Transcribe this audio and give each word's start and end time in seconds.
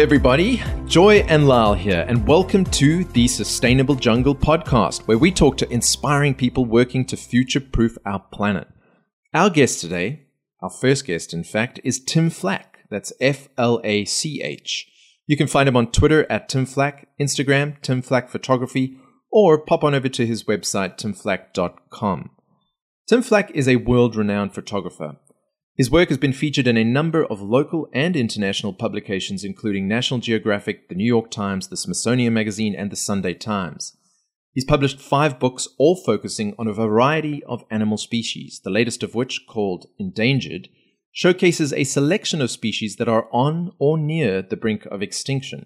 Everybody. 0.00 0.62
Joy 0.86 1.16
and 1.28 1.46
Lal 1.46 1.74
here, 1.74 2.06
and 2.08 2.26
welcome 2.26 2.64
to 2.64 3.04
the 3.04 3.28
Sustainable 3.28 3.94
Jungle 3.94 4.34
podcast, 4.34 5.06
where 5.06 5.18
we 5.18 5.30
talk 5.30 5.58
to 5.58 5.70
inspiring 5.70 6.34
people 6.34 6.64
working 6.64 7.04
to 7.04 7.18
future 7.18 7.60
proof 7.60 7.98
our 8.06 8.18
planet. 8.32 8.66
Our 9.34 9.50
guest 9.50 9.82
today, 9.82 10.28
our 10.62 10.70
first 10.70 11.04
guest, 11.04 11.34
in 11.34 11.44
fact, 11.44 11.80
is 11.84 12.02
Tim 12.02 12.30
Flach. 12.30 12.78
That's 12.88 13.12
F 13.20 13.50
L 13.58 13.78
A 13.84 14.06
C 14.06 14.40
H. 14.40 14.90
You 15.26 15.36
can 15.36 15.46
find 15.46 15.68
him 15.68 15.76
on 15.76 15.92
Twitter 15.92 16.26
at 16.32 16.48
Tim 16.48 16.64
Flach, 16.64 17.06
Instagram, 17.20 17.78
Tim 17.82 18.00
Flach 18.00 18.30
Photography, 18.30 18.96
or 19.30 19.58
pop 19.58 19.84
on 19.84 19.94
over 19.94 20.08
to 20.08 20.26
his 20.26 20.44
website, 20.44 20.96
timflach.com. 20.96 22.30
Tim 23.06 23.20
Flach 23.20 23.50
is 23.50 23.68
a 23.68 23.76
world 23.76 24.16
renowned 24.16 24.54
photographer. 24.54 25.18
His 25.80 25.90
work 25.90 26.10
has 26.10 26.18
been 26.18 26.34
featured 26.34 26.66
in 26.66 26.76
a 26.76 26.84
number 26.84 27.24
of 27.24 27.40
local 27.40 27.88
and 27.94 28.14
international 28.14 28.74
publications, 28.74 29.44
including 29.44 29.88
National 29.88 30.20
Geographic, 30.20 30.90
the 30.90 30.94
New 30.94 31.06
York 31.06 31.30
Times, 31.30 31.68
the 31.68 31.76
Smithsonian 31.78 32.34
Magazine, 32.34 32.74
and 32.74 32.92
the 32.92 32.96
Sunday 32.96 33.32
Times. 33.32 33.96
He's 34.52 34.66
published 34.66 35.00
five 35.00 35.38
books, 35.38 35.68
all 35.78 35.96
focusing 35.96 36.54
on 36.58 36.68
a 36.68 36.74
variety 36.74 37.42
of 37.44 37.64
animal 37.70 37.96
species, 37.96 38.60
the 38.62 38.68
latest 38.68 39.02
of 39.02 39.14
which, 39.14 39.46
called 39.48 39.86
Endangered, 39.98 40.68
showcases 41.12 41.72
a 41.72 41.84
selection 41.84 42.42
of 42.42 42.50
species 42.50 42.96
that 42.96 43.08
are 43.08 43.26
on 43.32 43.72
or 43.78 43.96
near 43.96 44.42
the 44.42 44.58
brink 44.58 44.84
of 44.84 45.00
extinction. 45.00 45.64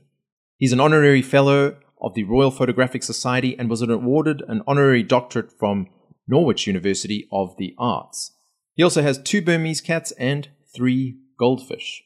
He's 0.58 0.72
an 0.72 0.78
honorary 0.78 1.22
fellow 1.22 1.78
of 2.00 2.14
the 2.14 2.22
Royal 2.22 2.52
Photographic 2.52 3.02
Society 3.02 3.58
and 3.58 3.68
was 3.68 3.82
awarded 3.82 4.44
an 4.46 4.62
honorary 4.64 5.02
doctorate 5.02 5.50
from 5.58 5.88
Norwich 6.28 6.68
University 6.68 7.26
of 7.32 7.56
the 7.56 7.74
Arts. 7.78 8.30
He 8.74 8.82
also 8.82 9.02
has 9.02 9.18
two 9.18 9.40
Burmese 9.40 9.80
cats 9.80 10.10
and 10.12 10.48
three 10.74 11.18
goldfish. 11.38 12.02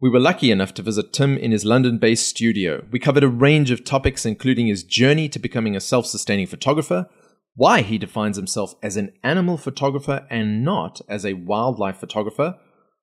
We 0.00 0.08
were 0.08 0.20
lucky 0.20 0.50
enough 0.50 0.72
to 0.74 0.82
visit 0.82 1.12
Tim 1.12 1.36
in 1.36 1.50
his 1.50 1.64
London 1.64 1.98
based 1.98 2.26
studio. 2.26 2.84
We 2.90 2.98
covered 2.98 3.24
a 3.24 3.28
range 3.28 3.70
of 3.70 3.84
topics, 3.84 4.24
including 4.24 4.68
his 4.68 4.84
journey 4.84 5.28
to 5.28 5.38
becoming 5.38 5.76
a 5.76 5.80
self 5.80 6.06
sustaining 6.06 6.46
photographer, 6.46 7.08
why 7.54 7.82
he 7.82 7.98
defines 7.98 8.36
himself 8.36 8.74
as 8.82 8.96
an 8.96 9.12
animal 9.22 9.58
photographer 9.58 10.26
and 10.30 10.64
not 10.64 11.00
as 11.08 11.26
a 11.26 11.34
wildlife 11.34 11.98
photographer, 11.98 12.56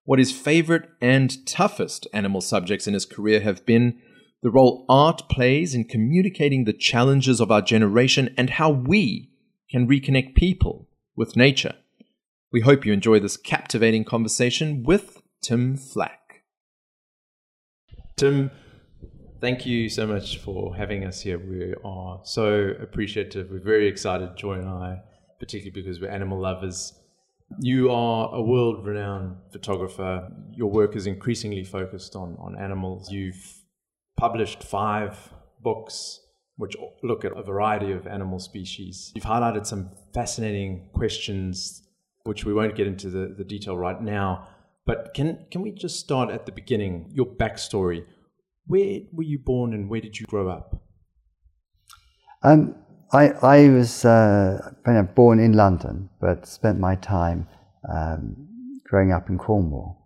what 0.05 0.19
his 0.19 0.31
favorite 0.31 0.89
and 1.01 1.45
toughest 1.45 2.07
animal 2.13 2.41
subjects 2.41 2.87
in 2.87 2.93
his 2.93 3.05
career 3.05 3.41
have 3.41 3.65
been, 3.65 3.99
the 4.41 4.49
role 4.49 4.85
art 4.87 5.23
plays 5.29 5.75
in 5.75 5.83
communicating 5.83 6.63
the 6.63 6.73
challenges 6.73 7.41
of 7.41 7.51
our 7.51 7.61
generation, 7.61 8.33
and 8.37 8.51
how 8.51 8.69
we 8.69 9.29
can 9.69 9.87
reconnect 9.87 10.33
people 10.33 10.87
with 11.15 11.35
nature. 11.35 11.75
We 12.51 12.61
hope 12.61 12.85
you 12.85 12.93
enjoy 12.93 13.19
this 13.19 13.35
captivating 13.35 14.05
conversation 14.05 14.83
with 14.83 15.21
Tim 15.41 15.75
Flach. 15.75 16.43
Tim, 18.15 18.51
thank 19.41 19.65
you 19.65 19.89
so 19.89 20.07
much 20.07 20.37
for 20.37 20.73
having 20.73 21.03
us 21.03 21.19
here. 21.19 21.39
We 21.39 21.75
are 21.83 22.21
so 22.23 22.71
appreciative. 22.81 23.49
We're 23.51 23.59
very 23.59 23.87
excited, 23.87 24.37
Joy 24.37 24.53
and 24.53 24.69
I, 24.69 24.99
particularly 25.39 25.71
because 25.71 25.99
we're 25.99 26.09
animal 26.09 26.39
lovers. 26.39 26.93
You 27.59 27.91
are 27.91 28.33
a 28.33 28.41
world 28.41 28.85
renowned 28.85 29.35
photographer. 29.51 30.29
Your 30.53 30.71
work 30.71 30.95
is 30.95 31.05
increasingly 31.05 31.65
focused 31.65 32.15
on, 32.15 32.37
on 32.39 32.57
animals. 32.57 33.11
You've 33.11 33.61
published 34.15 34.63
five 34.63 35.33
books 35.61 36.21
which 36.55 36.75
look 37.03 37.23
at 37.23 37.37
a 37.37 37.43
variety 37.43 37.91
of 37.91 38.07
animal 38.07 38.39
species. 38.39 39.11
You've 39.15 39.25
highlighted 39.25 39.65
some 39.65 39.91
fascinating 40.13 40.89
questions, 40.93 41.86
which 42.27 42.45
we 42.45 42.53
won't 42.53 42.75
get 42.75 42.85
into 42.85 43.09
the, 43.09 43.33
the 43.37 43.43
detail 43.43 43.77
right 43.77 44.01
now. 44.01 44.47
But 44.85 45.13
can, 45.13 45.45
can 45.51 45.61
we 45.61 45.71
just 45.71 45.99
start 45.99 46.29
at 46.29 46.45
the 46.45 46.51
beginning, 46.51 47.11
your 47.13 47.25
backstory? 47.25 48.05
Where 48.65 48.99
were 49.11 49.23
you 49.23 49.39
born 49.39 49.73
and 49.73 49.89
where 49.89 50.01
did 50.01 50.19
you 50.19 50.25
grow 50.27 50.49
up? 50.49 50.81
Um, 52.43 52.75
I, 53.11 53.29
I 53.29 53.69
was 53.69 54.05
uh, 54.05 54.73
born 55.15 55.39
in 55.39 55.53
London, 55.53 56.09
but 56.19 56.45
spent 56.45 56.79
my 56.79 56.95
time 56.95 57.47
um, 57.91 58.47
growing 58.85 59.11
up 59.11 59.29
in 59.29 59.37
Cornwall, 59.37 59.97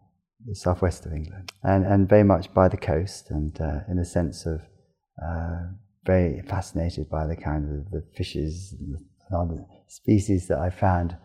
the 0.46 0.56
southwest 0.56 1.06
of 1.06 1.14
England, 1.14 1.52
and, 1.64 1.86
and 1.86 2.08
very 2.08 2.24
much 2.24 2.54
by 2.54 2.68
the 2.68 2.78
coast, 2.78 3.32
and 3.32 3.60
uh, 3.60 3.80
in 3.90 3.98
a 4.00 4.06
sense 4.06 4.46
of 4.46 4.62
uh, 5.24 5.58
very 6.06 6.42
fascinated 6.48 7.10
by 7.10 7.28
the 7.28 7.36
kind 7.36 7.66
of 7.66 7.92
the 7.92 8.04
fishes 8.16 8.76
and 8.80 8.96
the 9.30 9.38
other 9.38 9.66
species 9.88 10.48
that 10.48 10.60
I 10.60 10.70
found 10.70 11.18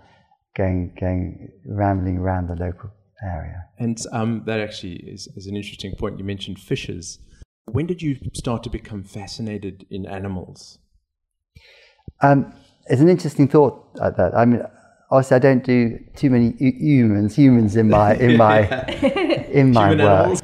going, 0.57 0.93
going 0.99 1.51
rambling 1.65 2.19
around 2.19 2.49
the 2.49 2.57
local 2.57 2.91
area. 3.23 3.65
And 3.79 3.99
um, 4.13 4.43
that 4.47 4.61
actually 4.61 4.97
is, 4.97 5.29
is, 5.37 5.47
an 5.47 5.57
interesting 5.57 5.95
point. 5.99 6.19
You 6.19 6.25
mentioned 6.25 6.59
fishes. 6.59 7.19
When 7.67 7.87
did 7.87 8.03
you 8.03 8.17
start 8.33 8.63
to 8.65 8.71
become 8.71 9.03
fascinated 9.05 9.87
in 9.91 10.07
animals? 10.07 10.79
Um, 12.23 12.53
it's 12.87 13.01
an 13.01 13.09
interesting 13.09 13.49
thought 13.49 13.85
at 14.03 14.17
that. 14.17 14.35
I 14.35 14.45
mean, 14.45 14.63
obviously, 15.11 15.35
I 15.35 15.39
don't 15.39 15.65
do 15.65 15.99
too 16.15 16.31
many 16.31 16.53
humans, 16.59 17.35
humans 17.35 17.77
in 17.77 17.91
my 17.91 18.15
in 18.15 18.37
my 18.45 18.61
in 19.51 19.73
my 19.73 19.91
Human 19.91 20.07
work. 20.07 20.39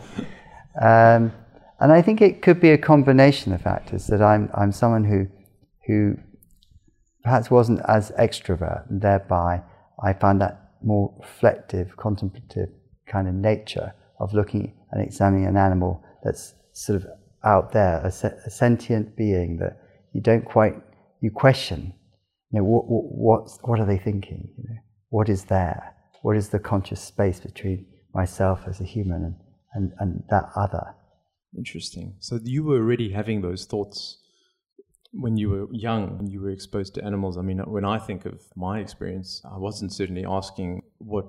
Um, 0.80 1.32
and 1.80 1.92
I 1.92 2.02
think 2.02 2.20
it 2.20 2.42
could 2.42 2.60
be 2.60 2.70
a 2.70 2.78
combination 2.78 3.52
of 3.52 3.62
factors 3.62 4.06
that 4.08 4.20
I'm 4.20 4.50
I'm 4.54 4.72
someone 4.72 5.04
who 5.04 5.28
who 5.86 6.16
perhaps 7.22 7.50
wasn't 7.50 7.80
as 7.86 8.10
extrovert, 8.12 8.90
and 8.90 9.00
thereby 9.00 9.62
I 10.02 10.12
found 10.12 10.40
that 10.40 10.72
more 10.82 11.14
reflective, 11.20 11.96
contemplative 11.96 12.68
kind 13.06 13.28
of 13.28 13.34
nature 13.34 13.94
of 14.20 14.34
looking 14.34 14.74
and 14.90 15.02
examining 15.02 15.46
an 15.46 15.56
animal 15.56 16.02
that's 16.24 16.54
sort 16.72 17.02
of 17.02 17.08
out 17.44 17.72
there, 17.72 18.00
a, 18.04 18.06
a 18.46 18.50
sentient 18.50 19.16
being 19.16 19.58
that 19.58 19.78
you 20.12 20.20
don't 20.20 20.44
quite, 20.44 20.74
you 21.20 21.30
question, 21.30 21.94
you 22.50 22.60
know, 22.60 22.64
what, 22.64 22.84
what, 22.86 23.50
what 23.62 23.80
are 23.80 23.86
they 23.86 23.98
thinking? 23.98 24.48
You 24.58 24.64
know, 24.68 24.80
what 25.08 25.28
is 25.28 25.44
there? 25.44 25.94
What 26.22 26.36
is 26.36 26.50
the 26.50 26.58
conscious 26.58 27.00
space 27.00 27.40
between 27.40 27.86
myself 28.14 28.60
as 28.68 28.80
a 28.80 28.84
human 28.84 29.24
and, 29.24 29.34
and, 29.74 29.92
and 29.98 30.22
that 30.30 30.44
other? 30.54 30.94
Interesting. 31.56 32.14
So 32.20 32.38
you 32.42 32.64
were 32.64 32.76
already 32.76 33.10
having 33.10 33.42
those 33.42 33.66
thoughts 33.66 34.18
when 35.12 35.36
you 35.36 35.50
were 35.50 35.66
young 35.72 36.18
and 36.18 36.32
you 36.32 36.40
were 36.40 36.50
exposed 36.50 36.94
to 36.94 37.04
animals. 37.04 37.36
I 37.36 37.42
mean, 37.42 37.58
when 37.58 37.84
I 37.84 37.98
think 37.98 38.24
of 38.24 38.42
my 38.56 38.80
experience, 38.80 39.42
I 39.44 39.58
wasn't 39.58 39.92
certainly 39.92 40.24
asking 40.24 40.82
what 40.98 41.26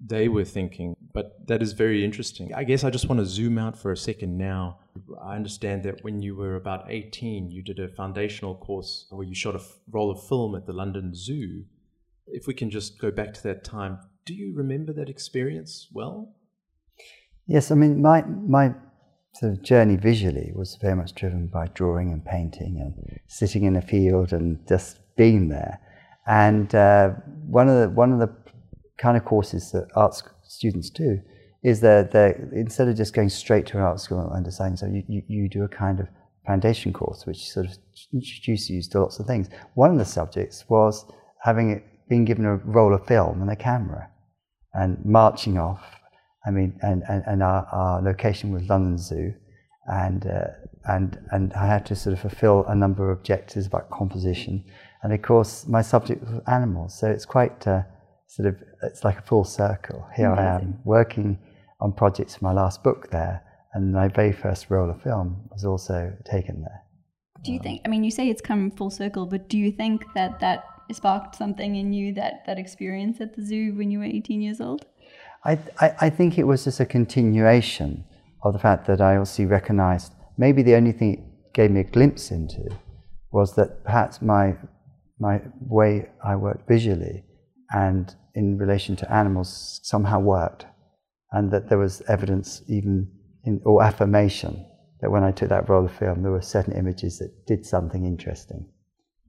they 0.00 0.28
were 0.28 0.44
thinking, 0.44 0.96
but 1.12 1.46
that 1.46 1.62
is 1.62 1.72
very 1.72 2.04
interesting. 2.04 2.52
I 2.54 2.64
guess 2.64 2.84
I 2.84 2.90
just 2.90 3.08
want 3.08 3.20
to 3.20 3.26
zoom 3.26 3.58
out 3.58 3.78
for 3.78 3.92
a 3.92 3.96
second 3.96 4.36
now. 4.36 4.78
I 5.22 5.34
understand 5.34 5.82
that 5.84 6.02
when 6.04 6.20
you 6.20 6.36
were 6.36 6.56
about 6.56 6.86
18, 6.88 7.50
you 7.50 7.62
did 7.62 7.78
a 7.78 7.88
foundational 7.88 8.54
course 8.54 9.06
where 9.10 9.26
you 9.26 9.34
shot 9.34 9.56
a 9.56 9.62
roll 9.90 10.10
of 10.10 10.26
film 10.26 10.54
at 10.54 10.66
the 10.66 10.72
London 10.72 11.12
Zoo. 11.14 11.64
If 12.26 12.46
we 12.46 12.54
can 12.54 12.70
just 12.70 12.98
go 12.98 13.10
back 13.10 13.34
to 13.34 13.42
that 13.44 13.64
time, 13.64 13.98
do 14.24 14.34
you 14.34 14.54
remember 14.54 14.92
that 14.94 15.08
experience 15.08 15.88
well? 15.92 16.34
Yes, 17.46 17.70
I 17.70 17.74
mean, 17.74 18.00
my, 18.00 18.22
my 18.22 18.74
sort 19.34 19.52
of 19.52 19.62
journey 19.62 19.96
visually 19.96 20.52
was 20.54 20.76
very 20.80 20.94
much 20.94 21.14
driven 21.14 21.46
by 21.46 21.66
drawing 21.74 22.12
and 22.12 22.24
painting 22.24 22.78
and 22.80 23.20
sitting 23.26 23.64
in 23.64 23.76
a 23.76 23.82
field 23.82 24.32
and 24.32 24.66
just 24.68 25.00
being 25.16 25.48
there. 25.48 25.80
And 26.26 26.74
uh, 26.74 27.10
one 27.46 27.68
of 27.68 27.80
the 27.80 27.88
one 27.90 28.12
of 28.12 28.18
the 28.20 28.34
kind 28.96 29.16
of 29.16 29.24
courses 29.24 29.72
that 29.72 29.88
art 29.94 30.22
students 30.42 30.88
do 30.90 31.20
is 31.62 31.80
that 31.80 32.12
they 32.12 32.34
instead 32.52 32.88
of 32.88 32.96
just 32.96 33.12
going 33.12 33.28
straight 33.28 33.66
to 33.66 33.76
an 33.76 33.82
art 33.82 34.00
school 34.00 34.30
and 34.32 34.44
deciding 34.44 34.76
so 34.76 34.86
you, 34.86 35.02
you, 35.08 35.22
you 35.26 35.48
do 35.48 35.64
a 35.64 35.68
kind 35.68 36.00
of 36.00 36.06
foundation 36.46 36.92
course 36.92 37.24
which 37.26 37.50
sort 37.50 37.66
of 37.66 37.72
introduces 38.12 38.70
you 38.70 38.82
to 38.82 39.00
lots 39.00 39.18
of 39.18 39.26
things. 39.26 39.48
One 39.74 39.90
of 39.90 39.98
the 39.98 40.04
subjects 40.04 40.64
was 40.68 41.04
having 41.42 41.70
it, 41.70 41.84
being 42.08 42.24
given 42.24 42.44
a 42.44 42.56
roll 42.56 42.94
of 42.94 43.06
film 43.06 43.42
and 43.42 43.50
a 43.50 43.56
camera 43.56 44.08
and 44.74 45.04
marching 45.04 45.58
off 45.58 45.82
I 46.46 46.50
mean, 46.50 46.78
and, 46.82 47.02
and, 47.08 47.22
and 47.26 47.42
our, 47.42 47.66
our 47.72 48.02
location 48.02 48.52
was 48.52 48.68
London 48.68 48.98
Zoo, 48.98 49.34
and, 49.86 50.26
uh, 50.26 50.48
and, 50.84 51.18
and 51.30 51.52
I 51.54 51.66
had 51.66 51.86
to 51.86 51.96
sort 51.96 52.12
of 52.12 52.20
fulfill 52.20 52.64
a 52.68 52.74
number 52.74 53.10
of 53.10 53.18
objectives 53.18 53.66
about 53.66 53.90
composition. 53.90 54.64
And 55.02 55.12
of 55.12 55.22
course, 55.22 55.66
my 55.66 55.82
subject 55.82 56.22
was 56.22 56.42
animals, 56.46 56.98
so 56.98 57.08
it's 57.08 57.24
quite 57.24 57.66
uh, 57.66 57.82
sort 58.26 58.48
of, 58.48 58.56
it's 58.82 59.04
like 59.04 59.18
a 59.18 59.22
full 59.22 59.44
circle. 59.44 60.06
Here 60.14 60.30
Amazing. 60.30 60.44
I 60.44 60.54
am 60.56 60.78
working 60.84 61.38
on 61.80 61.92
projects 61.92 62.36
for 62.36 62.44
my 62.44 62.52
last 62.52 62.82
book 62.82 63.10
there, 63.10 63.42
and 63.72 63.92
my 63.92 64.08
very 64.08 64.32
first 64.32 64.70
roll 64.70 64.90
of 64.90 65.02
film 65.02 65.48
was 65.50 65.64
also 65.64 66.12
taken 66.24 66.60
there. 66.60 66.82
Do 67.42 67.52
you 67.52 67.58
think, 67.58 67.82
I 67.84 67.88
mean, 67.88 68.04
you 68.04 68.10
say 68.10 68.28
it's 68.28 68.40
come 68.40 68.70
full 68.70 68.90
circle, 68.90 69.26
but 69.26 69.48
do 69.48 69.58
you 69.58 69.70
think 69.72 70.04
that 70.14 70.40
that 70.40 70.64
sparked 70.92 71.34
something 71.34 71.76
in 71.76 71.92
you, 71.92 72.14
that, 72.14 72.44
that 72.46 72.58
experience 72.58 73.20
at 73.20 73.34
the 73.34 73.44
zoo 73.44 73.74
when 73.74 73.90
you 73.90 73.98
were 73.98 74.04
18 74.04 74.40
years 74.40 74.60
old? 74.60 74.86
I, 75.44 75.58
I, 75.80 75.94
I 76.00 76.10
think 76.10 76.38
it 76.38 76.44
was 76.44 76.64
just 76.64 76.80
a 76.80 76.86
continuation 76.86 78.04
of 78.42 78.52
the 78.52 78.58
fact 78.58 78.86
that 78.86 79.00
I 79.00 79.16
also 79.16 79.44
recognized 79.44 80.12
maybe 80.38 80.62
the 80.62 80.74
only 80.74 80.92
thing 80.92 81.14
it 81.14 81.54
gave 81.54 81.70
me 81.70 81.80
a 81.80 81.84
glimpse 81.84 82.30
into 82.30 82.62
was 83.30 83.54
that 83.56 83.84
perhaps 83.84 84.22
my, 84.22 84.56
my 85.18 85.40
way 85.60 86.08
I 86.24 86.36
worked 86.36 86.68
visually 86.68 87.24
and 87.72 88.14
in 88.34 88.58
relation 88.58 88.96
to 88.96 89.12
animals 89.12 89.80
somehow 89.82 90.20
worked, 90.20 90.66
and 91.32 91.50
that 91.52 91.68
there 91.68 91.78
was 91.78 92.02
evidence 92.08 92.62
even 92.68 93.08
in, 93.44 93.60
or 93.64 93.82
affirmation 93.82 94.64
that 95.00 95.10
when 95.10 95.22
I 95.22 95.30
took 95.30 95.48
that 95.50 95.68
roll 95.68 95.84
of 95.84 95.92
film, 95.92 96.22
there 96.22 96.32
were 96.32 96.42
certain 96.42 96.72
images 96.74 97.18
that 97.18 97.46
did 97.46 97.64
something 97.64 98.04
interesting. 98.04 98.66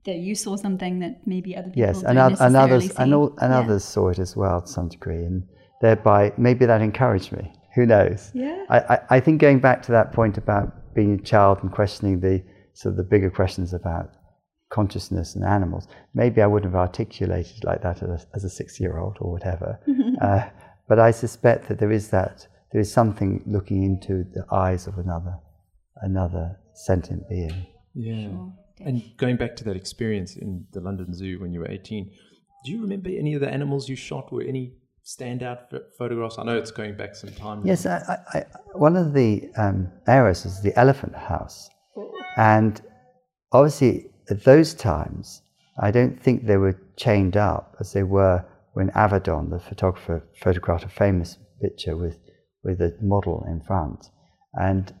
That 0.04 0.16
you 0.16 0.34
saw 0.34 0.56
something 0.56 1.00
that 1.00 1.26
maybe 1.26 1.56
other 1.56 1.70
people 1.70 1.82
Yes, 1.82 2.02
and, 2.02 2.18
oth- 2.18 2.40
and 2.40 2.56
others 2.56 2.90
and, 2.96 3.14
all, 3.14 3.36
and 3.40 3.52
Yeah. 3.52 3.60
others 3.60 3.84
saw 3.84 4.08
it 4.08 4.18
as 4.18 4.36
well 4.36 4.60
to 4.62 4.66
some 4.66 4.88
degree, 4.88 5.24
and 5.24 5.44
thereby 5.80 6.32
maybe 6.36 6.66
that 6.66 6.80
encouraged 6.80 7.32
me. 7.32 7.52
Who 7.74 7.86
knows? 7.86 8.30
Yeah. 8.34 8.64
I, 8.70 8.78
I, 8.78 8.98
I 9.10 9.20
think 9.20 9.40
going 9.40 9.60
back 9.60 9.82
to 9.82 9.92
that 9.92 10.12
point 10.12 10.38
about 10.38 10.94
being 10.94 11.12
a 11.12 11.18
child 11.18 11.58
and 11.62 11.70
questioning 11.70 12.20
the 12.20 12.42
sort 12.72 12.92
of 12.92 12.96
the 12.96 13.02
bigger 13.02 13.30
questions 13.30 13.74
about 13.74 14.10
consciousness 14.70 15.34
and 15.34 15.44
animals, 15.44 15.86
maybe 16.14 16.40
I 16.40 16.46
wouldn't 16.46 16.72
have 16.72 16.80
articulated 16.80 17.64
like 17.64 17.82
that 17.82 18.02
as 18.02 18.08
a, 18.08 18.26
as 18.34 18.44
a 18.44 18.50
six-year-old 18.50 19.18
or 19.20 19.30
whatever. 19.30 19.78
uh, 20.22 20.48
but 20.88 20.98
I 20.98 21.10
suspect 21.10 21.68
that 21.68 21.78
there 21.78 21.92
is 21.92 22.08
that 22.10 22.46
there 22.72 22.80
is 22.80 22.90
something 22.90 23.42
looking 23.46 23.82
into 23.84 24.24
the 24.32 24.44
eyes 24.52 24.86
of 24.86 24.98
another 24.98 25.38
another 26.02 26.56
sentient 26.74 27.28
being. 27.28 27.66
Yeah. 27.94 28.28
Sure. 28.28 28.52
And 28.80 29.02
going 29.16 29.36
back 29.36 29.56
to 29.56 29.64
that 29.64 29.76
experience 29.76 30.36
in 30.36 30.66
the 30.72 30.80
London 30.80 31.14
Zoo 31.14 31.40
when 31.40 31.52
you 31.52 31.60
were 31.60 31.70
18, 31.70 32.10
do 32.64 32.72
you 32.72 32.82
remember 32.82 33.08
any 33.08 33.34
of 33.34 33.40
the 33.40 33.48
animals 33.48 33.88
you 33.88 33.96
shot? 33.96 34.30
Were 34.30 34.42
any 34.42 34.74
standout 35.06 35.70
ph- 35.70 35.82
photographs? 35.96 36.38
I 36.38 36.44
know 36.44 36.56
it's 36.56 36.70
going 36.70 36.96
back 36.96 37.14
some 37.14 37.30
time. 37.30 37.64
Yes, 37.64 37.86
I, 37.86 38.18
I, 38.34 38.44
one 38.72 38.96
of 38.96 39.12
the 39.14 39.48
um, 39.56 39.90
areas 40.06 40.44
is 40.44 40.60
the 40.60 40.76
elephant 40.78 41.14
house. 41.14 41.70
And 42.36 42.80
obviously, 43.52 44.10
at 44.28 44.44
those 44.44 44.74
times, 44.74 45.42
I 45.80 45.90
don't 45.90 46.20
think 46.20 46.46
they 46.46 46.56
were 46.56 46.78
chained 46.96 47.36
up 47.36 47.76
as 47.80 47.92
they 47.92 48.02
were 48.02 48.44
when 48.72 48.90
Avedon, 48.90 49.50
the 49.50 49.60
photographer, 49.60 50.22
photographed 50.42 50.84
a 50.84 50.88
famous 50.88 51.38
picture 51.62 51.96
with, 51.96 52.18
with 52.62 52.80
a 52.80 52.94
model 53.00 53.44
in 53.48 53.60
front. 53.60 54.10
And 54.54 54.92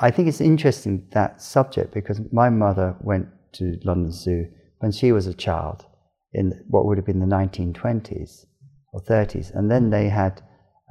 I 0.00 0.10
think 0.10 0.28
it's 0.28 0.40
interesting 0.40 1.06
that 1.12 1.42
subject 1.42 1.92
because 1.92 2.20
my 2.32 2.48
mother 2.48 2.96
went 3.00 3.28
to 3.54 3.78
London 3.84 4.12
Zoo 4.12 4.46
when 4.78 4.92
she 4.92 5.12
was 5.12 5.26
a 5.26 5.34
child 5.34 5.84
in 6.32 6.52
what 6.68 6.86
would 6.86 6.98
have 6.98 7.06
been 7.06 7.20
the 7.20 7.26
1920s 7.26 8.44
or 8.92 9.00
30s, 9.00 9.54
and 9.54 9.70
then 9.70 9.90
they 9.90 10.08
had 10.08 10.42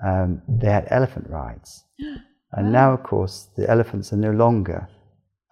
um, 0.06 0.42
they 0.48 0.70
had 0.72 0.88
elephant 0.90 1.28
rides, 1.30 1.84
and 2.52 2.72
now 2.72 2.94
of 2.94 3.04
course 3.04 3.50
the 3.58 3.70
elephants 3.70 4.14
are 4.14 4.18
no 4.18 4.32
longer 4.32 4.88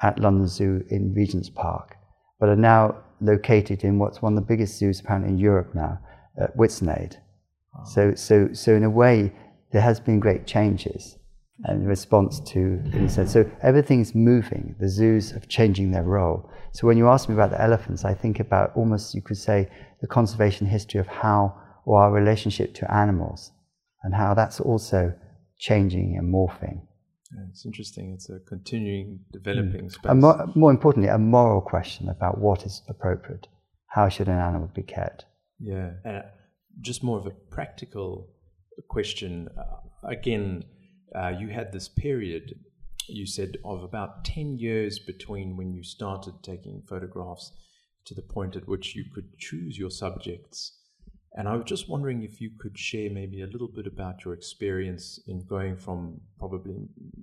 at 0.01 0.19
London 0.19 0.47
Zoo 0.47 0.83
in 0.89 1.13
Regent's 1.13 1.49
Park, 1.49 1.95
but 2.39 2.49
are 2.49 2.55
now 2.55 2.95
located 3.21 3.83
in 3.83 3.97
what's 3.97 4.21
one 4.21 4.37
of 4.37 4.43
the 4.43 4.47
biggest 4.47 4.77
zoos 4.77 4.99
apparently 4.99 5.31
in 5.31 5.37
Europe 5.37 5.73
now, 5.73 5.99
at 6.41 6.55
Whipsnade. 6.57 7.17
So, 7.83 8.15
so, 8.15 8.49
so 8.53 8.73
in 8.73 8.83
a 8.83 8.89
way, 8.89 9.33
there 9.71 9.81
has 9.81 9.99
been 9.99 10.19
great 10.19 10.47
changes 10.47 11.17
in 11.69 11.85
response 11.85 12.39
to, 12.51 12.59
in 12.93 13.05
a 13.05 13.09
sense. 13.09 13.33
So 13.33 13.49
everything's 13.61 14.15
moving. 14.15 14.75
The 14.79 14.89
zoos 14.89 15.33
are 15.33 15.39
changing 15.41 15.91
their 15.91 16.03
role. 16.03 16.49
So 16.73 16.87
when 16.87 16.97
you 16.97 17.07
ask 17.07 17.29
me 17.29 17.35
about 17.35 17.51
the 17.51 17.61
elephants, 17.61 18.05
I 18.05 18.13
think 18.13 18.39
about 18.39 18.71
almost, 18.75 19.15
you 19.15 19.21
could 19.21 19.37
say, 19.37 19.69
the 20.01 20.07
conservation 20.07 20.67
history 20.67 20.99
of 20.99 21.07
how, 21.07 21.55
or 21.85 22.01
our 22.01 22.11
relationship 22.11 22.73
to 22.75 22.93
animals, 22.93 23.51
and 24.03 24.13
how 24.13 24.33
that's 24.33 24.59
also 24.59 25.13
changing 25.57 26.17
and 26.17 26.33
morphing. 26.33 26.81
Yeah, 27.31 27.45
it's 27.49 27.65
interesting. 27.65 28.13
It's 28.13 28.29
a 28.29 28.39
continuing, 28.47 29.19
developing 29.31 29.89
space. 29.89 30.11
And 30.11 30.21
more, 30.21 30.47
more 30.55 30.71
importantly, 30.71 31.09
a 31.09 31.17
moral 31.17 31.61
question 31.61 32.09
about 32.09 32.39
what 32.39 32.65
is 32.65 32.81
appropriate. 32.87 33.47
How 33.87 34.09
should 34.09 34.27
an 34.27 34.37
animal 34.37 34.69
be 34.73 34.83
kept? 34.83 35.25
Yeah, 35.59 35.91
and 36.03 36.17
uh, 36.17 36.21
just 36.81 37.03
more 37.03 37.17
of 37.19 37.25
a 37.25 37.31
practical 37.31 38.29
question. 38.89 39.49
Uh, 39.57 40.07
again, 40.07 40.63
uh, 41.15 41.29
you 41.29 41.49
had 41.49 41.71
this 41.71 41.87
period, 41.87 42.55
you 43.07 43.25
said, 43.25 43.57
of 43.63 43.83
about 43.83 44.25
10 44.25 44.57
years 44.59 44.99
between 44.99 45.55
when 45.55 45.73
you 45.73 45.83
started 45.83 46.33
taking 46.43 46.83
photographs 46.87 47.51
to 48.05 48.13
the 48.13 48.21
point 48.21 48.55
at 48.55 48.67
which 48.67 48.95
you 48.95 49.05
could 49.13 49.37
choose 49.37 49.77
your 49.77 49.89
subjects. 49.89 50.77
And 51.37 51.49
I 51.49 51.55
was 51.55 51.65
just 51.65 51.89
wondering 51.89 52.23
if 52.23 52.39
you 52.39 52.49
could 52.57 52.77
share 52.77 53.09
maybe 53.09 53.41
a 53.41 53.47
little 53.47 53.67
bit 53.67 53.87
about 53.87 54.23
your 54.23 54.33
experience 54.33 55.19
in 55.27 55.45
going 55.45 55.75
from 55.75 56.21
probably 56.39 56.75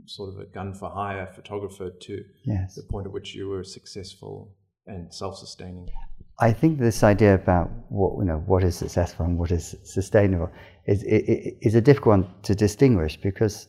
sort 0.04 0.34
of 0.34 0.38
a 0.38 0.44
gun 0.44 0.74
for 0.74 0.90
hire 0.90 1.26
photographer 1.34 1.90
to 1.90 2.24
Yes. 2.44 2.74
the 2.74 2.82
point 2.82 3.06
at 3.06 3.12
which 3.12 3.34
you 3.34 3.48
were 3.48 3.64
successful 3.64 4.54
and 4.86 5.12
self 5.12 5.38
sustaining. 5.38 5.88
I 6.40 6.52
think 6.52 6.78
this 6.78 7.02
idea 7.02 7.34
about 7.34 7.70
what 7.88 8.18
you 8.18 8.24
know 8.24 8.42
what 8.46 8.64
is 8.64 8.76
successful 8.76 9.24
and 9.26 9.38
what 9.38 9.50
is 9.50 9.76
sustainable 9.84 10.50
is 10.86 11.02
is 11.04 11.74
a 11.74 11.80
difficult 11.80 12.18
one 12.18 12.34
to 12.42 12.54
distinguish 12.54 13.16
because 13.16 13.68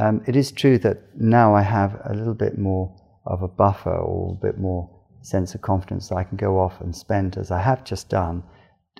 um, 0.00 0.22
it 0.26 0.36
is 0.36 0.52
true 0.52 0.78
that 0.78 0.98
now 1.18 1.54
I 1.54 1.62
have 1.62 2.00
a 2.04 2.14
little 2.14 2.34
bit 2.34 2.58
more 2.58 2.94
of 3.26 3.42
a 3.42 3.48
buffer 3.48 3.96
or 3.96 4.36
a 4.38 4.46
bit 4.46 4.58
more 4.58 4.88
sense 5.22 5.54
of 5.54 5.62
confidence 5.62 6.08
that 6.08 6.16
I 6.16 6.24
can 6.24 6.36
go 6.36 6.58
off 6.60 6.80
and 6.80 6.94
spend 6.94 7.36
as 7.36 7.50
I 7.50 7.60
have 7.60 7.84
just 7.84 8.08
done 8.08 8.42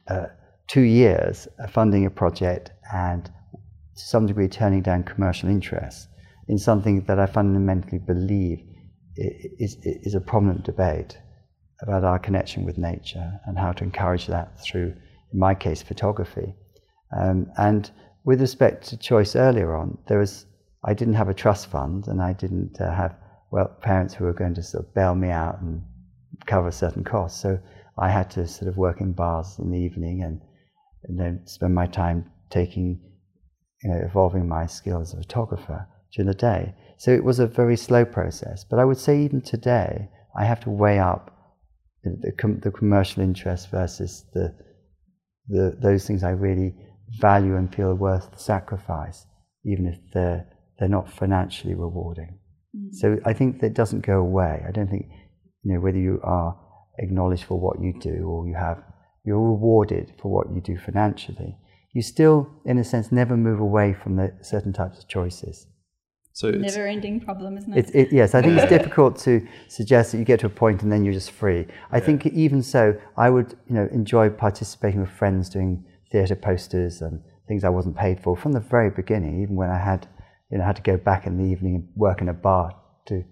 uh, 0.08 0.26
two 0.70 0.82
years 0.82 1.48
uh, 1.58 1.66
funding 1.66 2.06
a 2.06 2.10
project 2.10 2.70
and 2.94 3.24
to 3.24 4.02
some 4.06 4.24
degree 4.24 4.46
turning 4.46 4.80
down 4.82 5.02
commercial 5.02 5.48
interests 5.48 6.06
in 6.46 6.56
something 6.56 7.00
that 7.06 7.18
I 7.18 7.26
fundamentally 7.26 7.98
believe 7.98 8.60
is, 9.16 9.76
is 9.82 10.14
a 10.14 10.20
prominent 10.20 10.64
debate 10.64 11.18
about 11.82 12.04
our 12.04 12.20
connection 12.20 12.64
with 12.64 12.78
nature 12.78 13.40
and 13.46 13.58
how 13.58 13.72
to 13.72 13.82
encourage 13.82 14.28
that 14.28 14.60
through, 14.60 14.94
in 15.32 15.38
my 15.38 15.54
case, 15.54 15.82
photography. 15.82 16.54
Um, 17.18 17.50
and 17.58 17.90
with 18.24 18.40
respect 18.40 18.86
to 18.88 18.96
choice 18.96 19.34
earlier 19.34 19.74
on, 19.74 19.98
there 20.06 20.18
was 20.18 20.46
I 20.84 20.94
didn't 20.94 21.14
have 21.14 21.28
a 21.28 21.34
trust 21.34 21.66
fund 21.66 22.06
and 22.06 22.22
I 22.22 22.32
didn't 22.32 22.80
uh, 22.80 22.94
have 22.94 23.16
well 23.50 23.76
parents 23.82 24.14
who 24.14 24.24
were 24.24 24.32
going 24.32 24.54
to 24.54 24.62
sort 24.62 24.86
of 24.86 24.94
bail 24.94 25.16
me 25.16 25.30
out 25.30 25.60
and 25.60 25.82
cover 26.46 26.70
certain 26.70 27.02
costs. 27.02 27.42
So 27.42 27.58
I 27.98 28.08
had 28.08 28.30
to 28.32 28.46
sort 28.46 28.68
of 28.68 28.76
work 28.76 29.00
in 29.00 29.12
bars 29.12 29.58
in 29.58 29.72
the 29.72 29.78
evening 29.78 30.22
and, 30.22 30.40
and 31.04 31.18
then 31.18 31.40
spend 31.46 31.74
my 31.74 31.86
time 31.86 32.30
taking, 32.50 33.00
you 33.82 33.90
know, 33.90 34.00
evolving 34.04 34.48
my 34.48 34.66
skill 34.66 35.00
as 35.00 35.12
a 35.14 35.16
photographer 35.16 35.86
during 36.12 36.28
the 36.28 36.34
day. 36.34 36.74
So 36.98 37.10
it 37.12 37.24
was 37.24 37.38
a 37.38 37.46
very 37.46 37.76
slow 37.76 38.04
process. 38.04 38.64
But 38.64 38.78
I 38.78 38.84
would 38.84 38.98
say 38.98 39.22
even 39.22 39.40
today, 39.40 40.08
I 40.36 40.44
have 40.44 40.60
to 40.60 40.70
weigh 40.70 40.98
up 40.98 41.30
the, 42.04 42.16
the, 42.20 42.32
com- 42.32 42.60
the 42.60 42.70
commercial 42.70 43.22
interest 43.22 43.70
versus 43.70 44.24
the, 44.32 44.54
the 45.48 45.76
those 45.80 46.06
things 46.06 46.22
I 46.22 46.30
really 46.30 46.74
value 47.18 47.56
and 47.56 47.74
feel 47.74 47.94
worth 47.94 48.30
the 48.30 48.38
sacrifice, 48.38 49.26
even 49.64 49.86
if 49.86 49.98
they're 50.12 50.46
they're 50.78 50.88
not 50.88 51.10
financially 51.12 51.74
rewarding. 51.74 52.38
Mm. 52.76 52.94
So 52.94 53.18
I 53.24 53.32
think 53.32 53.60
that 53.60 53.74
doesn't 53.74 54.00
go 54.06 54.20
away. 54.20 54.64
I 54.66 54.70
don't 54.70 54.88
think 54.88 55.06
you 55.62 55.74
know 55.74 55.80
whether 55.80 55.98
you 55.98 56.20
are 56.22 56.58
acknowledged 56.98 57.44
for 57.44 57.58
what 57.58 57.80
you 57.80 57.94
do 58.00 58.24
or 58.24 58.46
you 58.46 58.54
have 58.54 58.82
you're 59.24 59.40
rewarded 59.40 60.12
for 60.20 60.30
what 60.30 60.52
you 60.54 60.60
do 60.60 60.78
financially. 60.78 61.56
You 61.92 62.02
still, 62.02 62.48
in 62.64 62.78
a 62.78 62.84
sense, 62.84 63.10
never 63.10 63.36
move 63.36 63.60
away 63.60 63.92
from 63.92 64.16
the 64.16 64.32
certain 64.42 64.72
types 64.72 64.98
of 64.98 65.08
choices. 65.08 65.66
So 66.32 66.48
it's, 66.48 66.56
a 66.56 66.60
Never 66.60 66.86
ending 66.86 67.20
problem, 67.20 67.58
isn't 67.58 67.72
it? 67.72 67.78
It's, 67.78 67.90
it, 67.90 68.12
yes, 68.12 68.34
I 68.34 68.42
think 68.42 68.58
it's 68.58 68.70
difficult 68.78 69.18
to 69.20 69.46
suggest 69.68 70.12
that 70.12 70.18
you 70.18 70.24
get 70.24 70.40
to 70.40 70.46
a 70.46 70.50
point 70.50 70.82
and 70.82 70.90
then 70.90 71.04
you're 71.04 71.12
just 71.12 71.32
free. 71.32 71.66
I 71.90 72.00
think 72.00 72.26
even 72.26 72.62
so, 72.62 72.98
I 73.16 73.30
would 73.30 73.58
you 73.68 73.74
know 73.74 73.88
enjoy 73.92 74.30
participating 74.30 75.00
with 75.00 75.10
friends 75.10 75.48
doing 75.48 75.84
theatre 76.12 76.36
posters 76.36 77.02
and 77.02 77.20
things 77.48 77.64
I 77.64 77.68
wasn't 77.68 77.96
paid 77.96 78.22
for 78.22 78.36
from 78.36 78.52
the 78.52 78.60
very 78.60 78.90
beginning. 78.90 79.42
Even 79.42 79.56
when 79.56 79.70
I 79.70 79.78
had 79.78 80.08
you 80.50 80.58
know 80.58 80.64
had 80.64 80.76
to 80.76 80.82
go 80.82 80.96
back 80.96 81.26
in 81.26 81.36
the 81.36 81.44
evening 81.44 81.74
and 81.74 81.88
work 81.96 82.20
in 82.20 82.28
a 82.28 82.32
bar 82.32 82.76
to 83.06 83.24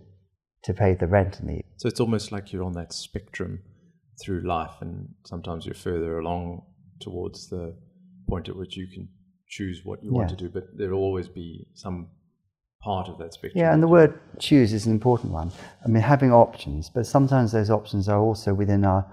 to 0.65 0.75
pay 0.75 0.95
the 0.95 1.07
rent 1.07 1.39
in 1.41 1.47
the 1.47 1.63
So 1.77 1.89
it's 1.89 2.01
almost 2.01 2.33
like 2.33 2.53
you're 2.53 2.65
on 2.65 2.73
that 2.73 2.93
spectrum 2.93 3.63
through 4.21 4.47
life, 4.47 4.73
and 4.81 5.09
sometimes 5.25 5.65
you're 5.65 5.75
further 5.75 6.19
along 6.19 6.63
towards 7.01 7.49
the 7.49 7.75
point 8.29 8.49
at 8.49 8.57
which 8.57 8.77
you 8.77 8.87
can 8.87 9.09
choose 9.49 9.83
what 9.85 10.03
you 10.03 10.13
want 10.13 10.29
to 10.29 10.37
do, 10.37 10.49
but 10.49 10.65
there'll 10.77 10.99
always 10.99 11.29
be 11.29 11.67
some 11.75 12.09
part 12.83 13.09
of 13.09 13.19
that 13.19 13.33
spectrum. 13.33 13.61
Yeah, 13.61 13.73
and 13.73 13.83
the 13.83 13.89
word 13.89 14.19
choose 14.39 14.73
is 14.73 14.87
an 14.87 14.93
important 14.93 15.33
one. 15.33 15.51
I 15.85 15.89
mean, 15.89 16.03
having 16.03 16.33
options, 16.33 16.91
but 16.91 17.07
sometimes 17.07 17.53
those 17.53 17.71
options 17.71 18.09
are 18.09 18.21
also 18.21 18.55
within 18.55 18.85
our, 18.85 19.07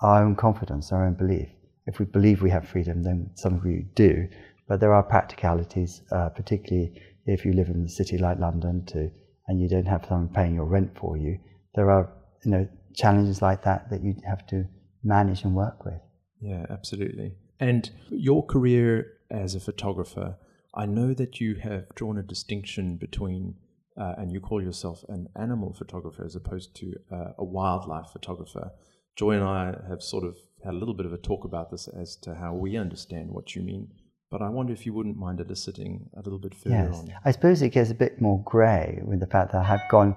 our 0.00 0.22
own 0.24 0.36
confidence, 0.36 0.92
our 0.92 1.06
own 1.06 1.14
belief. 1.14 1.48
If 1.86 1.98
we 1.98 2.04
believe 2.04 2.42
we 2.42 2.50
have 2.50 2.68
freedom, 2.68 3.02
then 3.02 3.30
some 3.34 3.54
of 3.54 3.66
you 3.66 3.86
do. 3.94 4.28
But 4.68 4.80
there 4.80 4.94
are 4.94 5.02
practicalities, 5.02 6.02
uh, 6.12 6.28
particularly 6.28 7.00
if 7.26 7.44
you 7.44 7.52
live 7.52 7.68
in 7.68 7.84
a 7.84 7.88
city 7.88 8.18
like 8.18 8.38
London, 8.38 8.84
to, 8.86 9.10
and 9.48 9.60
you 9.60 9.68
don't 9.68 9.86
have 9.86 10.04
someone 10.08 10.28
paying 10.28 10.54
your 10.54 10.66
rent 10.66 10.96
for 10.96 11.16
you. 11.16 11.38
There 11.74 11.90
are, 11.90 12.12
you 12.44 12.50
know, 12.52 12.68
challenges 12.94 13.42
like 13.42 13.62
that 13.62 13.90
that 13.90 14.02
you 14.02 14.14
have 14.26 14.46
to 14.48 14.66
manage 15.02 15.42
and 15.44 15.54
work 15.54 15.84
with. 15.84 16.00
Yeah, 16.40 16.66
absolutely. 16.70 17.34
And 17.60 17.90
your 18.10 18.44
career 18.44 19.18
as 19.30 19.54
a 19.54 19.60
photographer, 19.60 20.36
I 20.74 20.86
know 20.86 21.14
that 21.14 21.40
you 21.40 21.56
have 21.56 21.94
drawn 21.94 22.18
a 22.18 22.22
distinction 22.22 22.96
between, 22.96 23.54
uh, 23.96 24.14
and 24.18 24.32
you 24.32 24.40
call 24.40 24.62
yourself 24.62 25.04
an 25.08 25.28
animal 25.36 25.72
photographer 25.72 26.24
as 26.24 26.34
opposed 26.34 26.74
to 26.76 26.94
uh, 27.10 27.32
a 27.38 27.44
wildlife 27.44 28.10
photographer. 28.12 28.72
Joy 29.16 29.32
and 29.32 29.44
I 29.44 29.76
have 29.88 30.02
sort 30.02 30.24
of 30.24 30.36
had 30.64 30.74
a 30.74 30.76
little 30.76 30.94
bit 30.94 31.06
of 31.06 31.12
a 31.12 31.18
talk 31.18 31.44
about 31.44 31.70
this 31.70 31.88
as 31.88 32.16
to 32.16 32.34
how 32.34 32.54
we 32.54 32.76
understand 32.76 33.30
what 33.30 33.54
you 33.54 33.62
mean 33.62 33.88
but 34.32 34.40
I 34.40 34.48
wonder 34.48 34.72
if 34.72 34.86
you 34.86 34.94
wouldn't 34.94 35.18
mind 35.18 35.40
eliciting 35.40 36.08
a 36.16 36.22
little 36.22 36.38
bit 36.38 36.54
further 36.54 36.74
Yes. 36.74 36.94
on. 37.00 37.12
I 37.22 37.32
suppose 37.32 37.60
it 37.60 37.68
gets 37.68 37.90
a 37.90 37.94
bit 37.94 38.18
more 38.18 38.42
grey 38.44 39.02
with 39.04 39.20
the 39.20 39.26
fact 39.26 39.52
that 39.52 39.58
I 39.58 39.64
have 39.64 39.82
gone 39.90 40.16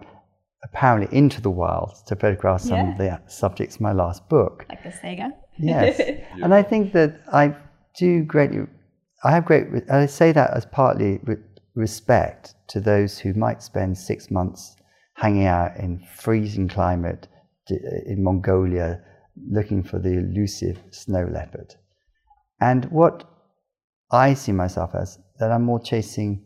apparently 0.65 1.15
into 1.17 1.41
the 1.41 1.49
wild 1.49 1.95
to 2.07 2.15
photograph 2.15 2.61
some 2.61 2.91
of 2.91 2.97
the 2.97 3.21
subjects 3.27 3.77
in 3.77 3.83
my 3.83 3.93
last 3.93 4.27
book. 4.27 4.65
Like 4.67 4.83
the 4.83 4.89
Saiga. 4.89 5.31
Yes. 5.57 5.99
and 6.43 6.53
I 6.53 6.63
think 6.63 6.91
that 6.93 7.21
I 7.31 7.55
do 7.97 8.23
greatly, 8.23 8.65
I 9.23 9.31
have 9.31 9.45
great, 9.45 9.67
I 9.89 10.05
say 10.07 10.31
that 10.31 10.51
as 10.51 10.65
partly 10.65 11.19
with 11.23 11.39
respect 11.75 12.55
to 12.69 12.79
those 12.79 13.19
who 13.19 13.33
might 13.33 13.61
spend 13.61 13.97
six 13.97 14.31
months 14.31 14.75
hanging 15.13 15.45
out 15.45 15.77
in 15.77 16.05
freezing 16.17 16.67
climate 16.67 17.27
in 17.69 18.23
Mongolia 18.23 19.01
looking 19.49 19.83
for 19.83 19.99
the 19.99 20.17
elusive 20.17 20.81
snow 20.91 21.27
leopard. 21.31 21.75
And 22.59 22.85
what 22.85 23.23
I 24.11 24.33
see 24.33 24.51
myself 24.51 24.91
as, 24.95 25.19
that 25.39 25.51
I'm 25.51 25.63
more 25.63 25.79
chasing 25.79 26.45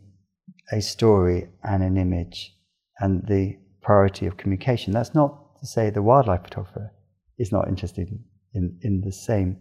a 0.72 0.80
story 0.80 1.48
and 1.62 1.82
an 1.82 1.96
image 1.96 2.54
and 2.98 3.26
the 3.26 3.56
priority 3.90 4.26
of 4.26 4.36
communication. 4.36 4.92
That's 4.92 5.16
not 5.16 5.58
to 5.58 5.66
say 5.66 5.90
the 5.90 6.00
wildlife 6.00 6.44
photographer 6.44 6.92
is 7.38 7.50
not 7.50 7.66
interested 7.66 8.06
in, 8.54 8.78
in, 8.82 9.00
the 9.00 9.10
same 9.10 9.56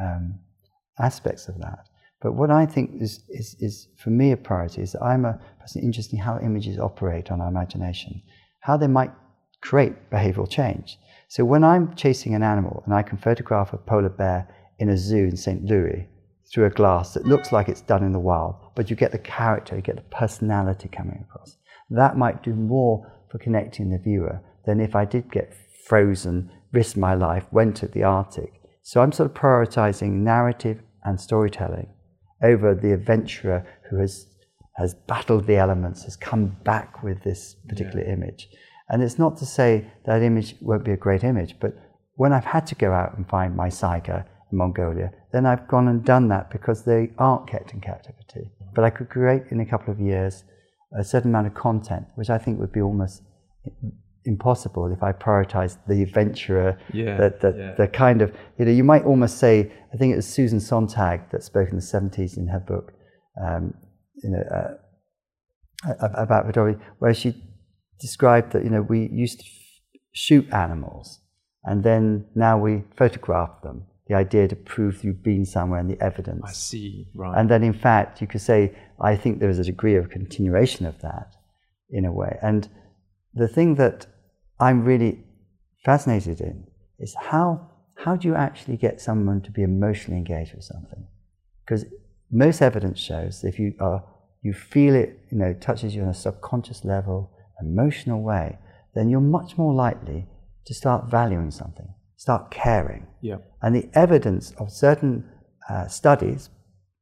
um, 0.00 0.38
aspects 0.98 1.48
of 1.48 1.58
that. 1.58 1.80
But 2.22 2.32
what 2.32 2.50
I 2.50 2.64
think 2.64 3.02
is, 3.02 3.24
is, 3.28 3.54
is 3.60 3.88
for 4.02 4.08
me 4.08 4.32
a 4.32 4.38
priority 4.38 4.80
is 4.80 4.92
that 4.92 5.02
I'm 5.02 5.26
a 5.26 5.38
person 5.60 5.82
interested 5.82 6.14
in 6.14 6.22
how 6.22 6.38
images 6.38 6.78
operate 6.78 7.30
on 7.30 7.42
our 7.42 7.48
imagination, 7.48 8.22
how 8.60 8.78
they 8.78 8.86
might 8.86 9.12
create 9.60 10.10
behavioral 10.10 10.48
change. 10.48 10.98
So 11.28 11.44
when 11.44 11.62
I'm 11.62 11.94
chasing 11.94 12.34
an 12.34 12.42
animal 12.42 12.82
and 12.86 12.94
I 12.94 13.02
can 13.02 13.18
photograph 13.18 13.74
a 13.74 13.76
polar 13.76 14.08
bear 14.08 14.48
in 14.78 14.88
a 14.88 14.96
zoo 14.96 15.24
in 15.24 15.36
St. 15.36 15.62
Louis 15.62 16.08
through 16.50 16.64
a 16.64 16.70
glass 16.80 17.12
that 17.12 17.26
looks 17.26 17.52
like 17.52 17.68
it's 17.68 17.82
done 17.82 18.02
in 18.02 18.12
the 18.12 18.26
wild, 18.30 18.54
but 18.74 18.88
you 18.88 18.96
get 18.96 19.12
the 19.12 19.18
character, 19.18 19.76
you 19.76 19.82
get 19.82 19.96
the 19.96 20.16
personality 20.22 20.88
coming 20.88 21.22
across, 21.28 21.58
that 21.90 22.16
might 22.16 22.42
do 22.42 22.54
more 22.54 23.06
for 23.32 23.38
connecting 23.38 23.90
the 23.90 23.98
viewer 23.98 24.40
than 24.66 24.78
if 24.78 24.94
I 24.94 25.06
did 25.06 25.32
get 25.32 25.54
frozen, 25.86 26.52
risked 26.70 26.98
my 26.98 27.14
life, 27.14 27.46
went 27.50 27.76
to 27.78 27.88
the 27.88 28.04
Arctic. 28.04 28.60
So 28.82 29.00
I'm 29.00 29.10
sort 29.10 29.30
of 29.30 29.34
prioritizing 29.34 30.10
narrative 30.20 30.82
and 31.02 31.18
storytelling 31.18 31.88
over 32.42 32.74
the 32.74 32.92
adventurer 32.92 33.66
who 33.88 33.96
has 33.98 34.26
has 34.76 34.94
battled 34.94 35.46
the 35.46 35.56
elements, 35.56 36.04
has 36.04 36.16
come 36.16 36.46
back 36.64 37.02
with 37.02 37.22
this 37.22 37.56
particular 37.68 38.04
yeah. 38.04 38.14
image. 38.14 38.48
And 38.88 39.02
it's 39.02 39.18
not 39.18 39.36
to 39.38 39.46
say 39.46 39.86
that 40.06 40.22
image 40.22 40.56
won't 40.62 40.84
be 40.84 40.92
a 40.92 40.96
great 40.96 41.24
image, 41.24 41.56
but 41.60 41.74
when 42.14 42.32
I've 42.32 42.46
had 42.46 42.66
to 42.68 42.74
go 42.74 42.92
out 42.92 43.16
and 43.16 43.28
find 43.28 43.54
my 43.54 43.68
Saiga 43.68 44.24
in 44.50 44.58
Mongolia, 44.58 45.12
then 45.30 45.44
I've 45.44 45.68
gone 45.68 45.88
and 45.88 46.02
done 46.02 46.28
that 46.28 46.50
because 46.50 46.84
they 46.84 47.10
aren't 47.18 47.48
kept 47.48 47.74
in 47.74 47.80
captivity. 47.80 48.50
But 48.74 48.84
I 48.84 48.90
could 48.90 49.10
create 49.10 49.44
in 49.50 49.60
a 49.60 49.66
couple 49.66 49.92
of 49.92 50.00
years 50.00 50.44
a 50.98 51.04
certain 51.04 51.30
amount 51.30 51.46
of 51.46 51.54
content, 51.54 52.06
which 52.14 52.30
I 52.30 52.38
think 52.38 52.58
would 52.60 52.72
be 52.72 52.80
almost 52.80 53.22
impossible 54.24 54.92
if 54.92 55.02
I 55.02 55.12
prioritized 55.12 55.78
the 55.88 56.02
adventurer, 56.02 56.78
yeah, 56.92 57.16
the, 57.16 57.34
the, 57.40 57.58
yeah. 57.58 57.74
the, 57.74 57.88
kind 57.88 58.22
of, 58.22 58.32
you 58.58 58.64
know, 58.64 58.70
you 58.70 58.84
might 58.84 59.04
almost 59.04 59.38
say, 59.38 59.72
I 59.92 59.96
think 59.96 60.12
it 60.12 60.16
was 60.16 60.28
Susan 60.28 60.60
Sontag 60.60 61.30
that 61.30 61.42
spoke 61.42 61.70
in 61.70 61.76
the 61.76 61.82
70s 61.82 62.36
in 62.36 62.48
her 62.48 62.60
book, 62.60 62.92
um, 63.42 63.74
you 64.22 64.30
know, 64.30 64.42
uh, 64.54 66.08
about 66.16 66.46
photography, 66.46 66.80
where 66.98 67.14
she 67.14 67.34
described 68.00 68.52
that, 68.52 68.64
you 68.64 68.70
know, 68.70 68.82
we 68.82 69.08
used 69.12 69.40
to 69.40 69.46
shoot 70.12 70.52
animals 70.52 71.20
and 71.64 71.82
then 71.82 72.26
now 72.34 72.58
we 72.58 72.84
photograph 72.96 73.62
them. 73.62 73.86
The 74.12 74.18
idea 74.18 74.48
to 74.48 74.56
prove 74.56 75.04
you've 75.04 75.22
been 75.22 75.44
somewhere 75.46 75.80
and 75.80 75.90
the 75.90 76.00
evidence. 76.02 76.42
I 76.44 76.52
see, 76.52 77.08
right. 77.14 77.38
And 77.38 77.50
then 77.50 77.62
in 77.62 77.72
fact, 77.72 78.20
you 78.20 78.26
could 78.26 78.40
say, 78.40 78.60
I 79.00 79.16
think 79.16 79.40
there 79.40 79.48
is 79.48 79.58
a 79.58 79.64
degree 79.64 79.96
of 79.96 80.10
continuation 80.10 80.84
of 80.86 81.00
that 81.00 81.28
in 81.90 82.04
a 82.04 82.12
way. 82.12 82.38
And 82.42 82.68
the 83.32 83.48
thing 83.48 83.76
that 83.76 84.06
I'm 84.60 84.84
really 84.84 85.12
fascinated 85.84 86.40
in 86.40 86.66
is 86.98 87.14
how, 87.30 87.70
how 88.04 88.16
do 88.16 88.28
you 88.28 88.34
actually 88.34 88.76
get 88.76 89.00
someone 89.00 89.40
to 89.42 89.50
be 89.50 89.62
emotionally 89.62 90.18
engaged 90.18 90.54
with 90.54 90.64
something? 90.64 91.06
Because 91.64 91.86
most 92.30 92.60
evidence 92.60 92.98
shows 92.98 93.44
if 93.44 93.58
you 93.58 93.74
are 93.80 94.04
you 94.42 94.52
feel 94.52 94.94
it, 94.94 95.20
you 95.30 95.38
know, 95.38 95.54
touches 95.54 95.94
you 95.94 96.02
on 96.02 96.08
a 96.08 96.14
subconscious 96.14 96.84
level, 96.84 97.30
emotional 97.60 98.20
way, 98.22 98.58
then 98.94 99.08
you're 99.08 99.20
much 99.20 99.56
more 99.56 99.72
likely 99.72 100.26
to 100.66 100.74
start 100.74 101.08
valuing 101.08 101.50
something, 101.50 101.94
start 102.22 102.52
caring. 102.52 103.04
Yeah. 103.20 103.38
And 103.62 103.74
the 103.74 103.88
evidence 103.94 104.52
of 104.56 104.70
certain 104.70 105.28
uh, 105.68 105.88
studies, 105.88 106.50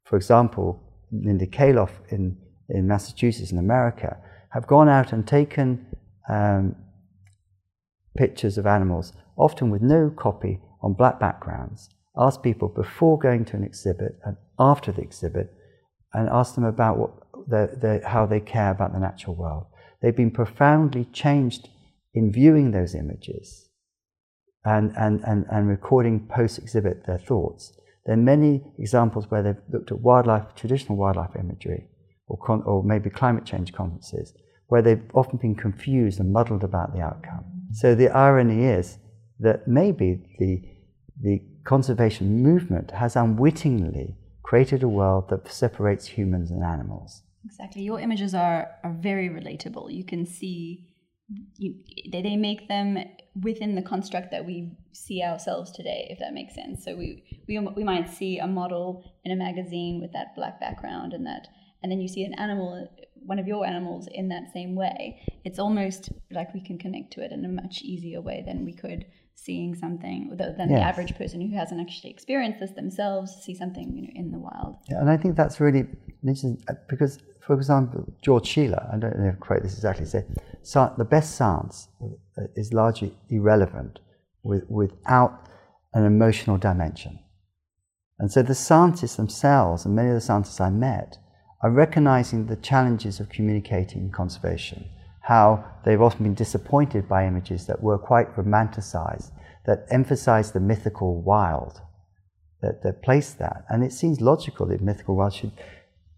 for 0.05 0.17
example, 0.17 0.83
Linda 1.13 1.47
Kailaugh 1.47 1.91
in, 2.09 2.39
in 2.71 2.87
Massachusetts 2.87 3.53
in 3.53 3.59
America, 3.59 4.17
have 4.55 4.67
gone 4.67 4.89
out 4.89 5.13
and 5.13 5.27
taken 5.27 5.87
um, 6.31 6.75
pictures 8.17 8.57
of 8.57 8.67
animals, 8.67 9.13
often 9.37 9.69
with 9.69 9.83
no 9.83 10.09
copy 10.09 10.59
on 10.83 10.95
black 10.95 11.21
backgrounds, 11.21 11.91
asked 12.17 12.43
people 12.43 12.69
before 12.69 13.19
going 13.19 13.45
to 13.45 13.57
an 13.57 13.63
exhibit 13.63 14.19
and 14.25 14.39
after 14.59 14.91
the 14.91 15.03
exhibit, 15.03 15.53
and 16.15 16.31
asked 16.31 16.55
them 16.55 16.65
about 16.65 16.97
what 16.97 17.11
the, 17.47 17.77
the, 17.79 18.09
how 18.09 18.25
they 18.25 18.41
care 18.41 18.71
about 18.71 18.95
the 18.95 18.99
natural 18.99 19.37
world. 19.37 19.67
They've 20.01 20.17
been 20.17 20.31
profoundly 20.31 21.05
changed 21.13 21.69
in 22.15 22.33
viewing 22.33 22.71
those 22.71 22.95
images 22.95 23.70
and, 24.65 24.93
and, 24.97 25.23
and, 25.25 25.47
and 25.51 25.69
recording 25.69 26.29
post 26.29 26.59
exhibit 26.59 27.07
their 27.07 27.19
thoughts. 27.19 27.73
There 28.07 28.15
are 28.15 28.19
many 28.19 28.63
examples 28.79 29.31
where 29.31 29.43
they've 29.43 29.63
looked 29.73 29.93
at 29.93 30.01
wildlife, 30.01 30.55
traditional 30.55 30.97
wildlife 30.97 31.37
imagery, 31.39 31.89
or, 32.27 32.39
con- 32.39 32.63
or 32.65 32.83
maybe 32.83 33.11
climate 33.11 33.45
change 33.45 33.73
conferences, 33.73 34.35
where 34.69 34.83
they've 34.83 35.03
often 35.15 35.39
been 35.39 35.55
confused 35.55 36.21
and 36.21 36.33
muddled 36.33 36.65
about 36.65 36.95
the 36.95 37.01
outcome. 37.01 37.45
So 37.73 37.95
the 37.95 38.09
irony 38.09 38.65
is 38.65 38.99
that 39.39 39.69
maybe 39.69 40.23
the, 40.39 40.63
the 41.23 41.41
conservation 41.65 42.43
movement 42.43 42.91
has 42.93 43.17
unwittingly 43.17 44.17
created 44.43 44.83
a 44.83 44.89
world 44.89 45.29
that 45.31 45.49
separates 45.49 46.07
humans 46.07 46.51
and 46.51 46.65
animals. 46.65 47.23
Exactly. 47.45 47.83
Your 47.83 48.01
images 48.01 48.35
are, 48.35 48.69
are 48.85 48.97
very 49.01 49.29
relatable. 49.29 49.93
You 49.93 50.05
can 50.05 50.27
see, 50.27 50.89
you, 51.57 51.75
they, 52.11 52.23
they 52.23 52.37
make 52.37 52.69
them 52.69 52.99
within 53.43 53.75
the 53.75 53.83
construct 53.83 54.31
that 54.31 54.45
we 54.45 54.71
see 54.93 55.23
ourselves 55.23 55.71
today, 55.71 56.09
if 56.11 56.19
that 56.19 56.35
makes 56.35 56.55
sense. 56.55 56.85
So 56.85 56.97
we, 56.97 57.23
we, 57.47 57.59
we 57.59 57.85
might 57.85 58.09
see 58.09 58.39
a 58.39 58.47
model 58.47 59.05
in 59.25 59.33
a 59.33 59.37
magazine 59.37 60.01
with 60.01 60.13
that 60.13 60.35
black 60.35 60.61
background 60.61 61.13
and 61.13 61.27
that, 61.27 61.49
and 61.83 61.91
then 61.91 62.01
you 62.01 62.09
see 62.09 62.25
an 62.25 62.35
animal 62.35 62.89
one 63.23 63.39
of 63.39 63.47
your 63.47 63.67
animals 63.67 64.09
in 64.13 64.29
that 64.29 64.53
same 64.53 64.75
way, 64.75 65.21
it's 65.45 65.59
almost 65.59 66.11
like 66.31 66.53
we 66.55 66.61
can 66.61 66.79
connect 66.79 67.13
to 67.13 67.23
it 67.23 67.33
in 67.33 67.45
a 67.45 67.49
much 67.49 67.83
easier 67.83 68.21
way 68.21 68.43
than 68.47 68.65
we 68.65 68.73
could 68.73 69.05
seeing 69.35 69.75
something 69.75 70.31
than 70.37 70.69
yes. 70.69 70.69
the 70.69 70.83
average 70.83 71.17
person 71.17 71.41
who 71.41 71.57
hasn't 71.57 71.81
actually 71.81 72.11
experienced 72.11 72.61
this 72.61 72.73
themselves 72.73 73.35
see 73.43 73.55
something 73.55 73.97
you 73.97 74.03
know 74.03 74.13
in 74.15 74.31
the 74.31 74.39
wild. 74.39 74.77
Yeah, 74.91 75.01
and 75.01 75.09
I 75.09 75.17
think 75.17 75.37
that's 75.37 75.61
really 75.61 75.87
interesting 76.23 76.63
uh, 76.69 76.75
because, 76.89 77.19
for 77.51 77.57
example, 77.57 78.05
George 78.23 78.49
Schaller, 78.49 78.95
I 78.95 78.97
don't 78.97 79.19
know 79.19 79.27
if 79.27 79.35
I 79.35 79.39
quote 79.39 79.65
this 79.65 79.75
exactly, 79.75 80.07
said 80.07 80.25
the 80.97 81.05
best 81.05 81.35
science 81.35 81.89
uh, 82.01 82.43
is 82.55 82.73
largely 82.73 83.13
irrelevant 83.29 83.99
with, 84.45 84.63
without 84.69 85.49
an 85.93 86.05
emotional 86.05 86.59
dimension. 86.59 87.19
And 88.21 88.31
so 88.31 88.43
the 88.43 88.55
scientists 88.55 89.17
themselves, 89.17 89.85
and 89.85 89.97
many 89.97 90.11
of 90.11 90.15
the 90.15 90.21
scientists 90.21 90.61
I 90.61 90.71
met, 90.71 91.19
are 91.61 91.73
recognizing 91.73 92.47
the 92.47 92.55
challenges 92.55 93.19
of 93.19 93.31
communicating 93.31 94.13
conservation, 94.13 94.89
how 95.23 95.65
they've 95.85 96.01
often 96.01 96.23
been 96.23 96.35
disappointed 96.35 97.09
by 97.09 97.27
images 97.27 97.67
that 97.67 97.83
were 97.83 97.99
quite 97.99 98.33
romanticized, 98.37 99.33
that 99.67 99.87
emphasize 99.91 100.53
the 100.53 100.61
mythical 100.61 101.21
wild, 101.21 101.81
that, 102.63 102.85
that 102.85 103.03
place 103.03 103.33
that. 103.33 103.65
And 103.69 103.83
it 103.83 103.93
seems 103.93 104.21
logical 104.21 104.67
that 104.67 104.81
mythical 104.81 105.17
wild 105.17 105.35
should 105.35 105.51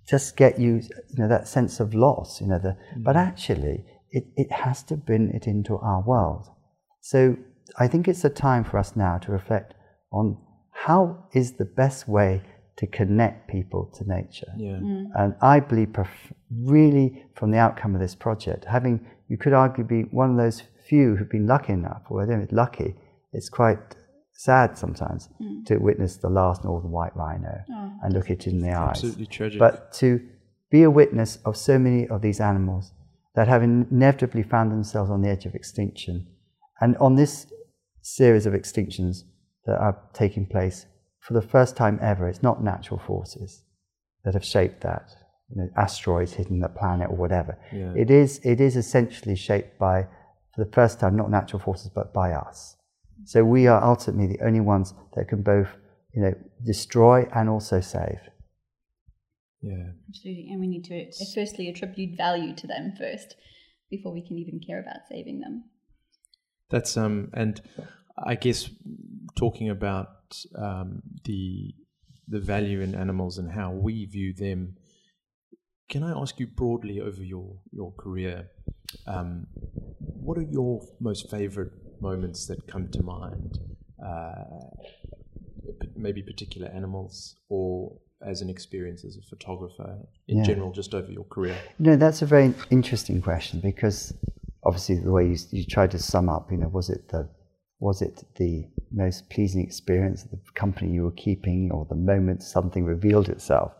just 0.08 0.36
get 0.36 0.58
you, 0.58 0.82
you 1.10 1.18
know, 1.18 1.28
that 1.28 1.48
sense 1.48 1.80
of 1.80 1.94
loss, 1.94 2.40
you 2.40 2.46
know, 2.46 2.58
the, 2.58 2.70
mm-hmm. 2.70 3.02
but 3.02 3.16
actually 3.16 3.84
it, 4.10 4.24
it 4.36 4.50
has 4.52 4.82
to 4.84 4.96
bring 4.96 5.30
it 5.30 5.46
into 5.46 5.76
our 5.76 6.02
world. 6.02 6.48
So 7.00 7.36
I 7.78 7.88
think 7.88 8.08
it's 8.08 8.24
a 8.24 8.30
time 8.30 8.64
for 8.64 8.78
us 8.78 8.96
now 8.96 9.18
to 9.18 9.32
reflect 9.32 9.74
on 10.12 10.36
how 10.70 11.24
is 11.32 11.52
the 11.52 11.64
best 11.64 12.08
way 12.08 12.42
to 12.76 12.86
connect 12.86 13.48
people 13.48 13.90
to 13.96 14.04
nature. 14.08 14.52
Yeah. 14.56 14.72
Mm. 14.72 15.06
And 15.14 15.34
I 15.40 15.60
believe, 15.60 15.92
prof- 15.92 16.32
really, 16.50 17.24
from 17.34 17.50
the 17.50 17.58
outcome 17.58 17.94
of 17.94 18.00
this 18.00 18.14
project, 18.14 18.64
having, 18.64 19.06
you 19.28 19.36
could 19.36 19.52
argue, 19.52 19.84
be 19.84 20.02
one 20.10 20.30
of 20.30 20.36
those 20.36 20.62
few 20.88 21.16
who've 21.16 21.30
been 21.30 21.46
lucky 21.46 21.72
enough, 21.72 22.02
or 22.10 22.22
I 22.22 22.26
don't 22.26 22.40
know 22.40 22.46
lucky, 22.50 22.94
it's 23.32 23.48
quite 23.48 23.78
sad 24.32 24.76
sometimes 24.76 25.28
mm. 25.40 25.64
to 25.66 25.76
witness 25.78 26.16
the 26.16 26.28
last 26.28 26.64
northern 26.64 26.90
white 26.90 27.14
rhino 27.16 27.62
oh, 27.70 27.92
and 28.02 28.12
look 28.12 28.30
it 28.30 28.46
in 28.46 28.60
the 28.60 28.72
eyes. 28.72 28.96
Absolutely 28.96 29.26
tragic. 29.26 29.58
But 29.58 29.92
to 29.94 30.20
be 30.70 30.82
a 30.82 30.90
witness 30.90 31.38
of 31.44 31.56
so 31.56 31.78
many 31.78 32.08
of 32.08 32.22
these 32.22 32.40
animals 32.40 32.92
that 33.34 33.48
have 33.48 33.62
inevitably 33.62 34.42
found 34.42 34.70
themselves 34.70 35.10
on 35.10 35.22
the 35.22 35.28
edge 35.28 35.46
of 35.46 35.54
extinction. 35.54 36.26
And 36.80 36.96
on 36.96 37.14
this 37.14 37.46
series 38.02 38.46
of 38.46 38.52
extinctions 38.52 39.22
that 39.66 39.78
are 39.78 39.98
taking 40.12 40.46
place, 40.46 40.86
for 41.20 41.34
the 41.34 41.42
first 41.42 41.76
time 41.76 41.98
ever, 42.02 42.28
it's 42.28 42.42
not 42.42 42.62
natural 42.62 42.98
forces. 42.98 43.62
that 44.24 44.34
have 44.34 44.44
shaped 44.44 44.80
that. 44.82 45.14
You 45.50 45.62
know, 45.62 45.68
asteroids 45.76 46.32
hitting 46.32 46.60
the 46.60 46.68
planet 46.68 47.10
or 47.10 47.16
whatever. 47.16 47.58
Yeah. 47.72 47.92
It 47.94 48.10
is 48.10 48.40
it 48.42 48.60
is 48.60 48.76
essentially 48.76 49.36
shaped 49.36 49.78
by, 49.78 50.06
for 50.54 50.64
the 50.64 50.70
first 50.70 50.98
time, 51.00 51.16
not 51.16 51.30
natural 51.30 51.60
forces 51.60 51.90
but 51.94 52.14
by 52.14 52.32
us. 52.32 52.76
So 53.24 53.44
we 53.44 53.66
are 53.66 53.82
ultimately 53.82 54.36
the 54.36 54.44
only 54.44 54.60
ones 54.60 54.94
that 55.14 55.28
can 55.28 55.42
both, 55.42 55.68
you 56.12 56.22
know, 56.22 56.34
destroy 56.64 57.28
and 57.34 57.48
also 57.48 57.80
save. 57.80 58.20
Yeah. 59.60 59.90
Absolutely. 60.08 60.48
And 60.50 60.60
we 60.60 60.66
need 60.66 60.84
to 60.84 61.12
firstly 61.34 61.68
attribute 61.68 62.16
value 62.16 62.54
to 62.56 62.66
them 62.66 62.94
first 62.98 63.36
before 63.90 64.12
we 64.12 64.22
can 64.22 64.38
even 64.38 64.58
care 64.58 64.80
about 64.80 65.08
saving 65.08 65.40
them. 65.40 65.64
That's 66.70 66.96
um, 66.96 67.30
and 67.34 67.60
I 68.18 68.34
guess 68.34 68.70
talking 69.36 69.68
about 69.70 70.08
um, 70.56 71.02
the 71.24 71.74
the 72.26 72.40
value 72.40 72.80
in 72.80 72.94
animals 72.94 73.38
and 73.38 73.52
how 73.52 73.70
we 73.72 74.06
view 74.06 74.32
them. 74.32 74.76
Can 75.88 76.02
I 76.02 76.18
ask 76.18 76.40
you 76.40 76.46
broadly 76.46 77.00
over 77.00 77.22
your 77.22 77.58
your 77.70 77.92
career? 77.92 78.48
Um, 79.06 79.46
what 79.98 80.38
are 80.38 80.48
your 80.50 80.80
most 80.98 81.30
favorite 81.30 81.72
moments 82.02 82.46
that 82.46 82.66
come 82.66 82.88
to 82.88 83.02
mind? 83.02 83.58
Uh, 84.04 84.44
maybe 85.96 86.22
particular 86.22 86.68
animals 86.68 87.36
or 87.48 87.96
as 88.20 88.40
an 88.40 88.50
experience 88.50 89.04
as 89.04 89.16
a 89.16 89.22
photographer 89.22 89.98
in 90.28 90.38
Yeah. 90.38 90.44
general, 90.44 90.72
just 90.72 90.94
over 90.94 91.10
your 91.10 91.24
career? 91.24 91.56
No, 91.78 91.96
that's 91.96 92.22
a 92.22 92.26
very 92.26 92.54
interesting 92.70 93.20
question 93.20 93.60
because 93.60 94.14
obviously 94.64 94.96
the 94.98 95.10
way 95.10 95.28
you, 95.28 95.36
you 95.50 95.64
tried 95.64 95.90
to 95.92 95.98
sum 95.98 96.28
up, 96.28 96.50
you 96.50 96.58
know, 96.58 96.68
was 96.68 96.90
it 96.90 97.08
the 97.08 97.28
was 97.80 98.00
it 98.00 98.24
the 98.36 98.64
most 98.92 99.28
pleasing 99.28 99.60
experience 99.60 100.24
of 100.24 100.30
the 100.30 100.38
company 100.54 100.92
you 100.92 101.02
were 101.02 101.16
keeping 101.26 101.68
or 101.72 101.84
the 101.86 101.96
moment 101.96 102.40
something 102.40 102.84
revealed 102.84 103.28
itself? 103.28 103.72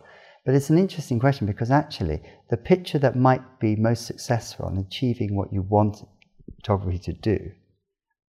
But 0.45 0.57
it's 0.57 0.71
an 0.71 0.79
interesting 0.79 1.21
question 1.21 1.47
because 1.47 1.71
actually 1.71 2.21
the 2.51 2.57
picture 2.57 2.99
that 2.99 3.15
might 3.15 3.61
be 3.61 3.77
most 3.77 4.07
successful 4.07 4.69
in 4.69 4.79
achieving 4.79 5.37
what 5.37 5.53
you 5.53 5.63
want 5.63 6.05
photography 6.57 6.99
to 6.99 7.13
do 7.13 7.53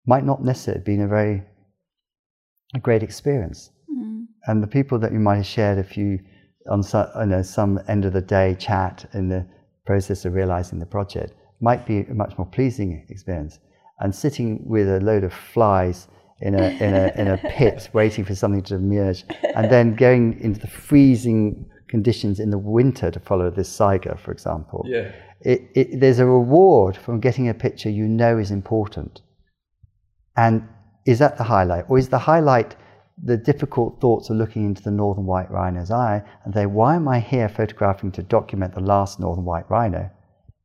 might 0.06 0.24
not 0.24 0.42
necessarily 0.42 0.80
have 0.80 0.84
been 0.84 1.02
a 1.02 1.08
very 1.08 1.42
a 2.74 2.78
great 2.78 3.02
experience 3.02 3.70
mm-hmm. 3.90 4.22
and 4.46 4.62
the 4.62 4.66
people 4.66 4.98
that 4.98 5.12
you 5.12 5.18
might 5.18 5.36
have 5.36 5.46
shared 5.46 5.78
a 5.78 5.84
few 5.84 6.18
on 6.70 6.82
some, 6.82 7.08
you 7.18 7.26
know, 7.26 7.42
some 7.42 7.80
end 7.88 8.04
of 8.04 8.12
the 8.12 8.20
day 8.20 8.56
chat 8.58 9.08
in 9.14 9.28
the 9.28 9.46
process 9.84 10.24
of 10.24 10.34
realizing 10.34 10.78
the 10.78 10.86
project 10.86 11.34
might 11.60 11.86
be 11.86 12.00
a 12.00 12.14
much 12.14 12.36
more 12.38 12.46
pleasing 12.46 13.04
experience. 13.08 13.58
And 14.00 14.14
sitting 14.14 14.62
with 14.66 14.88
a 14.88 15.00
load 15.00 15.24
of 15.24 15.32
flies 15.32 16.08
in 16.40 16.54
a, 16.54 16.62
in 16.62 16.94
a, 16.94 17.12
in 17.16 17.28
a 17.28 17.38
pit 17.38 17.88
waiting 17.92 18.24
for 18.24 18.34
something 18.34 18.62
to 18.64 18.74
emerge, 18.76 19.24
and 19.54 19.70
then 19.70 19.94
going 19.94 20.40
into 20.40 20.60
the 20.60 20.66
freezing 20.66 21.64
conditions 21.88 22.40
in 22.40 22.50
the 22.50 22.58
winter 22.58 23.10
to 23.10 23.20
follow 23.20 23.50
this 23.50 23.68
Saiga, 23.68 24.18
for 24.18 24.32
example. 24.32 24.84
Yeah. 24.88 25.12
It, 25.40 25.70
it, 25.74 26.00
there's 26.00 26.18
a 26.18 26.26
reward 26.26 26.96
from 26.96 27.20
getting 27.20 27.48
a 27.48 27.54
picture 27.54 27.90
you 27.90 28.08
know 28.08 28.38
is 28.38 28.50
important. 28.50 29.22
And 30.36 30.68
is 31.06 31.18
that 31.18 31.36
the 31.36 31.44
highlight? 31.44 31.84
Or 31.88 31.98
is 31.98 32.08
the 32.08 32.18
highlight 32.18 32.76
the 33.22 33.36
difficult 33.36 34.00
thoughts 34.00 34.30
of 34.30 34.36
looking 34.36 34.64
into 34.64 34.82
the 34.82 34.90
northern 34.90 35.26
white 35.26 35.50
rhino's 35.50 35.90
eye 35.90 36.22
and 36.44 36.54
say, 36.54 36.66
why 36.66 36.96
am 36.96 37.06
I 37.08 37.20
here 37.20 37.48
photographing 37.48 38.10
to 38.12 38.22
document 38.22 38.74
the 38.74 38.80
last 38.80 39.20
northern 39.20 39.44
white 39.44 39.70
rhino? 39.70 40.10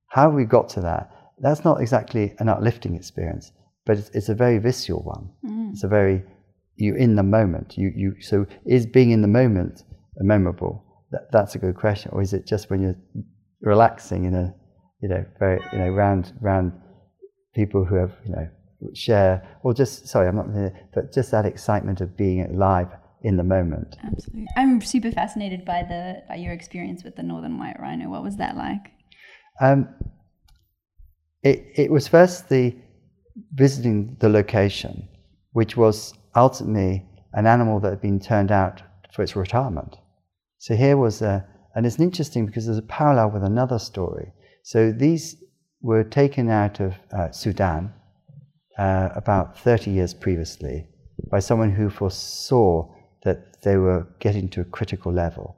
How 0.09 0.24
have 0.24 0.33
we 0.33 0.45
got 0.45 0.69
to 0.69 0.82
that? 0.82 1.12
That's 1.39 1.63
not 1.63 1.82
exactly 1.82 2.34
an 2.39 2.49
uplifting 2.49 2.95
experience, 2.95 3.51
but 3.86 3.97
it's, 3.97 4.10
it's 4.13 4.30
a 4.30 4.36
very 4.36 4.58
visceral 4.58 5.03
one. 5.03 5.30
Mm. 5.45 5.71
It's 5.73 5.84
a 5.84 5.88
very, 5.88 6.23
you're 6.77 6.97
in 6.97 7.15
the 7.15 7.23
moment. 7.23 7.77
You, 7.77 7.91
you, 7.95 8.15
so 8.21 8.45
is 8.65 8.86
being 8.86 9.12
in 9.12 9.21
the 9.21 9.27
moment 9.27 9.84
memorable? 10.19 10.84
That, 11.12 11.27
that's 11.32 11.56
a 11.56 11.60
good 11.60 11.75
question. 11.75 12.12
Or 12.13 12.21
is 12.21 12.34
it 12.34 12.47
just 12.47 12.69
when 12.69 12.82
you're 12.82 12.95
relaxing 13.62 14.25
in 14.25 14.34
a, 14.34 14.56
you 15.01 15.10
know, 15.10 15.25
very, 15.38 15.60
you 15.73 15.80
know, 15.80 15.89
round, 15.89 16.34
round 16.41 16.71
people 17.53 17.86
who 17.86 17.95
have, 17.95 18.13
you 18.25 18.32
know, 18.32 18.47
share, 18.93 19.47
or 19.63 19.73
just, 19.73 20.07
sorry, 20.07 20.27
I'm 20.27 20.35
not, 20.35 20.47
but 20.93 21.13
just 21.13 21.31
that 21.31 21.45
excitement 21.45 22.01
of 22.01 22.15
being 22.15 22.41
alive 22.41 22.89
in 23.21 23.37
the 23.37 23.43
moment. 23.43 23.97
Absolutely. 24.03 24.47
I'm 24.55 24.81
super 24.81 25.11
fascinated 25.11 25.65
by 25.65 25.83
the 25.83 26.23
by 26.27 26.35
your 26.35 26.53
experience 26.53 27.03
with 27.03 27.15
the 27.15 27.23
northern 27.23 27.57
white 27.57 27.79
rhino. 27.79 28.09
What 28.09 28.23
was 28.23 28.37
that 28.37 28.55
like? 28.55 28.91
Um, 29.59 29.89
it, 31.43 31.65
it 31.75 31.91
was 31.91 32.07
first 32.07 32.49
the 32.49 32.75
visiting 33.53 34.17
the 34.19 34.29
location, 34.29 35.07
which 35.53 35.75
was 35.75 36.13
ultimately 36.35 37.05
an 37.33 37.47
animal 37.47 37.79
that 37.79 37.89
had 37.89 38.01
been 38.01 38.19
turned 38.19 38.51
out 38.51 38.81
for 39.13 39.23
its 39.23 39.35
retirement. 39.35 39.97
So 40.59 40.75
here 40.75 40.97
was 40.97 41.21
a, 41.21 41.45
and 41.75 41.85
it's 41.85 41.99
interesting 41.99 42.45
because 42.45 42.65
there's 42.65 42.77
a 42.77 42.83
parallel 42.83 43.31
with 43.31 43.43
another 43.43 43.79
story. 43.79 44.31
So 44.63 44.91
these 44.91 45.35
were 45.81 46.03
taken 46.03 46.49
out 46.49 46.79
of 46.79 46.95
uh, 47.11 47.31
Sudan 47.31 47.93
uh, 48.77 49.09
about 49.15 49.57
30 49.59 49.91
years 49.91 50.13
previously 50.13 50.87
by 51.31 51.39
someone 51.39 51.71
who 51.71 51.89
foresaw 51.89 52.87
that 53.23 53.61
they 53.63 53.77
were 53.77 54.07
getting 54.19 54.47
to 54.49 54.61
a 54.61 54.65
critical 54.65 55.11
level. 55.11 55.57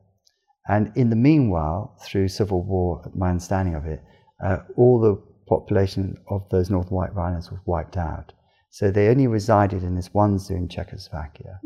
And 0.68 0.92
in 0.96 1.10
the 1.10 1.16
meanwhile, 1.16 1.98
through 2.04 2.28
civil 2.28 2.64
war, 2.64 3.04
my 3.16 3.30
understanding 3.30 3.76
of 3.76 3.86
it, 3.86 4.02
uh, 4.44 4.60
all 4.78 5.00
the 5.00 5.16
population 5.48 6.18
of 6.30 6.48
those 6.50 6.70
northern 6.70 6.96
white 6.96 7.14
rhinos 7.16 7.52
was 7.52 7.60
wiped 7.66 7.98
out. 7.98 8.34
So 8.70 8.92
they 8.92 9.08
only 9.08 9.28
resided 9.28 9.84
in 9.84 9.96
this 9.96 10.14
one 10.14 10.38
zoo 10.38 10.56
in 10.56 10.70
Czechoslovakia. 10.70 11.60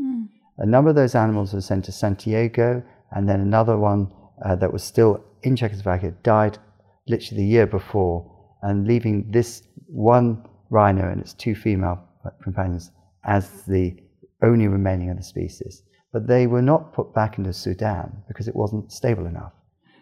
A 0.57 0.65
number 0.65 0.89
of 0.89 0.95
those 0.95 1.15
animals 1.15 1.53
were 1.53 1.61
sent 1.61 1.85
to 1.85 1.91
San 1.91 2.13
Diego, 2.13 2.81
and 3.11 3.27
then 3.27 3.41
another 3.41 3.77
one 3.77 4.11
uh, 4.45 4.55
that 4.55 4.71
was 4.71 4.83
still 4.83 5.23
in 5.41 5.55
Czechoslovakia 5.55 6.11
died 6.23 6.57
literally 7.07 7.43
the 7.43 7.49
year 7.49 7.67
before, 7.67 8.25
and 8.61 8.87
leaving 8.87 9.29
this 9.31 9.63
one 9.87 10.45
rhino 10.69 11.10
and 11.10 11.21
its 11.21 11.34
two 11.34 11.56
female 11.56 12.04
companions 12.41 12.91
as 13.23 13.63
the 13.63 13.95
only 14.41 14.67
remaining 14.67 15.10
of 15.10 15.17
the 15.17 15.23
species. 15.23 15.84
But 16.12 16.28
they 16.28 16.47
were 16.47 16.62
not 16.62 16.93
put 16.93 17.13
back 17.13 17.38
into 17.38 17.54
Sudan 17.54 18.23
because 18.28 18.47
it 18.47 18.56
wasn't 18.56 18.91
stable 18.91 19.26
enough. 19.26 19.54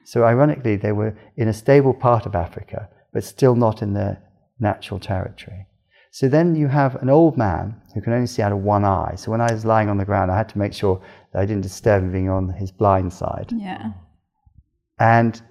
So, 0.03 0.23
ironically, 0.23 0.75
they 0.75 0.91
were 0.91 1.15
in 1.37 1.47
a 1.47 1.53
stable 1.53 1.93
part 1.93 2.25
of 2.25 2.35
Africa, 2.35 2.89
but 3.13 3.23
still 3.23 3.55
not 3.55 3.81
in 3.81 3.93
their 3.93 4.21
natural 4.59 4.99
territory. 4.99 5.67
So 6.11 6.27
then 6.27 6.55
you 6.55 6.67
have 6.67 6.95
an 6.95 7.09
old 7.09 7.37
man 7.37 7.81
who 7.93 8.01
can 8.01 8.11
only 8.11 8.27
see 8.27 8.41
out 8.41 8.51
of 8.51 8.59
one 8.59 8.83
eye. 8.83 9.13
So 9.15 9.31
when 9.31 9.39
I 9.39 9.51
was 9.51 9.65
lying 9.65 9.89
on 9.89 9.97
the 9.97 10.03
ground, 10.05 10.29
I 10.29 10.37
had 10.37 10.49
to 10.49 10.57
make 10.57 10.73
sure 10.73 11.01
that 11.31 11.39
I 11.39 11.45
didn't 11.45 11.63
disturb 11.63 12.03
him 12.03 12.11
being 12.11 12.29
on 12.29 12.49
his 12.49 12.69
blind 12.69 13.13
side. 13.13 13.49
Yeah. 13.55 13.93
And 14.99 15.41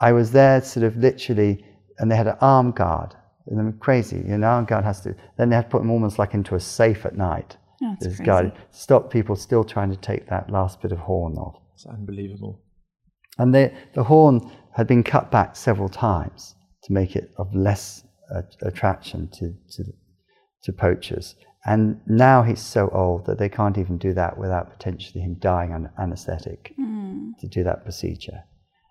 I 0.00 0.10
was 0.12 0.32
there 0.32 0.60
sort 0.60 0.84
of 0.84 0.96
literally, 0.96 1.64
and 1.98 2.10
they 2.10 2.16
had 2.16 2.26
an 2.26 2.36
arm 2.40 2.72
guard. 2.72 3.14
And 3.50 3.58
they 3.58 3.64
were 3.64 3.72
crazy. 3.72 4.24
You 4.26 4.38
know, 4.38 4.64
God 4.66 4.84
has 4.84 5.00
to, 5.02 5.14
then 5.36 5.50
they 5.50 5.56
have 5.56 5.66
to 5.66 5.70
put 5.70 5.82
him 5.82 5.90
almost 5.90 6.18
like 6.18 6.32
into 6.34 6.54
a 6.54 6.60
safe 6.60 7.04
at 7.04 7.16
night. 7.16 7.56
Oh, 7.82 7.90
that's 7.90 8.06
This 8.06 8.16
crazy. 8.16 8.24
guard 8.26 8.52
stop 8.70 9.10
people 9.10 9.36
still 9.36 9.64
trying 9.64 9.90
to 9.90 9.96
take 9.96 10.28
that 10.28 10.50
last 10.50 10.80
bit 10.80 10.92
of 10.92 10.98
horn 10.98 11.34
off. 11.36 11.60
It's 11.74 11.84
unbelievable. 11.86 12.62
And 13.38 13.54
the, 13.54 13.72
the 13.94 14.04
horn 14.04 14.50
had 14.72 14.86
been 14.86 15.02
cut 15.02 15.30
back 15.30 15.56
several 15.56 15.88
times 15.88 16.54
to 16.84 16.92
make 16.92 17.16
it 17.16 17.32
of 17.38 17.52
less 17.54 18.04
uh, 18.34 18.42
attraction 18.62 19.28
to, 19.32 19.52
to, 19.72 19.84
to 20.62 20.72
poachers. 20.72 21.34
And 21.66 22.00
now 22.06 22.42
he's 22.42 22.60
so 22.60 22.88
old 22.90 23.26
that 23.26 23.38
they 23.38 23.48
can't 23.48 23.76
even 23.78 23.98
do 23.98 24.14
that 24.14 24.38
without 24.38 24.70
potentially 24.70 25.22
him 25.22 25.34
dying 25.40 25.72
on 25.72 25.90
anesthetic 25.98 26.72
to 27.40 27.48
do 27.48 27.62
that 27.64 27.82
procedure. 27.84 28.44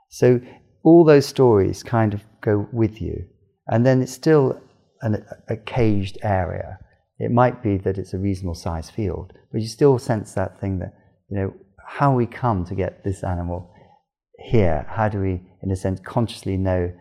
So 0.09 0.39
all 0.83 1.03
those 1.03 1.25
stories 1.25 1.81
kind 1.83 2.13
of 2.13 2.21
go 2.41 2.67
with 2.71 3.01
you. 3.01 3.25
And 3.69 3.85
then 3.85 4.01
it's 4.01 4.11
still 4.11 4.59
an, 5.01 5.25
a 5.47 5.55
caged 5.55 6.17
area. 6.23 6.79
It 7.19 7.31
might 7.31 7.61
be 7.61 7.77
that 7.77 7.97
it's 7.97 8.13
a 8.13 8.17
reasonable 8.17 8.55
sized 8.55 8.91
field, 8.91 9.33
but 9.51 9.61
you 9.61 9.67
still 9.67 9.99
sense 9.99 10.33
that 10.33 10.59
thing 10.59 10.79
that, 10.79 10.93
you 11.29 11.37
know, 11.37 11.53
how 11.85 12.13
we 12.13 12.25
come 12.25 12.65
to 12.65 12.75
get 12.75 13.03
this 13.03 13.23
animal 13.23 13.71
here, 14.39 14.85
how 14.89 15.09
do 15.09 15.19
we, 15.19 15.41
in 15.61 15.71
a 15.71 15.75
sense, 15.75 15.99
consciously 15.99 16.57
know 16.57 16.91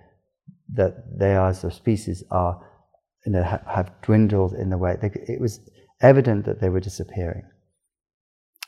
that 0.74 1.18
they 1.18 1.35
are, 1.35 1.48
as 1.48 1.64
a 1.64 1.70
species, 1.70 2.22
are, 2.31 2.61
you 3.24 3.33
know, 3.33 3.42
ha- 3.42 3.62
have 3.66 3.92
dwindled 4.02 4.54
in 4.54 4.70
the 4.70 4.78
way, 4.78 4.96
they, 5.00 5.11
it 5.26 5.40
was 5.40 5.61
evident 6.00 6.44
that 6.46 6.61
they 6.61 6.68
were 6.68 6.81
disappearing. 6.81 7.44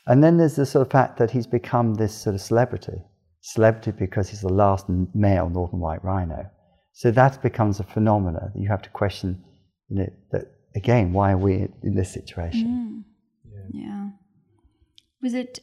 And 0.07 0.23
then 0.23 0.37
there's 0.37 0.55
the 0.55 0.65
sort 0.65 0.87
of 0.87 0.91
fact 0.91 1.17
that 1.17 1.31
he's 1.31 1.47
become 1.47 1.93
this 1.93 2.15
sort 2.15 2.33
of 2.33 2.41
celebrity. 2.41 3.03
Celebrity 3.41 3.91
because 3.91 4.29
he's 4.29 4.41
the 4.41 4.49
last 4.49 4.85
male 5.13 5.49
northern 5.49 5.79
white 5.79 6.03
rhino. 6.03 6.49
So 6.93 7.11
that 7.11 7.41
becomes 7.41 7.79
a 7.79 7.83
phenomena 7.83 8.51
that 8.53 8.61
you 8.61 8.67
have 8.69 8.81
to 8.83 8.89
question, 8.89 9.43
you 9.89 9.97
know, 9.97 10.09
that 10.31 10.43
again, 10.75 11.13
why 11.13 11.31
are 11.31 11.37
we 11.37 11.67
in 11.83 11.95
this 11.95 12.11
situation? 12.11 13.05
Yeah. 13.73 14.09
Was 15.21 15.33
it? 15.33 15.59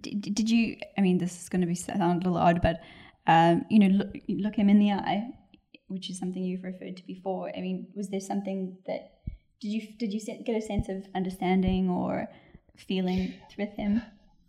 Did, 0.00 0.34
did 0.34 0.50
you? 0.50 0.76
I 0.96 1.00
mean, 1.00 1.18
this 1.18 1.42
is 1.42 1.48
going 1.48 1.60
to 1.60 1.66
be 1.66 1.74
sound 1.74 2.24
a 2.24 2.28
little 2.28 2.36
odd, 2.38 2.62
but 2.62 2.80
um, 3.26 3.64
you 3.68 3.78
know, 3.78 3.88
look, 3.88 4.08
look 4.28 4.54
him 4.54 4.68
in 4.68 4.78
the 4.78 4.92
eye, 4.92 5.28
which 5.88 6.08
is 6.10 6.18
something 6.18 6.42
you've 6.42 6.64
referred 6.64 6.96
to 6.96 7.06
before. 7.06 7.50
I 7.56 7.60
mean, 7.60 7.88
was 7.94 8.08
there 8.08 8.20
something 8.20 8.78
that 8.86 9.18
did 9.60 9.68
you 9.68 9.82
did 9.98 10.12
you 10.12 10.20
get 10.44 10.56
a 10.56 10.62
sense 10.62 10.88
of 10.88 11.04
understanding 11.14 11.90
or 11.90 12.28
feeling 12.76 13.34
with 13.58 13.70
him? 13.76 14.02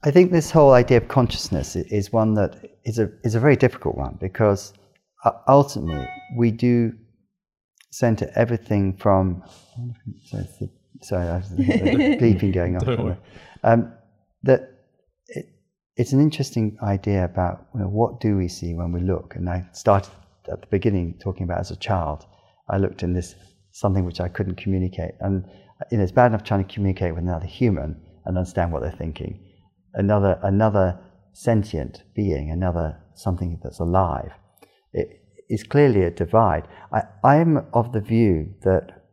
I 0.04 0.12
think 0.12 0.32
this 0.32 0.52
whole 0.52 0.72
idea 0.72 0.98
of 0.98 1.08
consciousness 1.10 1.76
is 1.76 2.14
one 2.14 2.36
that 2.36 2.78
is 2.86 3.00
a 3.00 3.12
is 3.24 3.36
a 3.36 3.40
very 3.40 3.56
difficult 3.56 3.98
one 3.98 4.18
because 4.22 4.74
ultimately 5.48 6.08
we 6.36 6.52
do 6.52 6.94
center 7.92 8.32
everything 8.36 8.96
from. 8.98 9.44
Sorry, 10.26 10.48
sorry 11.02 11.28
I 11.28 11.38
was 11.38 11.48
bleeping 11.52 12.54
going 12.54 12.78
on. 12.78 13.18
Um, 13.64 13.94
that 14.44 14.86
it, 15.28 15.48
it's 15.98 16.14
an 16.14 16.22
interesting 16.22 16.78
idea 16.82 17.26
about 17.26 17.68
you 17.74 17.82
know, 17.82 17.88
what 17.88 18.22
do 18.22 18.38
we 18.38 18.48
see 18.48 18.74
when 18.74 18.92
we 18.92 19.02
look. 19.02 19.36
And 19.36 19.50
I 19.50 19.68
started 19.74 20.12
at 20.52 20.62
the 20.62 20.68
beginning 20.68 21.20
talking 21.22 21.44
about 21.44 21.60
as 21.60 21.72
a 21.72 21.76
child. 21.76 22.26
I 22.70 22.78
looked 22.78 23.04
in 23.04 23.14
this 23.14 23.36
something 23.72 24.06
which 24.06 24.22
I 24.22 24.28
couldn't 24.28 24.56
communicate, 24.56 25.12
and 25.20 25.46
you 25.92 25.98
know, 25.98 26.04
it's 26.04 26.12
bad 26.12 26.28
enough 26.28 26.44
trying 26.44 26.66
to 26.66 26.74
communicate 26.74 27.14
with 27.14 27.24
another 27.24 27.46
human 27.46 28.00
and 28.26 28.38
understand 28.38 28.72
what 28.72 28.82
they're 28.82 28.92
thinking 28.92 29.40
another 29.94 30.40
another 30.44 31.00
sentient 31.34 32.04
being, 32.16 32.52
another 32.52 32.98
something 33.16 33.60
that's 33.64 33.80
alive. 33.80 34.32
It 34.94 35.22
is 35.50 35.64
clearly 35.64 36.04
a 36.04 36.12
divide. 36.12 36.68
I, 36.94 37.04
I'm 37.24 37.66
of 37.74 37.92
the 37.94 38.02
view 38.02 38.54
that 38.64 39.04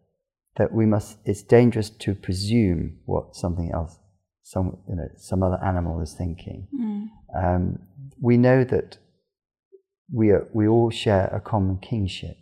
that 0.57 0.73
we 0.73 0.87
must. 0.87 1.19
It's 1.25 1.43
dangerous 1.43 1.91
to 1.91 2.15
presume 2.15 2.99
what 3.05 3.37
something 3.37 3.71
else, 3.73 3.99
some 4.43 4.79
you 4.89 4.97
know, 4.97 5.09
some 5.17 5.43
other 5.43 5.63
animal 5.65 6.01
is 6.01 6.15
thinking. 6.15 6.69
Mm. 6.75 7.09
Um, 7.37 7.79
we 8.21 8.37
know 8.37 8.65
that 8.65 8.99
we 10.13 10.31
are, 10.31 10.47
we 10.53 10.67
all 10.69 10.91
share 10.91 11.27
a 11.27 11.41
common 11.41 11.79
kingship, 11.79 12.37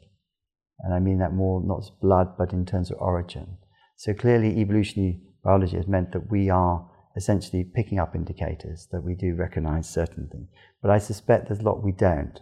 and 0.81 0.95
I 0.95 1.01
mean 1.01 1.19
that 1.19 1.33
more 1.33 1.63
not 1.65 1.81
as 1.81 1.91
blood, 1.91 2.37
but 2.39 2.53
in 2.53 2.67
terms 2.67 2.91
of 2.91 2.99
origin. 2.99 3.57
So 3.97 4.13
clearly, 4.13 4.61
evolutionary 4.61 5.21
biology 5.43 5.77
has 5.77 5.87
meant 5.87 6.13
that 6.13 6.31
we 6.31 6.51
are 6.51 6.91
essentially 7.17 7.65
picking 7.65 7.99
up 7.99 8.15
indicators 8.15 8.89
that 8.91 9.03
we 9.03 9.15
do 9.15 9.35
recognize 9.35 9.89
certain 9.89 10.29
things. 10.31 10.49
But 10.83 10.91
I 10.91 10.99
suspect 10.99 11.49
there's 11.49 11.61
a 11.61 11.63
lot 11.63 11.85
we 11.85 11.93
don't. 11.93 12.41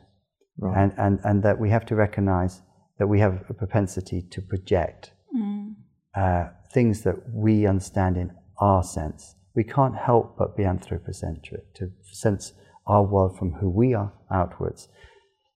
Right. 0.59 0.83
And, 0.83 0.93
and, 0.99 1.21
and 1.25 1.43
that 1.43 1.59
we 1.59 1.71
have 1.71 1.87
to 1.87 1.95
recognize 1.95 2.63
that 2.99 3.07
we 3.07 3.21
have 3.21 3.45
a 3.49 3.55
propensity 3.55 4.23
to 4.31 4.41
project 4.43 5.13
mm. 5.35 5.75
uh, 6.17 6.51
things 6.73 7.03
that 7.03 7.17
we 7.33 7.67
understand 7.67 8.17
in 8.17 8.31
our 8.61 8.83
sense. 8.83 9.35
We 9.55 9.65
can't 9.65 9.97
help 9.97 10.37
but 10.39 10.57
be 10.57 10.65
anthropocentric, 10.65 11.75
to 11.75 11.91
sense 12.13 12.53
our 12.87 13.03
world 13.03 13.39
from 13.39 13.53
who 13.53 13.71
we 13.71 13.95
are 13.95 14.13
outwards. 14.31 14.89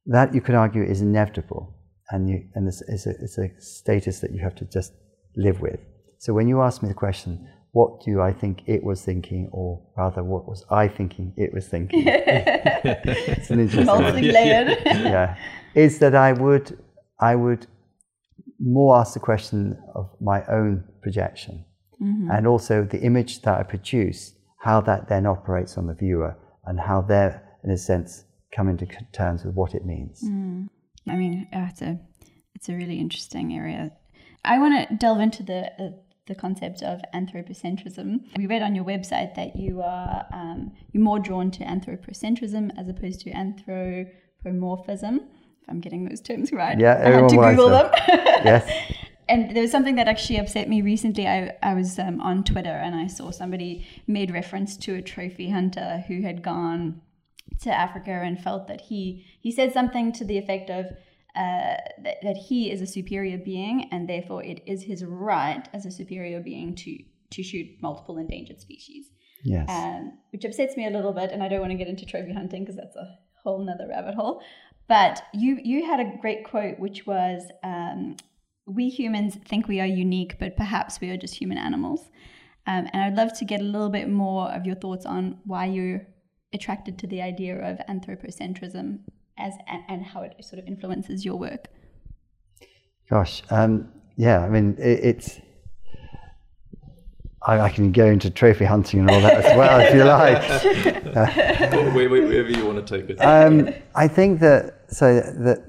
That, 0.07 0.35
you 0.35 0.41
could 0.41 0.55
argue, 0.55 0.83
is 0.83 1.01
inevitable. 1.01 1.75
And, 2.11 2.29
you, 2.29 2.49
and 2.55 2.69
it's, 2.69 2.83
it's, 2.89 3.07
a, 3.07 3.11
it's 3.21 3.39
a 3.39 3.49
status 3.59 4.21
that 4.21 4.33
you 4.33 4.41
have 4.41 4.55
to 4.57 4.65
just 4.65 4.93
live 5.37 5.61
with. 5.61 5.81
So 6.19 6.33
when 6.33 6.49
you 6.49 6.63
ask 6.63 6.83
me 6.83 6.89
the 6.89 6.95
question, 6.95 7.49
what 7.77 8.03
do 8.03 8.23
I 8.23 8.33
think 8.33 8.63
it 8.67 8.83
was 8.83 9.03
thinking, 9.03 9.51
or 9.53 9.83
rather, 9.99 10.25
what 10.25 10.49
was 10.49 10.65
I 10.71 10.89
thinking 10.89 11.35
it 11.37 11.53
was 11.53 11.69
thinking? 11.69 12.05
it's 12.07 13.51
an 13.51 13.61
interesting 13.61 13.85
multi-layered. 13.85 14.79
yeah, 14.87 15.37
is 15.75 15.99
that 15.99 16.15
I 16.15 16.33
would 16.33 16.79
I 17.21 17.35
would 17.35 17.67
more 18.59 18.97
ask 18.97 19.13
the 19.13 19.21
question 19.21 19.77
of 19.95 20.09
my 20.23 20.43
own 20.47 20.85
projection, 21.03 21.67
mm-hmm. 22.01 22.31
and 22.31 22.47
also 22.47 22.83
the 22.83 23.01
image 23.03 23.43
that 23.43 23.59
I 23.61 23.63
produce, 23.63 24.33
how 24.61 24.81
that 24.81 25.11
then 25.11 25.27
operates 25.27 25.77
on 25.77 25.87
the 25.87 25.95
viewer, 25.95 26.35
and 26.65 26.81
how 26.81 27.03
they're 27.03 27.43
in 27.63 27.71
a 27.71 27.77
sense 27.77 28.25
come 28.53 28.71
into 28.71 28.87
terms 29.13 29.45
with 29.45 29.55
what 29.55 29.75
it 29.75 29.85
means. 29.85 30.23
Mm. 30.25 30.69
I 31.07 31.17
mean, 31.17 31.47
uh, 31.53 31.67
it's 31.71 31.83
a 31.83 32.01
it's 32.55 32.71
a 32.71 32.75
really 32.75 32.99
interesting 32.99 33.53
area. 33.53 33.93
I 34.43 34.59
want 34.59 34.89
to 34.89 34.97
delve 34.97 35.21
into 35.21 35.43
the. 35.43 35.61
Uh, 35.79 35.91
the 36.27 36.35
concept 36.35 36.83
of 36.83 37.01
anthropocentrism. 37.15 38.21
We 38.37 38.47
read 38.47 38.63
on 38.63 38.75
your 38.75 38.85
website 38.85 39.35
that 39.37 39.57
you 39.57 39.83
are 39.83 40.27
um, 40.33 40.73
you're 40.93 41.03
more 41.03 41.19
drawn 41.19 41.51
to 41.53 41.65
anthropocentrism 41.65 42.71
as 42.79 42.89
opposed 42.89 43.21
to 43.21 43.31
anthropomorphism. 43.31 45.21
If 45.63 45.69
I'm 45.69 45.81
getting 45.81 46.05
those 46.09 46.21
terms 46.21 46.53
right, 46.53 46.79
yeah, 46.79 46.95
I 47.05 47.11
had 47.11 47.29
to 47.29 47.37
Google 47.37 47.71
them. 47.71 47.91
yes. 48.09 48.71
And 49.29 49.57
there 49.57 49.63
was 49.63 49.73
something 49.73 49.97
that 49.97 50.07
actually 50.07 50.39
upset 50.39 50.69
me 50.69 50.83
recently. 50.83 51.27
I, 51.27 51.57
I 51.61 51.75
was 51.75 51.99
um, 51.99 52.21
on 52.21 52.45
Twitter 52.45 52.69
and 52.71 52.95
I 52.95 53.09
saw 53.09 53.33
somebody 53.33 53.85
made 54.07 54.31
reference 54.31 54.77
to 54.79 54.95
a 54.95 55.03
trophy 55.03 55.51
hunter 55.51 56.05
who 56.07 56.23
had 56.23 56.43
gone 56.43 57.01
to 57.63 57.71
Africa 57.71 58.11
and 58.11 58.41
felt 58.41 58.69
that 58.69 58.83
he 58.83 59.25
he 59.41 59.51
said 59.51 59.73
something 59.73 60.13
to 60.13 60.25
the 60.25 60.39
effect 60.39 60.71
of 60.71 60.87
uh, 61.37 61.77
that, 62.03 62.17
that 62.23 62.37
he 62.37 62.71
is 62.71 62.81
a 62.81 62.87
superior 62.87 63.39
being 63.39 63.89
and 63.93 64.09
therefore 64.09 64.43
it 64.43 64.63
is 64.67 64.83
his 64.83 65.05
right 65.05 65.69
as 65.73 65.85
a 65.85 65.91
superior 65.91 66.41
being 66.41 66.75
to 66.75 66.99
to 67.31 67.43
shoot 67.43 67.67
multiple 67.83 68.19
endangered 68.19 68.61
species. 68.61 69.11
Yes. 69.45 69.69
Um, 69.69 70.19
which 70.31 70.45
upsets 70.45 70.77
me 70.77 70.87
a 70.87 70.91
little 70.91 71.13
bit, 71.13 71.31
and 71.31 71.43
I 71.43 71.49
don't 71.49 71.61
want 71.61 71.73
to 71.73 71.77
get 71.77 71.89
into 71.89 72.07
trophy 72.07 72.33
hunting 72.33 72.63
because 72.63 72.77
that's 72.77 72.97
a 72.97 73.19
whole 73.43 73.65
nother 73.65 73.89
rabbit 73.89 74.15
hole. 74.15 74.43
But 74.89 75.23
you 75.35 75.59
you 75.63 75.85
had 75.85 76.01
a 76.01 76.17
great 76.21 76.45
quote, 76.45 76.79
which 76.79 77.07
was, 77.07 77.43
um, 77.63 78.17
"We 78.67 78.89
humans 78.89 79.37
think 79.45 79.69
we 79.69 79.81
are 79.81 79.87
unique, 79.87 80.39
but 80.39 80.57
perhaps 80.57 81.01
we 81.01 81.11
are 81.11 81.17
just 81.17 81.35
human 81.35 81.59
animals." 81.59 82.09
Um, 82.67 82.89
and 82.93 83.03
I'd 83.03 83.17
love 83.17 83.37
to 83.39 83.45
get 83.45 83.61
a 83.61 83.65
little 83.65 83.91
bit 83.91 84.09
more 84.09 84.51
of 84.51 84.67
your 84.67 84.75
thoughts 84.75 85.07
on 85.07 85.39
why 85.45 85.67
you're 85.67 86.07
attracted 86.53 86.99
to 86.99 87.07
the 87.07 87.23
idea 87.23 87.57
of 87.59 87.79
anthropocentrism 87.89 89.01
as 89.39 89.55
and, 89.67 89.83
and 89.89 90.05
how 90.05 90.23
it 90.23 90.35
sort 90.45 90.59
of 90.59 90.67
influences 90.67 91.25
your 91.25 91.37
work? 91.37 91.69
Gosh, 93.11 93.43
um, 93.51 93.89
yeah, 94.17 94.41
I 94.41 94.49
mean, 94.49 94.77
it, 94.79 95.01
it's. 95.05 95.41
I, 97.47 97.61
I, 97.61 97.69
can 97.71 97.93
go 97.93 98.07
into 98.07 98.29
trophy 98.29 98.65
hunting 98.65 99.01
and 99.01 99.11
all 99.11 99.21
that 99.21 99.45
as 99.45 99.57
well, 99.57 99.81
if 99.81 99.95
you 99.95 100.03
like. 100.05 101.17
Uh, 101.17 101.91
wherever 101.93 102.51
you 102.51 102.67
want 102.67 102.85
to 102.85 102.99
take 102.99 103.09
it. 103.09 103.19
Um, 103.19 103.73
I 103.95 104.09
think 104.09 104.41
that 104.41 104.87
so 104.89 105.15
that 105.15 105.65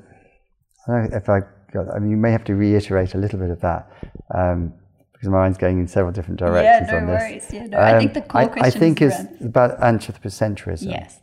I 0.88 0.92
don't 0.92 1.12
know 1.12 1.18
if 1.18 1.30
I 1.30 1.42
got. 1.72 1.94
I 1.94 2.00
mean, 2.00 2.10
you 2.10 2.18
may 2.18 2.32
have 2.32 2.44
to 2.46 2.56
reiterate 2.56 3.14
a 3.14 3.18
little 3.20 3.38
bit 3.38 3.52
of 3.52 3.62
that. 3.62 3.92
Um, 4.34 4.74
because 5.18 5.30
my 5.30 5.38
mind's 5.40 5.58
going 5.58 5.80
in 5.80 5.88
several 5.88 6.12
different 6.12 6.40
directions 6.40 6.90
yeah, 6.92 6.94
no 6.94 6.98
on 7.00 7.08
this. 7.08 7.22
Worries. 7.22 7.48
Yeah, 7.52 7.66
no, 7.66 7.80
I 7.80 7.98
think 7.98 8.14
the 8.14 8.22
core 8.22 8.42
um, 8.44 8.50
I, 8.62 8.68
I 8.68 8.70
think 8.70 9.02
it's 9.02 9.16
about 9.42 9.80
anthropocentrism. 9.80 10.92
Yes. 10.92 11.20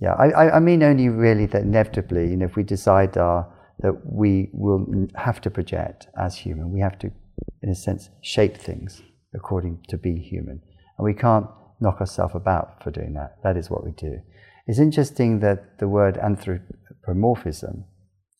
Yeah, 0.00 0.12
I, 0.14 0.50
I 0.56 0.60
mean 0.60 0.82
only 0.82 1.08
really 1.08 1.46
that 1.46 1.62
inevitably, 1.62 2.28
you 2.30 2.36
know, 2.36 2.46
if 2.46 2.56
we 2.56 2.62
decide 2.62 3.16
uh, 3.16 3.44
that 3.80 3.94
we 4.04 4.50
will 4.52 4.86
have 5.16 5.40
to 5.40 5.50
project 5.50 6.06
as 6.16 6.36
human, 6.36 6.72
we 6.72 6.80
have 6.80 6.98
to, 7.00 7.10
in 7.62 7.68
a 7.70 7.74
sense, 7.74 8.10
shape 8.20 8.56
things 8.56 9.02
according 9.34 9.84
to 9.88 9.98
being 9.98 10.22
human. 10.22 10.60
And 10.96 11.04
we 11.04 11.14
can't 11.14 11.46
knock 11.80 12.00
ourselves 12.00 12.34
about 12.34 12.82
for 12.82 12.90
doing 12.90 13.14
that. 13.14 13.38
That 13.42 13.56
is 13.56 13.70
what 13.70 13.84
we 13.84 13.92
do. 13.92 14.20
It's 14.66 14.78
interesting 14.78 15.40
that 15.40 15.78
the 15.78 15.88
word 15.88 16.18
anthropomorphism 16.18 17.84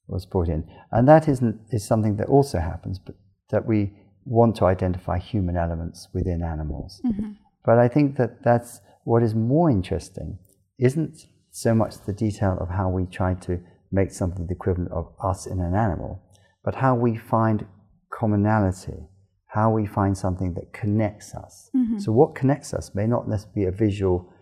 was 0.07 0.27
brought 0.27 0.49
in, 0.49 0.69
and 0.93 1.09
that 1.09 1.29
isn't, 1.29 1.61
is 1.71 1.87
something 1.87 2.17
that 2.17 2.29
also 2.29 2.59
happens, 2.59 2.99
but 2.99 3.15
that 3.51 3.67
we 3.67 3.93
want 4.25 4.57
to 4.57 4.65
identify 4.65 5.19
human 5.19 5.57
elements 5.57 6.09
within 6.13 6.43
animals. 6.43 7.01
Mm-hmm. 7.05 7.33
But 7.65 7.79
I 7.79 7.89
think 7.89 8.17
that 8.17 8.43
that's 8.43 8.81
what 9.05 9.23
is 9.23 9.35
more 9.35 9.71
interesting 9.71 10.39
isn't 10.79 11.27
so 11.61 11.75
much 11.75 11.95
the 12.07 12.13
detail 12.13 12.57
of 12.61 12.69
how 12.69 12.89
we 12.89 13.05
try 13.07 13.35
to 13.35 13.61
make 13.91 14.13
something 14.13 14.47
the 14.47 14.55
equivalent 14.55 14.93
of 14.93 15.13
us 15.23 15.47
in 15.47 15.61
an 15.61 15.75
animal, 15.75 16.23
but 16.65 16.77
how 16.77 16.95
we 16.95 17.17
find 17.17 17.67
commonality, 18.11 19.09
how 19.47 19.71
we 19.71 19.87
find 19.87 20.17
something 20.17 20.55
that 20.55 20.73
connects 20.73 21.35
us. 21.35 21.71
Mm-hmm. 21.75 21.99
So, 21.99 22.13
what 22.13 22.35
connects 22.35 22.73
us 22.75 22.95
may 22.95 23.07
not 23.07 23.29
necessarily 23.29 23.63
be 23.63 23.69
a 23.69 23.73
visual 23.73 24.33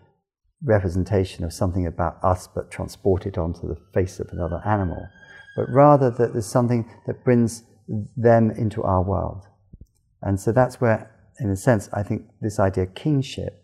representation 0.63 1.43
of 1.43 1.53
something 1.53 1.85
about 1.85 2.17
us 2.23 2.47
but 2.53 2.71
transported 2.71 3.37
onto 3.37 3.67
the 3.67 3.77
face 3.93 4.19
of 4.19 4.29
another 4.31 4.61
animal, 4.65 5.07
but 5.55 5.65
rather 5.69 6.11
that 6.11 6.33
there's 6.33 6.45
something 6.45 6.89
that 7.05 7.23
brings 7.23 7.63
them 8.15 8.51
into 8.51 8.83
our 8.83 9.01
world. 9.01 9.43
And 10.21 10.39
so 10.39 10.51
that's 10.51 10.81
where, 10.81 11.11
in 11.39 11.49
a 11.49 11.55
sense, 11.55 11.89
I 11.93 12.03
think 12.03 12.23
this 12.41 12.59
idea 12.59 12.83
of 12.83 12.95
kingship, 12.95 13.63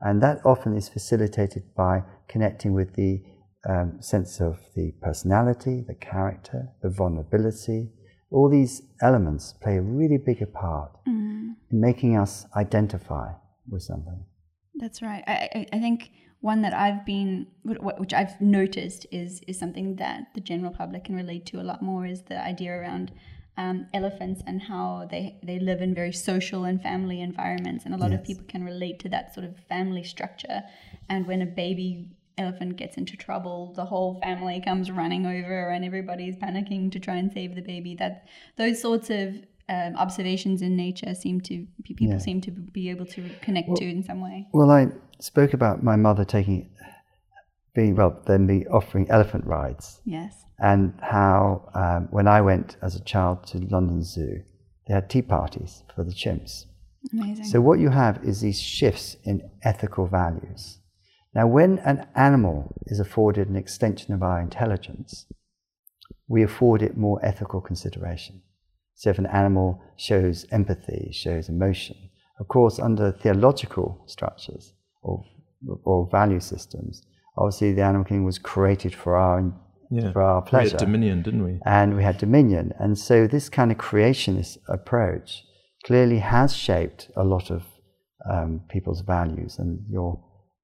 and 0.00 0.22
that 0.22 0.38
often 0.44 0.76
is 0.76 0.88
facilitated 0.88 1.74
by 1.74 2.02
connecting 2.28 2.72
with 2.72 2.94
the 2.94 3.22
um, 3.68 4.00
sense 4.00 4.40
of 4.40 4.58
the 4.76 4.92
personality, 5.02 5.84
the 5.86 5.94
character, 5.94 6.68
the 6.82 6.90
vulnerability. 6.90 7.90
All 8.30 8.48
these 8.48 8.82
elements 9.02 9.54
play 9.60 9.76
a 9.76 9.82
really 9.82 10.18
bigger 10.18 10.46
part 10.46 10.92
mm. 11.08 11.54
in 11.70 11.80
making 11.80 12.16
us 12.16 12.46
identify 12.54 13.32
with 13.68 13.82
something. 13.82 14.24
That's 14.76 15.02
right. 15.02 15.24
I, 15.26 15.66
I 15.72 15.78
think 15.80 16.10
one 16.40 16.62
that 16.62 16.72
I've 16.72 17.04
been, 17.04 17.48
which 17.64 18.14
I've 18.14 18.40
noticed, 18.40 19.06
is 19.10 19.40
is 19.48 19.58
something 19.58 19.96
that 19.96 20.28
the 20.34 20.40
general 20.40 20.72
public 20.72 21.04
can 21.04 21.16
relate 21.16 21.46
to 21.46 21.60
a 21.60 21.64
lot 21.64 21.82
more. 21.82 22.06
Is 22.06 22.22
the 22.22 22.40
idea 22.40 22.72
around 22.72 23.10
um, 23.58 23.86
elephants 23.92 24.40
and 24.46 24.62
how 24.62 25.06
they, 25.10 25.36
they 25.42 25.58
live 25.58 25.82
in 25.82 25.94
very 25.94 26.12
social 26.12 26.64
and 26.64 26.80
family 26.80 27.20
environments. 27.20 27.84
And 27.84 27.92
a 27.92 27.98
lot 27.98 28.12
yes. 28.12 28.20
of 28.20 28.26
people 28.26 28.44
can 28.48 28.64
relate 28.64 29.00
to 29.00 29.08
that 29.10 29.34
sort 29.34 29.44
of 29.44 29.56
family 29.68 30.04
structure. 30.04 30.62
And 31.10 31.26
when 31.26 31.42
a 31.42 31.46
baby 31.46 32.12
elephant 32.38 32.76
gets 32.76 32.96
into 32.96 33.16
trouble, 33.16 33.72
the 33.74 33.84
whole 33.84 34.20
family 34.22 34.62
comes 34.64 34.92
running 34.92 35.26
over 35.26 35.70
and 35.70 35.84
everybody's 35.84 36.36
panicking 36.36 36.92
to 36.92 37.00
try 37.00 37.16
and 37.16 37.32
save 37.32 37.56
the 37.56 37.60
baby. 37.60 37.96
That 37.96 38.28
those 38.56 38.80
sorts 38.80 39.10
of 39.10 39.34
um, 39.68 39.96
observations 39.96 40.62
in 40.62 40.76
nature 40.76 41.14
seem 41.14 41.40
to 41.42 41.66
people 41.82 42.06
Yeah. 42.06 42.18
seem 42.18 42.40
to 42.42 42.52
be 42.52 42.88
able 42.90 43.06
to 43.06 43.28
connect 43.42 43.74
to 43.76 43.84
in 43.84 44.04
some 44.04 44.20
way. 44.20 44.46
Well, 44.52 44.70
I 44.70 44.86
spoke 45.18 45.52
about 45.52 45.82
my 45.82 45.96
mother 45.96 46.24
taking, 46.24 46.70
being, 47.74 47.96
well, 47.96 48.22
then 48.24 48.46
me 48.46 48.66
offering 48.66 49.10
elephant 49.10 49.44
rides. 49.44 50.00
Yes. 50.04 50.44
And 50.58 50.94
how 51.00 51.70
um, 51.74 52.08
when 52.10 52.26
I 52.26 52.40
went 52.40 52.76
as 52.82 52.96
a 52.96 53.04
child 53.04 53.46
to 53.48 53.58
London 53.58 54.02
Zoo, 54.02 54.42
they 54.86 54.94
had 54.94 55.08
tea 55.08 55.22
parties 55.22 55.82
for 55.94 56.04
the 56.04 56.12
chimps. 56.12 56.64
Amazing. 57.12 57.44
So 57.44 57.60
what 57.60 57.78
you 57.78 57.90
have 57.90 58.22
is 58.24 58.40
these 58.40 58.60
shifts 58.60 59.16
in 59.24 59.50
ethical 59.62 60.06
values. 60.06 60.78
Now, 61.34 61.46
when 61.46 61.78
an 61.80 62.06
animal 62.16 62.74
is 62.86 62.98
afforded 62.98 63.48
an 63.48 63.56
extension 63.56 64.14
of 64.14 64.22
our 64.22 64.40
intelligence, 64.40 65.26
we 66.26 66.42
afford 66.42 66.82
it 66.82 66.96
more 66.96 67.24
ethical 67.24 67.60
consideration. 67.60 68.42
So 68.94 69.10
if 69.10 69.18
an 69.18 69.26
animal 69.26 69.80
shows 69.96 70.46
empathy, 70.50 71.10
shows 71.12 71.48
emotion, 71.48 71.96
of 72.40 72.48
course, 72.48 72.78
under 72.78 73.12
theological 73.12 74.02
structures 74.06 74.72
or, 75.02 75.24
or 75.84 76.08
value 76.10 76.40
systems, 76.40 77.02
obviously 77.36 77.72
the 77.72 77.82
animal 77.82 78.04
kingdom 78.04 78.24
was 78.24 78.38
created 78.38 78.94
for 78.94 79.16
our 79.16 79.38
Yeah. 79.90 80.12
for 80.12 80.22
our 80.22 80.42
We 80.42 80.48
pleasure 80.50 80.70
had 80.76 80.80
dominion, 80.86 81.22
didn't 81.22 81.44
we? 81.44 81.58
and 81.64 81.96
we 81.96 82.02
had 82.02 82.18
dominion. 82.18 82.72
And 82.78 82.98
so 82.98 83.26
this 83.26 83.48
kind 83.48 83.70
of 83.72 83.78
creationist 83.78 84.58
approach 84.68 85.44
clearly 85.86 86.18
has 86.18 86.54
shaped 86.54 87.10
a 87.16 87.24
lot 87.24 87.50
of 87.50 87.62
um, 88.30 88.60
people's 88.68 89.00
values, 89.02 89.58
and 89.58 89.80
your 89.88 90.20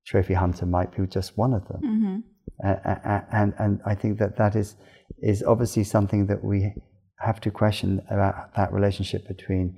trophy 0.06 0.34
hunter 0.34 0.66
might 0.66 0.94
be 0.96 1.06
just 1.06 1.38
one 1.38 1.54
of 1.54 1.66
them. 1.68 1.80
hmm 1.80 2.16
A- 2.62 2.80
a- 2.92 3.00
a- 3.14 3.26
and 3.32 3.54
and 3.58 3.80
I 3.87 3.94
think 3.94 4.18
that 4.18 4.37
that 4.37 4.54
is 4.56 4.76
is 5.22 5.42
obviously 5.42 5.84
something 5.84 6.26
that 6.26 6.44
we 6.44 6.74
have 7.18 7.40
to 7.40 7.50
question 7.50 8.02
about 8.10 8.54
that 8.54 8.72
relationship 8.72 9.26
between 9.26 9.76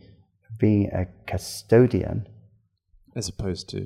being 0.58 0.90
a 0.92 1.06
custodian 1.30 2.26
As 3.14 3.28
opposed 3.28 3.68
to 3.70 3.78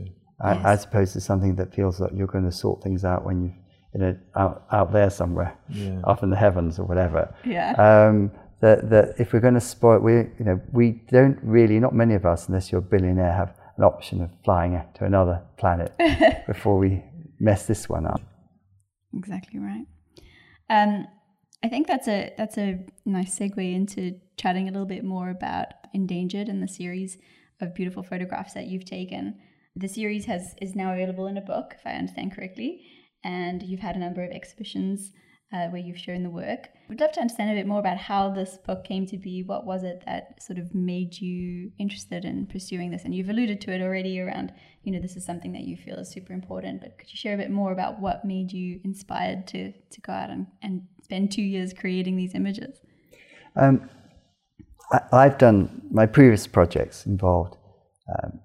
uh, 0.45 0.55
Yes. 0.55 0.65
as 0.73 0.85
opposed 0.87 1.13
to 1.13 1.21
something 1.21 1.57
that 1.57 1.75
feels 1.75 2.01
like 2.01 2.13
you're 2.17 2.27
going 2.37 2.45
to 2.51 2.57
sort 2.65 2.83
things 2.83 3.05
out 3.05 3.25
when 3.27 3.43
you 3.45 3.53
you 3.95 4.01
know 4.01 4.17
out 4.37 4.65
out 4.73 4.93
there 4.93 5.11
somewhere 5.11 5.57
yeah. 5.69 6.01
up 6.05 6.23
in 6.23 6.31
the 6.31 6.37
heavens 6.37 6.79
or 6.79 6.85
whatever 6.85 7.35
Yeah. 7.45 7.73
um, 7.73 8.31
that, 8.61 8.91
that 8.91 9.15
if 9.19 9.33
we're 9.33 9.41
going 9.41 9.55
to 9.55 9.61
spoil, 9.61 9.99
we, 10.01 10.13
you 10.13 10.45
know, 10.45 10.61
we 10.73 11.03
don't 11.11 11.39
really, 11.43 11.81
not 11.81 11.95
many 11.95 12.15
of 12.15 12.27
us, 12.27 12.47
unless 12.49 12.71
you're 12.71 12.81
a 12.81 12.83
billionaire, 12.83 13.33
have 13.33 13.55
an 13.77 13.85
option 13.85 14.23
of 14.23 14.31
flying 14.45 14.81
to 14.95 15.05
another 15.05 15.43
planet 15.57 15.95
before 16.47 16.79
we 16.79 17.03
mess 17.39 17.67
this 17.67 17.89
one 17.89 18.07
up. 18.07 18.21
Exactly 19.15 19.59
right. 19.59 19.87
Um, 20.69 21.07
I 21.65 21.69
think 21.69 21.87
that's 21.87 22.07
a 22.07 22.33
that's 22.39 22.57
a 22.59 22.87
nice 23.05 23.39
segue 23.39 23.75
into 23.75 24.19
chatting 24.37 24.69
a 24.69 24.73
little 24.73 24.87
bit 24.87 25.05
more 25.05 25.31
about 25.31 25.67
endangered 25.93 26.49
and 26.49 26.63
the 26.63 26.69
series 26.69 27.19
of 27.61 27.75
beautiful 27.75 28.03
photographs 28.03 28.55
that 28.55 28.67
you've 28.67 28.85
taken. 28.85 29.39
The 29.75 29.89
series 29.89 30.27
has 30.27 30.55
is 30.61 30.75
now 30.75 30.93
available 30.93 31.27
in 31.27 31.37
a 31.37 31.43
book, 31.43 31.75
if 31.79 31.87
I 31.87 31.93
understand 31.93 32.35
correctly, 32.35 32.83
and 33.25 33.63
you've 33.63 33.81
had 33.81 33.97
a 33.97 33.99
number 33.99 34.23
of 34.25 34.31
exhibitions 34.31 35.13
uh, 35.53 35.67
where 35.69 35.81
you've 35.81 35.99
shown 35.99 36.23
the 36.23 36.31
work. 36.31 36.69
We'd 36.89 37.01
love 37.01 37.13
to 37.13 37.21
understand 37.21 37.51
a 37.51 37.55
bit 37.55 37.67
more 37.67 37.81
about 37.81 37.97
how 37.97 38.31
this 38.31 38.59
book 38.65 38.85
came 38.85 39.07
to 39.07 39.19
be. 39.19 39.43
What 39.43 39.67
was 39.67 39.83
it 39.83 40.03
that 40.07 40.41
sort 40.43 40.59
of 40.59 40.75
made 40.75 41.21
you 41.21 41.73
interested 41.79 42.25
in 42.25 42.47
pursuing 42.47 42.91
this? 42.91 43.05
And 43.05 43.15
you've 43.15 43.31
alluded 43.31 43.61
to 43.63 43.73
it 43.73 43.83
already 43.83 44.21
around, 44.21 44.53
you 44.85 44.93
know, 44.93 45.01
this 45.01 45.17
is 45.17 45.25
something 45.25 45.53
that 45.53 45.63
you 45.63 45.77
feel 45.77 45.97
is 45.97 46.11
super 46.11 46.33
important. 46.33 46.81
But 46.81 46.99
could 46.99 47.11
you 47.11 47.17
share 47.17 47.35
a 47.35 47.39
bit 47.39 47.51
more 47.51 47.73
about 47.73 48.01
what 48.01 48.25
made 48.25 48.53
you 48.53 48.81
inspired 48.85 49.47
to 49.49 49.73
to 49.73 50.01
go 50.03 50.13
out 50.13 50.31
and, 50.31 50.47
and 50.63 50.83
spend 51.03 51.33
two 51.33 51.43
years 51.43 51.73
creating 51.73 52.17
these 52.17 52.35
images? 52.35 52.81
Um, 53.57 53.91
I, 54.93 55.01
I've 55.13 55.39
done 55.39 55.83
my 55.91 56.07
previous 56.07 56.47
projects 56.47 57.07
involved 57.07 57.57
um, 58.23 58.41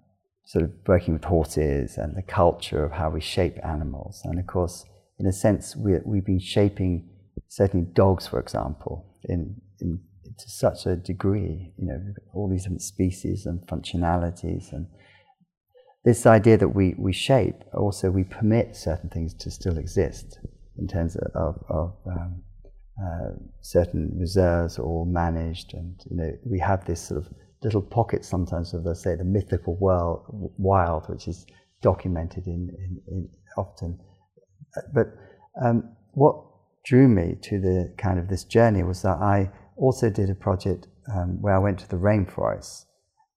sort 0.46 0.64
of 0.66 0.72
working 0.88 1.14
with 1.14 1.24
horses 1.24 1.98
and 1.98 2.16
the 2.16 2.22
culture 2.22 2.84
of 2.86 2.92
how 2.92 3.10
we 3.10 3.22
shape 3.22 3.58
animals, 3.64 4.22
and 4.24 4.40
of 4.40 4.48
course, 4.48 4.86
in 5.18 5.26
a 5.26 5.34
sense, 5.34 5.76
we, 5.76 5.94
we've 6.06 6.26
been 6.26 6.40
shaping 6.40 7.10
certainly 7.48 7.88
dogs, 7.94 8.28
for 8.28 8.40
example, 8.40 9.06
in, 9.24 9.56
in 9.80 10.00
to 10.38 10.50
such 10.50 10.86
a 10.86 10.96
degree. 10.96 11.74
You 11.78 11.88
know, 11.88 12.14
all 12.34 12.50
these 12.50 12.64
different 12.64 12.82
species 12.82 13.46
and 13.46 13.62
functionalities, 13.68 14.72
and 14.72 14.88
this 16.04 16.26
idea 16.26 16.58
that 16.58 16.70
we, 16.70 16.96
we 16.98 17.14
shape 17.14 17.64
also 17.74 18.12
we 18.12 18.24
permit 18.24 18.76
certain 18.76 19.10
things 19.10 19.34
to 19.36 19.52
still 19.52 19.78
exist 19.78 20.40
in 20.78 20.88
terms 20.88 21.16
of, 21.16 21.32
of, 21.36 21.64
of 21.70 21.96
um, 22.08 22.44
uh, 23.02 23.32
certain 23.62 24.12
reserves 24.18 24.78
or 24.78 25.06
managed, 25.06 25.74
and 25.74 26.00
you 26.10 26.18
know 26.18 26.32
we 26.46 26.60
have 26.60 26.86
this 26.86 27.02
sort 27.08 27.22
of 27.22 27.34
little 27.66 27.82
pockets 27.82 28.28
sometimes 28.30 28.74
of, 28.74 28.86
let's 28.86 29.04
say, 29.04 29.16
the 29.16 29.24
mythical 29.38 29.76
world, 29.78 30.20
wild, 30.58 31.10
which 31.10 31.28
is 31.28 31.46
documented 31.82 32.46
in, 32.46 32.70
in, 32.84 33.02
in 33.08 33.30
often. 33.58 34.00
But 34.94 35.08
um, 35.62 35.96
what 36.14 36.36
drew 36.86 37.08
me 37.08 37.36
to 37.42 37.60
the 37.60 37.94
kind 37.98 38.20
of 38.20 38.30
this 38.30 38.44
journey 38.44 38.84
was 38.84 39.02
that 39.02 39.18
I 39.18 39.52
also 39.78 40.10
did 40.10 40.30
a 40.30 40.36
project 40.36 40.88
um, 41.14 41.42
where 41.42 41.56
I 41.56 41.60
went 41.60 41.80
to 41.80 41.90
the 41.90 41.98
rainforests 41.98 42.86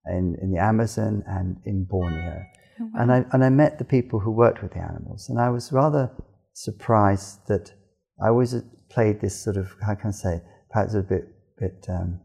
in, 0.06 0.36
in 0.42 0.52
the 0.52 0.60
Amazon 0.60 1.24
and 1.26 1.56
in 1.64 1.84
Borneo. 1.84 2.44
And 2.94 3.10
I, 3.10 3.24
and 3.32 3.42
I 3.44 3.48
met 3.48 3.78
the 3.78 3.84
people 3.84 4.20
who 4.20 4.30
worked 4.30 4.62
with 4.62 4.72
the 4.72 4.78
animals, 4.78 5.28
and 5.28 5.40
I 5.40 5.50
was 5.50 5.72
rather 5.72 6.12
surprised 6.52 7.46
that 7.48 7.72
I 8.22 8.28
always 8.28 8.54
played 8.88 9.20
this 9.20 9.42
sort 9.42 9.56
of, 9.56 9.66
how 9.84 9.96
can 9.96 10.10
I 10.10 10.12
say, 10.12 10.40
perhaps 10.70 10.94
a 10.94 11.02
bit, 11.02 11.24
bit 11.58 11.84
um, 11.88 12.20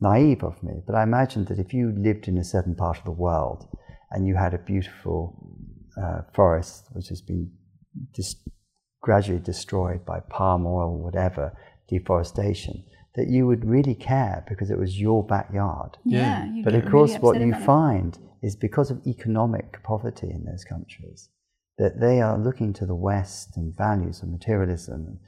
naive 0.00 0.42
of 0.42 0.62
me, 0.62 0.82
but 0.86 0.94
I 0.94 1.02
imagined 1.02 1.48
that 1.48 1.58
if 1.58 1.72
you 1.72 1.92
lived 1.96 2.28
in 2.28 2.38
a 2.38 2.44
certain 2.44 2.74
part 2.74 2.98
of 2.98 3.04
the 3.04 3.10
world 3.10 3.66
and 4.10 4.26
you 4.26 4.34
had 4.36 4.54
a 4.54 4.58
beautiful 4.58 5.56
uh, 6.00 6.22
forest 6.34 6.88
which 6.92 7.08
has 7.08 7.22
been 7.22 7.50
dis- 8.14 8.36
gradually 9.00 9.40
destroyed 9.40 10.04
by 10.04 10.20
palm 10.20 10.66
oil 10.66 10.90
or 10.90 11.02
whatever, 11.02 11.56
deforestation, 11.88 12.84
that 13.14 13.28
you 13.28 13.46
would 13.46 13.64
really 13.64 13.94
care 13.94 14.44
because 14.48 14.70
it 14.70 14.78
was 14.78 15.00
your 15.00 15.24
backyard. 15.24 15.96
Yeah, 16.04 16.44
you'd 16.52 16.64
But 16.64 16.74
of 16.74 16.90
course, 16.90 17.12
really 17.12 17.20
what 17.20 17.40
you 17.40 17.54
find 17.54 18.18
is 18.42 18.54
because 18.54 18.90
of 18.90 19.06
economic 19.06 19.82
poverty 19.82 20.28
in 20.30 20.44
those 20.44 20.64
countries, 20.64 21.30
that 21.78 21.98
they 22.00 22.20
are 22.20 22.38
looking 22.38 22.72
to 22.74 22.86
the 22.86 22.94
West 22.94 23.56
and 23.56 23.74
values 23.74 24.22
of 24.22 24.28
materialism. 24.28 25.18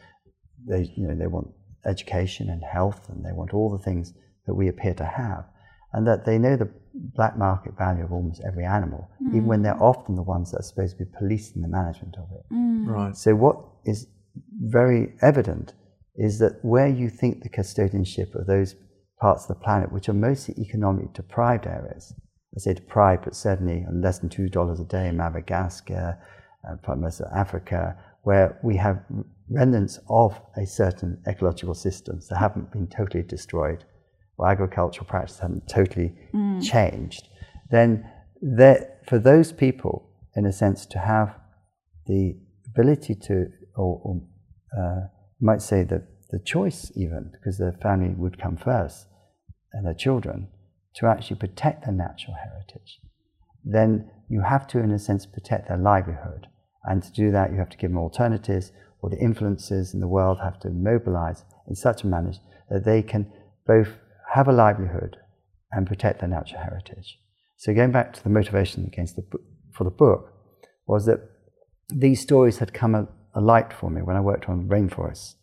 They, 0.67 0.93
you 0.97 1.09
know, 1.09 1.15
they 1.15 1.27
want 1.27 1.49
education 1.87 2.51
and 2.51 2.63
health, 2.63 3.09
and 3.09 3.25
they 3.25 3.33
want 3.33 3.55
all 3.55 3.71
the 3.71 3.83
things 3.83 4.13
that 4.49 4.55
we 4.55 4.67
appear 4.67 4.95
to 4.95 5.05
have, 5.05 5.45
and 5.93 6.05
that 6.09 6.27
they 6.27 6.39
know 6.39 6.57
the 6.57 6.69
black 7.15 7.39
market 7.39 7.79
value 7.79 8.05
of 8.05 8.13
almost 8.13 8.43
every 8.45 8.65
animal, 8.65 9.09
even 9.29 9.47
when 9.47 9.63
they're 9.63 9.81
often 9.83 10.17
the 10.17 10.23
ones 10.23 10.51
that 10.51 10.59
are 10.59 10.63
supposed 10.71 10.99
to 10.99 11.05
be 11.05 11.11
policing 11.17 11.63
the 11.63 11.69
management 11.69 12.17
of 12.17 12.29
it. 12.33 12.45
Right. 12.51 13.17
So 13.17 13.37
what 13.37 13.57
is 13.85 14.09
very 14.61 15.15
evident 15.23 15.75
is 16.17 16.41
that 16.41 16.59
where 16.63 16.89
you 16.89 17.09
think 17.09 17.43
the 17.43 17.49
custodianship 17.49 18.35
of 18.35 18.47
those 18.47 18.75
parts 19.21 19.45
of 19.45 19.49
the 19.49 19.63
planet, 19.63 19.93
which 19.93 20.09
are 20.09 20.15
mostly 20.15 20.55
economically 20.59 21.11
deprived 21.15 21.67
areas, 21.67 22.13
I 22.57 22.61
say 22.61 22.75
deprived, 22.75 23.25
but 23.25 23.37
certainly 23.37 23.85
on 23.87 24.03
less 24.03 24.19
than 24.19 24.29
two 24.29 24.49
dollars 24.49 24.81
a 24.81 24.85
day 24.85 25.09
in 25.09 25.17
Madagascar, 25.17 26.19
uh, 26.69 26.77
part 26.77 26.99
most 26.99 27.21
of 27.21 27.29
Africa, 27.33 27.97
where 28.23 28.59
we 28.65 28.77
have 28.77 29.05
remnants 29.49 30.01
of 30.09 30.41
a 30.57 30.67
certain 30.67 31.23
ecological 31.27 31.75
systems 31.75 32.29
that 32.29 32.39
haven't 32.39 32.73
been 32.73 32.87
totally 32.89 33.23
destroyed, 33.23 33.85
or 34.39 34.49
agricultural 34.49 35.07
practices 35.07 35.41
haven't 35.41 35.69
totally 35.69 36.15
changed, 36.63 37.29
then 37.71 38.09
for 39.09 39.19
those 39.19 39.53
people, 39.53 40.09
in 40.37 40.47
a 40.47 40.53
sense, 40.53 40.87
to 40.87 40.99
have 40.99 41.35
the 42.07 42.39
ability 42.69 43.15
to, 43.15 43.47
or, 43.77 44.01
or 44.05 44.21
uh, 44.79 45.07
might 45.41 45.61
say 45.61 45.83
that 45.83 46.03
the 46.31 46.39
choice 46.39 46.93
even, 46.95 47.31
because 47.33 47.59
their 47.59 47.77
family 47.83 48.15
would 48.17 48.41
come 48.41 48.57
first, 48.57 49.07
and 49.73 49.85
their 49.85 49.95
children, 49.95 50.49
to 50.95 51.07
actually 51.07 51.37
protect 51.37 51.85
their 51.85 51.95
natural 51.95 52.37
heritage, 52.43 53.01
then 53.65 54.11
you 54.29 54.43
have 54.43 54.67
to, 54.69 54.79
in 54.79 54.91
a 54.93 54.99
sense, 54.99 55.27
protect 55.27 55.69
their 55.69 55.79
livelihood. 55.79 56.47
And 56.85 57.03
to 57.03 57.13
do 57.13 57.31
that, 57.33 57.51
you 57.51 57.59
have 57.59 57.71
to 57.71 57.77
give 57.77 57.91
them 57.91 57.99
alternatives, 57.99 58.73
or 59.01 59.11
the 59.11 59.19
influences 59.19 59.95
in 59.95 60.01
the 60.01 60.09
world 60.09 60.39
have 60.43 60.59
to 60.61 60.71
mobilize 60.71 61.45
in 61.69 61.75
such 61.75 62.03
a 62.03 62.07
manner 62.07 62.33
that 62.71 62.85
they 62.85 63.03
can 63.03 63.31
both 63.67 63.89
have 64.33 64.49
a 64.49 64.53
livelihood 64.53 65.17
and 65.73 65.87
protect 65.87 66.21
their 66.21 66.29
natural 66.29 66.63
heritage. 66.63 67.19
So, 67.57 67.75
going 67.75 67.93
back 67.93 68.13
to 68.15 68.23
the 68.23 68.31
motivation 68.31 68.85
against 68.85 69.17
the, 69.17 69.25
for 69.73 69.85
the 69.85 69.91
book, 69.91 70.33
was 70.87 71.07
that 71.07 71.21
these 71.89 72.21
stories 72.21 72.59
had 72.59 72.73
come 72.73 72.95
a- 72.95 73.09
alight 73.35 73.73
for 73.73 73.91
me 73.91 74.03
when 74.03 74.17
I 74.17 74.21
worked 74.21 74.49
on 74.49 74.67
the 74.67 74.75
Rainforest 74.75 75.35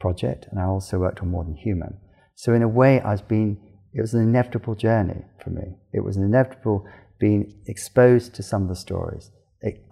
project, 0.00 0.46
and 0.50 0.60
I 0.60 0.64
also 0.64 0.98
worked 0.98 1.20
on 1.20 1.30
More 1.30 1.44
Than 1.44 1.56
Human. 1.56 1.98
So, 2.34 2.54
in 2.54 2.62
a 2.62 2.68
way, 2.68 3.00
I 3.00 3.12
was 3.12 3.22
being, 3.22 3.60
it 3.92 4.00
was 4.00 4.14
an 4.14 4.22
inevitable 4.22 4.74
journey 4.74 5.24
for 5.42 5.50
me. 5.50 5.76
It 5.92 6.04
was 6.04 6.16
an 6.16 6.24
inevitable 6.24 6.86
being 7.18 7.54
exposed 7.66 8.34
to 8.34 8.42
some 8.42 8.62
of 8.62 8.68
the 8.68 8.76
stories, 8.76 9.30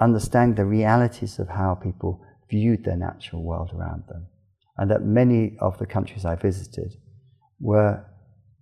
understand 0.00 0.56
the 0.56 0.66
realities 0.66 1.38
of 1.38 1.48
how 1.48 1.74
people 1.74 2.20
viewed 2.50 2.84
their 2.84 2.96
natural 2.96 3.42
world 3.42 3.70
around 3.74 4.04
them, 4.08 4.26
and 4.76 4.90
that 4.90 5.02
many 5.02 5.56
of 5.60 5.78
the 5.78 5.86
countries 5.86 6.24
I 6.24 6.36
visited 6.36 6.94
were 7.60 8.04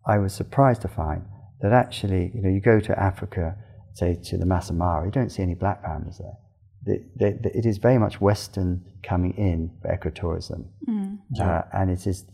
I 0.07 0.19
was 0.19 0.33
surprised 0.33 0.83
to 0.83 0.89
find 0.89 1.25
that 1.61 1.73
actually, 1.73 2.33
you 2.35 2.43
know, 2.43 2.49
you 2.49 2.61
go 2.61 2.81
to 2.81 2.99
Africa, 2.99 3.57
say 3.95 4.19
to 4.25 4.39
the 4.39 4.47
Masai 4.47 4.77
Mara, 4.77 5.05
you 5.05 5.11
don't 5.11 5.31
see 5.31 5.43
any 5.43 5.55
black 5.55 5.85
pandas 5.85 6.19
there. 6.19 6.37
The, 6.83 7.05
the, 7.17 7.39
the, 7.43 7.59
it 7.59 7.67
is 7.67 7.79
very 7.79 7.99
much 7.99 8.21
Western 8.21 8.83
coming 9.03 9.35
in 9.37 9.71
for 9.83 9.95
ecotourism. 9.95 10.65
Mm. 10.89 11.19
Uh, 11.39 11.63
and 11.73 11.91
it 11.91 12.07
is 12.07 12.25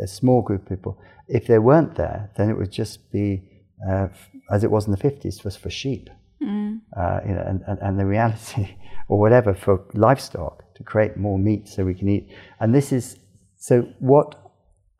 a 0.00 0.06
small 0.06 0.42
group 0.42 0.62
of 0.62 0.68
people. 0.68 0.98
If 1.28 1.46
they 1.46 1.58
weren't 1.58 1.94
there, 1.94 2.30
then 2.36 2.50
it 2.50 2.58
would 2.58 2.72
just 2.72 3.10
be, 3.12 3.42
uh, 3.88 4.08
f- 4.10 4.30
as 4.50 4.64
it 4.64 4.70
was 4.70 4.86
in 4.86 4.92
the 4.92 4.98
50s, 4.98 5.44
was 5.44 5.56
for 5.56 5.70
sheep. 5.70 6.10
Mm. 6.42 6.80
Uh, 6.96 7.20
you 7.26 7.34
know, 7.34 7.44
and, 7.46 7.62
and, 7.68 7.78
and 7.80 7.98
the 7.98 8.06
reality, 8.06 8.76
or 9.08 9.20
whatever, 9.20 9.54
for 9.54 9.84
livestock 9.94 10.74
to 10.74 10.82
create 10.82 11.16
more 11.16 11.38
meat 11.38 11.68
so 11.68 11.84
we 11.84 11.94
can 11.94 12.08
eat. 12.08 12.28
And 12.58 12.74
this 12.74 12.92
is, 12.92 13.18
so 13.56 13.82
what 14.00 14.43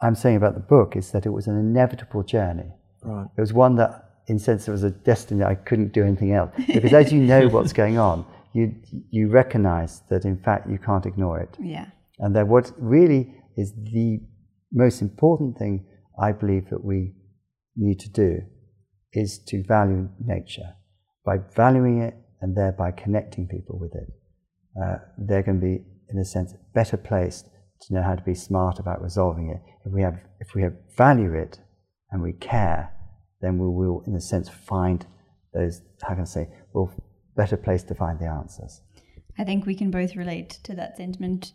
I'm 0.05 0.15
saying 0.15 0.37
about 0.37 0.55
the 0.55 0.67
book 0.77 0.97
is 1.01 1.07
that 1.13 1.25
it 1.29 1.31
was 1.39 1.47
an 1.47 1.57
inevitable 1.59 2.23
journey. 2.23 2.71
Right. 3.03 3.27
It 3.37 3.41
was 3.41 3.53
one 3.53 3.75
that, 3.77 3.93
in 4.29 4.37
a 4.37 4.39
sense, 4.39 4.69
it 4.69 4.71
was 4.71 4.85
a 4.85 4.91
destiny. 4.91 5.43
I 5.45 5.55
couldn't 5.69 5.93
do 5.99 6.03
anything 6.05 6.33
else 6.33 6.51
because 6.79 6.93
as 6.93 7.13
you 7.13 7.21
know 7.33 7.43
what's 7.55 7.73
going 7.73 7.99
on, 7.99 8.17
you 8.53 8.65
you 9.11 9.29
recognise 9.41 10.03
that 10.11 10.25
in 10.25 10.37
fact 10.47 10.69
you 10.75 10.79
can't 10.79 11.07
ignore 11.07 11.39
it, 11.41 11.53
Yeah. 11.75 11.87
and 12.23 12.31
that 12.37 12.47
what 12.55 12.67
really 12.79 13.23
is 13.57 13.73
the 13.99 14.21
most 14.73 15.03
important 15.09 15.59
thing 15.59 15.75
I 16.27 16.31
believe 16.33 16.65
that 16.71 16.85
we 16.85 17.15
need 17.77 17.99
to 18.07 18.11
do 18.11 18.31
is 19.13 19.39
to 19.51 19.57
value 19.77 20.09
nature. 20.35 20.71
By 21.25 21.37
valuing 21.57 21.97
it 22.03 22.15
and 22.41 22.57
thereby 22.57 22.91
connecting 22.93 23.49
people 23.49 23.79
with 23.79 23.95
it, 24.03 24.09
uh, 24.81 24.97
they're 25.27 25.43
going 25.43 25.61
to 25.61 25.67
be, 25.73 25.77
in 26.11 26.19
a 26.19 26.25
sense, 26.25 26.53
better 26.75 26.97
placed 26.97 27.45
to 27.83 27.95
know 27.95 28.03
how 28.03 28.15
to 28.15 28.23
be 28.23 28.35
smart 28.35 28.79
about 28.79 29.03
resolving 29.03 29.51
it. 29.51 29.63
If 29.85 29.93
we 29.93 30.03
have, 30.03 30.19
if 30.41 30.55
we 30.55 30.63
have 30.63 30.75
value 30.97 31.35
it 31.35 31.59
and 32.11 32.23
we 32.23 32.33
care, 32.33 32.93
then 33.41 33.59
we 33.59 33.69
will, 33.69 34.03
in 34.07 34.15
a 34.15 34.21
sense, 34.21 34.49
find 34.49 35.05
those. 35.53 35.83
How 36.03 36.15
can 36.15 36.23
I 36.23 36.25
say? 36.25 36.49
We'll 36.73 36.91
better 37.37 37.57
place 37.57 37.83
to 37.85 37.95
find 37.95 38.19
the 38.19 38.27
answers. 38.27 38.81
I 39.39 39.45
think 39.45 39.67
we 39.67 39.75
can 39.75 39.91
both 39.91 40.17
relate 40.17 40.51
to 40.65 40.75
that 40.75 40.97
sentiment. 40.97 41.53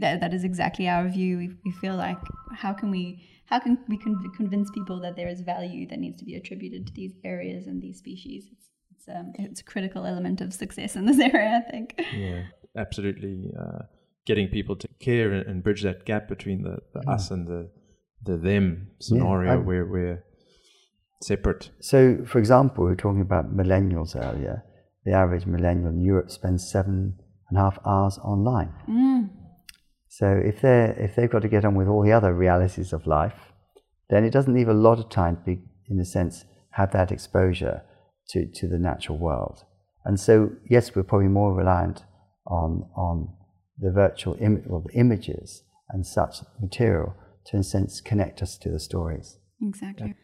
That, 0.00 0.20
that 0.20 0.34
is 0.34 0.42
exactly 0.42 0.88
our 0.88 1.08
view. 1.08 1.38
We, 1.38 1.50
we 1.64 1.70
feel 1.70 1.94
like 1.94 2.18
how 2.56 2.72
can 2.72 2.90
we 2.90 3.24
how 3.46 3.60
can 3.60 3.78
we 3.88 3.98
con- 3.98 4.32
convince 4.36 4.70
people 4.70 5.00
that 5.00 5.16
there 5.16 5.28
is 5.28 5.40
value 5.40 5.86
that 5.88 5.98
needs 5.98 6.18
to 6.18 6.24
be 6.24 6.34
attributed 6.34 6.86
to 6.88 6.92
these 6.92 7.14
areas 7.24 7.66
and 7.66 7.80
these 7.80 7.98
species? 7.98 8.48
It's 8.52 8.70
it's, 9.00 9.08
um, 9.08 9.32
it's 9.38 9.60
a 9.60 9.64
critical 9.64 10.04
element 10.04 10.40
of 10.40 10.52
success 10.52 10.96
in 10.96 11.06
this 11.06 11.18
area, 11.34 11.62
I 11.66 11.70
think. 11.70 11.94
Yeah, 12.14 12.42
absolutely. 12.76 13.52
Uh, 13.58 13.82
getting 14.26 14.48
people 14.48 14.76
to 14.76 14.88
care 15.00 15.32
and, 15.32 15.46
and 15.46 15.62
bridge 15.64 15.82
that 15.82 16.04
gap 16.04 16.28
between 16.28 16.62
the, 16.62 16.78
the 16.94 17.08
us 17.10 17.30
and 17.30 17.46
the 17.46 17.70
the 18.22 18.36
them 18.36 18.88
scenario 18.98 19.50
I'm- 19.52 19.66
where 19.66 19.86
we're 19.86 20.24
separate. 21.22 21.70
So, 21.80 22.18
for 22.26 22.38
example, 22.38 22.84
we 22.84 22.90
were 22.90 22.96
talking 22.96 23.20
about 23.20 23.54
millennials 23.54 24.16
earlier. 24.16 24.64
The 25.04 25.12
average 25.12 25.46
millennial 25.46 25.90
in 25.90 26.00
Europe 26.00 26.30
spends 26.30 26.70
seven 26.70 27.18
and 27.48 27.58
a 27.58 27.60
half 27.62 27.78
hours 27.86 28.18
online. 28.18 28.72
Mm. 28.88 29.30
So, 30.08 30.26
if 30.44 30.60
they 30.60 30.94
if 30.98 31.16
they've 31.16 31.30
got 31.30 31.42
to 31.42 31.48
get 31.48 31.64
on 31.64 31.74
with 31.74 31.88
all 31.88 32.02
the 32.02 32.12
other 32.12 32.34
realities 32.34 32.92
of 32.92 33.06
life, 33.06 33.52
then 34.10 34.24
it 34.24 34.32
doesn't 34.32 34.54
leave 34.54 34.68
a 34.68 34.74
lot 34.74 34.98
of 34.98 35.08
time 35.08 35.36
to 35.36 35.42
be, 35.42 35.62
in 35.88 35.98
a 36.00 36.04
sense, 36.04 36.44
have 36.72 36.92
that 36.92 37.10
exposure 37.10 37.82
to, 38.28 38.46
to 38.46 38.68
the 38.68 38.78
natural 38.78 39.18
world. 39.18 39.64
And 40.04 40.18
so, 40.18 40.50
yes, 40.68 40.94
we're 40.94 41.02
probably 41.02 41.28
more 41.28 41.54
reliant 41.54 42.04
on 42.46 42.88
on 42.96 43.28
the 43.80 43.90
virtual 43.90 44.36
Im- 44.40 44.62
well, 44.66 44.84
the 44.86 44.98
images 44.98 45.62
and 45.88 46.06
such 46.06 46.36
material 46.60 47.14
to, 47.46 47.56
in 47.56 47.60
a 47.60 47.64
sense, 47.64 48.00
connect 48.00 48.42
us 48.42 48.56
to 48.58 48.70
the 48.70 48.78
stories. 48.78 49.38
Exactly. 49.62 50.14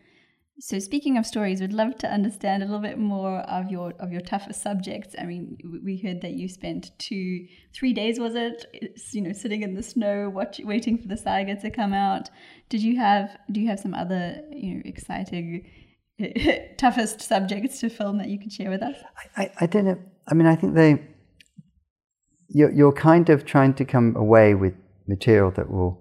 So 0.59 0.79
speaking 0.79 1.19
of 1.19 1.27
stories, 1.27 1.61
we'd 1.61 1.75
love 1.75 1.99
to 1.99 2.11
understand 2.11 2.63
a 2.63 2.67
little 2.67 2.81
bit 2.81 2.99
more 2.99 3.41
of 3.41 3.71
your 3.71 3.93
of 4.01 4.11
your 4.11 4.23
toughest 4.23 4.63
subjects. 4.63 5.15
I 5.19 5.25
mean, 5.25 5.59
we 5.85 5.99
heard 5.99 6.23
that 6.23 6.33
you 6.33 6.49
spent 6.49 6.93
two, 6.99 7.47
three 7.75 7.93
days 7.93 8.19
was 8.19 8.35
it? 8.35 8.65
It's, 8.73 9.13
you 9.13 9.21
know, 9.21 9.33
sitting 9.33 9.63
in 9.63 9.75
the 9.75 9.83
snow, 9.83 10.31
watch, 10.31 10.59
waiting 10.65 10.97
for 10.97 11.09
the 11.09 11.15
saiga 11.15 11.61
to 11.61 11.71
come 11.71 11.93
out. 11.93 12.31
Did 12.71 12.83
you 12.83 12.97
have? 12.97 13.37
Do 13.53 13.61
you 13.61 13.69
have 13.69 13.81
some 13.81 13.93
other 13.93 14.41
you 14.51 14.77
know 14.77 14.83
exciting, 14.87 15.71
toughest 16.79 17.21
subjects 17.21 17.81
to 17.81 17.91
film 17.91 18.17
that 18.17 18.29
you 18.29 18.39
could 18.39 18.53
share 18.53 18.71
with 18.71 18.83
us? 18.83 18.97
I, 19.37 19.51
I 19.61 19.67
don't 19.67 19.85
know. 19.85 19.99
I 20.27 20.33
mean, 20.33 20.47
I 20.47 20.57
think 20.57 20.75
they. 20.75 21.03
You're, 22.49 22.73
you're 22.73 22.93
kind 22.93 23.29
of 23.29 23.45
trying 23.45 23.75
to 23.75 23.85
come 23.85 24.15
away 24.17 24.55
with 24.55 24.75
material 25.07 25.51
that 25.53 25.71
will 25.71 26.01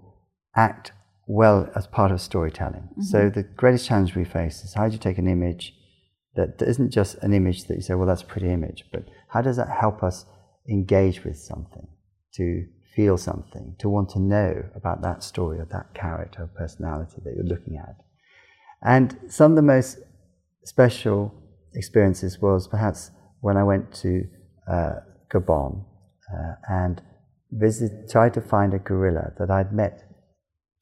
act 0.56 0.92
well 1.26 1.68
as 1.74 1.86
part 1.86 2.12
of 2.12 2.20
storytelling. 2.20 2.88
So 3.00 3.30
the 3.30 3.42
greatest 3.42 3.86
challenge 3.86 4.14
we 4.14 4.24
face 4.24 4.62
is 4.62 4.74
how 4.74 4.86
do 4.86 4.92
you 4.92 4.98
take 4.98 5.18
an 5.18 5.26
image 5.26 5.74
that 6.36 6.62
isn't 6.62 6.90
just 6.90 7.16
an 7.16 7.32
image 7.32 7.64
that 7.64 7.74
you 7.74 7.82
say, 7.82 7.94
well, 7.94 8.06
that's 8.06 8.22
a 8.22 8.26
pretty 8.26 8.50
image, 8.50 8.84
but 8.92 9.08
how 9.28 9.42
does 9.42 9.56
that 9.56 9.68
help 9.68 10.02
us 10.02 10.26
engage 10.68 11.24
with 11.24 11.36
something, 11.36 11.88
to 12.34 12.66
feel 12.94 13.16
something, 13.16 13.74
to 13.78 13.88
want 13.88 14.10
to 14.10 14.20
know 14.20 14.64
about 14.74 15.02
that 15.02 15.22
story 15.22 15.58
or 15.58 15.66
that 15.72 15.94
character 15.94 16.42
or 16.42 16.46
personality 16.46 17.20
that 17.24 17.34
you're 17.34 17.44
looking 17.44 17.76
at? 17.76 17.96
And 18.82 19.18
some 19.28 19.52
of 19.52 19.56
the 19.56 19.62
most 19.62 19.98
special 20.64 21.34
experiences 21.74 22.40
was 22.40 22.68
perhaps 22.68 23.10
when 23.40 23.56
I 23.56 23.64
went 23.64 23.92
to 23.94 24.28
uh, 24.68 24.94
Gabon 25.30 25.84
uh, 26.32 26.54
and 26.68 27.02
visit, 27.52 28.10
tried 28.10 28.34
to 28.34 28.40
find 28.40 28.74
a 28.74 28.78
gorilla 28.78 29.32
that 29.38 29.50
I'd 29.50 29.72
met 29.72 30.04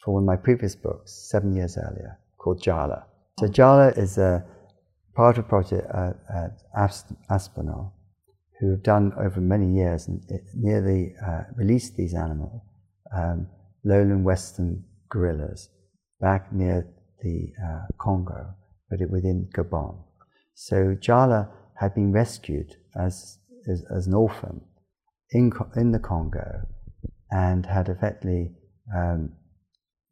for 0.04 0.14
one 0.14 0.22
of 0.22 0.26
my 0.26 0.36
previous 0.36 0.74
books 0.74 1.28
seven 1.30 1.54
years 1.54 1.78
earlier 1.78 2.18
called 2.38 2.62
Djala. 2.62 3.04
So 3.40 3.46
Djala 3.46 3.96
is 3.96 4.18
a 4.18 4.44
part 5.14 5.38
of 5.38 5.44
a 5.44 5.48
project 5.48 5.88
at, 5.94 6.16
at 6.34 6.62
Aspinall 7.30 7.94
who 8.60 8.70
have 8.70 8.82
done 8.82 9.12
over 9.18 9.40
many 9.40 9.74
years 9.74 10.08
and 10.08 10.22
nearly 10.54 11.14
uh, 11.26 11.42
released 11.56 11.96
these 11.96 12.14
animals, 12.14 12.62
um, 13.16 13.46
lowland 13.84 14.24
western 14.24 14.84
gorillas, 15.08 15.70
back 16.20 16.52
near 16.52 16.86
the 17.22 17.52
uh, 17.64 17.86
Congo, 17.98 18.54
but 18.88 19.00
it, 19.00 19.10
within 19.10 19.48
Gabon. 19.54 19.98
So 20.54 20.94
Djala 20.94 21.48
had 21.76 21.94
been 21.94 22.12
rescued 22.12 22.76
as, 22.96 23.38
as, 23.68 23.84
as 23.94 24.06
an 24.06 24.14
orphan 24.14 24.60
in, 25.34 25.52
in 25.76 25.92
the 25.92 25.98
Congo 25.98 26.62
and 27.30 27.66
had 27.66 27.88
effectively 27.88 28.52
um, 28.96 29.32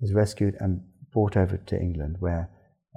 was 0.01 0.13
rescued 0.13 0.57
and 0.61 0.83
brought 1.13 1.37
over 1.37 1.57
to 1.57 1.77
England, 1.79 2.17
where 2.19 2.51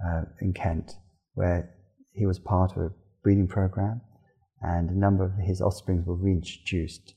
uh, 0.05 0.23
in 0.41 0.53
Kent, 0.53 0.93
where 1.35 1.69
he 2.13 2.25
was 2.25 2.39
part 2.39 2.71
of 2.71 2.77
a 2.77 2.91
breeding 3.23 3.47
program, 3.47 4.01
and 4.61 4.89
a 4.89 4.97
number 4.97 5.23
of 5.23 5.33
his 5.37 5.61
offspring 5.61 6.03
were 6.05 6.15
reintroduced. 6.15 7.13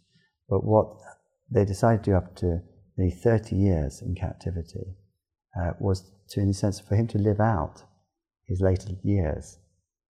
But 0.49 0.65
what 0.65 0.89
they 1.51 1.65
decided 1.65 2.05
to 2.05 2.11
do 2.11 2.17
up 2.17 2.37
to 2.37 2.61
nearly 2.97 3.13
30 3.15 3.57
years 3.57 4.03
in 4.03 4.15
captivity 4.15 4.97
uh, 5.59 5.73
was 5.81 6.11
to, 6.31 6.41
in 6.41 6.51
a 6.51 6.55
sense, 6.55 6.81
for 6.81 6.97
him 6.97 7.07
to 7.09 7.19
live 7.19 7.41
out 7.41 7.85
his 8.47 8.61
later 8.61 8.91
years 9.03 9.59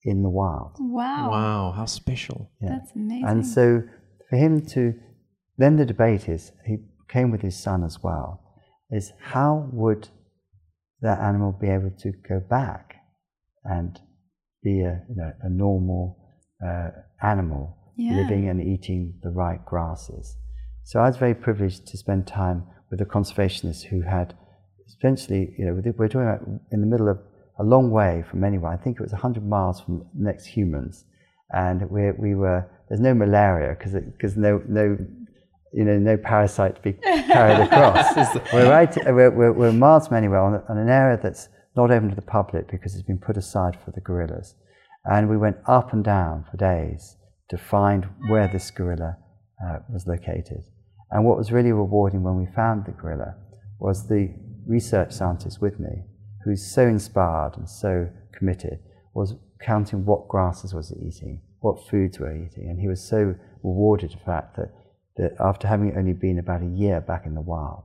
in 0.04 0.22
the 0.22 0.28
wild. 0.28 0.76
Wow, 0.78 1.30
Wow, 1.30 1.72
how 1.74 1.86
special. 1.86 2.50
Yeah. 2.60 2.68
that's 2.70 2.92
amazing. 2.94 3.26
And 3.26 3.46
so 3.46 3.82
for 4.34 4.38
him 4.38 4.66
to, 4.66 4.94
then 5.58 5.76
the 5.76 5.86
debate 5.86 6.28
is, 6.28 6.50
he 6.66 6.78
came 7.08 7.30
with 7.30 7.42
his 7.42 7.56
son 7.56 7.84
as 7.84 8.02
well, 8.02 8.40
is 8.90 9.12
how 9.20 9.68
would 9.72 10.08
that 11.02 11.20
animal 11.20 11.52
be 11.52 11.68
able 11.68 11.92
to 12.00 12.10
go 12.28 12.40
back 12.40 12.96
and 13.62 14.00
be 14.62 14.80
a, 14.80 15.02
you 15.08 15.14
know, 15.14 15.32
a 15.42 15.48
normal 15.48 16.18
uh, 16.66 16.88
animal 17.22 17.76
Yeah. 17.96 18.16
living 18.16 18.48
and 18.48 18.60
eating 18.60 19.14
the 19.22 19.30
right 19.30 19.64
grasses? 19.64 20.36
So 20.82 20.98
I 20.98 21.06
was 21.06 21.16
very 21.16 21.34
privileged 21.34 21.86
to 21.86 21.96
spend 21.96 22.26
time 22.26 22.64
with 22.90 23.00
a 23.00 23.06
conservationist 23.06 23.84
who 23.84 24.00
had 24.02 24.34
essentially, 24.88 25.54
you 25.56 25.64
know, 25.66 25.80
we're 25.96 26.08
talking 26.08 26.28
about 26.28 26.42
in 26.72 26.80
the 26.80 26.88
middle 26.88 27.08
of 27.08 27.18
a 27.60 27.62
long 27.62 27.92
way 27.92 28.24
from 28.28 28.42
anywhere. 28.42 28.72
I 28.72 28.76
think 28.82 28.96
it 28.98 29.02
was 29.02 29.12
100 29.12 29.46
miles 29.46 29.80
from 29.80 30.06
next 30.12 30.46
humans. 30.46 31.04
And 31.52 31.88
we, 31.90 32.10
we 32.12 32.34
were, 32.34 32.68
there's 32.88 33.00
no 33.00 33.14
malaria 33.14 33.76
because 33.78 33.92
because 33.92 34.36
no, 34.36 34.62
no, 34.68 34.96
you 35.72 35.84
know, 35.84 35.98
no 35.98 36.16
parasite 36.16 36.76
to 36.76 36.82
be 36.82 36.92
carried 36.92 37.60
across. 37.66 38.14
we're, 38.52 38.70
right, 38.70 38.96
we're, 39.06 39.30
we're, 39.30 39.52
we're 39.52 39.72
miles 39.72 40.08
from 40.08 40.16
anywhere 40.16 40.40
on, 40.40 40.62
on 40.68 40.78
an 40.78 40.88
area 40.88 41.18
that's 41.20 41.48
not 41.76 41.90
open 41.90 42.08
to 42.08 42.14
the 42.14 42.22
public 42.22 42.70
because 42.70 42.94
it's 42.94 43.06
been 43.06 43.18
put 43.18 43.36
aside 43.36 43.76
for 43.84 43.90
the 43.90 44.00
gorillas. 44.00 44.54
And 45.04 45.28
we 45.28 45.36
went 45.36 45.56
up 45.66 45.92
and 45.92 46.04
down 46.04 46.44
for 46.50 46.56
days 46.56 47.16
to 47.50 47.58
find 47.58 48.08
where 48.28 48.48
this 48.48 48.70
gorilla 48.70 49.18
uh, 49.64 49.78
was 49.92 50.06
located. 50.06 50.64
And 51.10 51.24
what 51.24 51.36
was 51.36 51.52
really 51.52 51.72
rewarding 51.72 52.22
when 52.22 52.36
we 52.36 52.46
found 52.54 52.86
the 52.86 52.92
gorilla 52.92 53.34
was 53.78 54.08
the 54.08 54.34
research 54.66 55.12
scientist 55.12 55.60
with 55.60 55.78
me, 55.78 56.04
who's 56.44 56.64
so 56.72 56.86
inspired 56.86 57.56
and 57.56 57.68
so 57.68 58.08
committed, 58.32 58.78
was 59.12 59.34
counting 59.64 60.04
what 60.04 60.28
grasses 60.28 60.74
was 60.74 60.90
it 60.90 60.98
eating, 61.02 61.40
what 61.60 61.88
foods 61.88 62.18
were 62.18 62.34
eating, 62.34 62.68
and 62.68 62.80
he 62.80 62.88
was 62.88 63.02
so 63.02 63.34
rewarded 63.62 64.12
the 64.12 64.24
fact 64.24 64.56
that, 64.56 64.72
that 65.16 65.32
after 65.40 65.66
having 65.66 65.96
only 65.96 66.12
been 66.12 66.38
about 66.38 66.62
a 66.62 66.66
year 66.66 67.00
back 67.00 67.26
in 67.26 67.34
the 67.34 67.40
wild, 67.40 67.84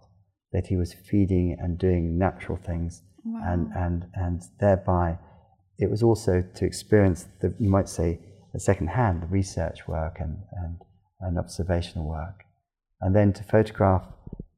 that 0.51 0.67
he 0.67 0.75
was 0.75 0.93
feeding 0.93 1.55
and 1.59 1.77
doing 1.77 2.17
natural 2.17 2.57
things. 2.57 3.03
Wow. 3.25 3.41
and 3.45 3.71
and 3.75 4.05
and 4.13 4.41
thereby 4.61 5.17
it 5.77 5.89
was 5.89 6.01
also 6.01 6.41
to 6.55 6.65
experience 6.65 7.27
the 7.41 7.53
you 7.59 7.69
might 7.69 7.89
say 7.89 8.19
the 8.53 8.59
second 8.61 8.87
hand 8.87 9.21
the 9.21 9.27
research 9.27 9.87
work 9.89 10.17
and 10.19 10.37
and, 10.63 10.77
and 11.19 11.37
observational 11.37 12.07
work, 12.07 12.45
and 13.01 13.13
then 13.13 13.33
to 13.33 13.43
photograph, 13.43 14.03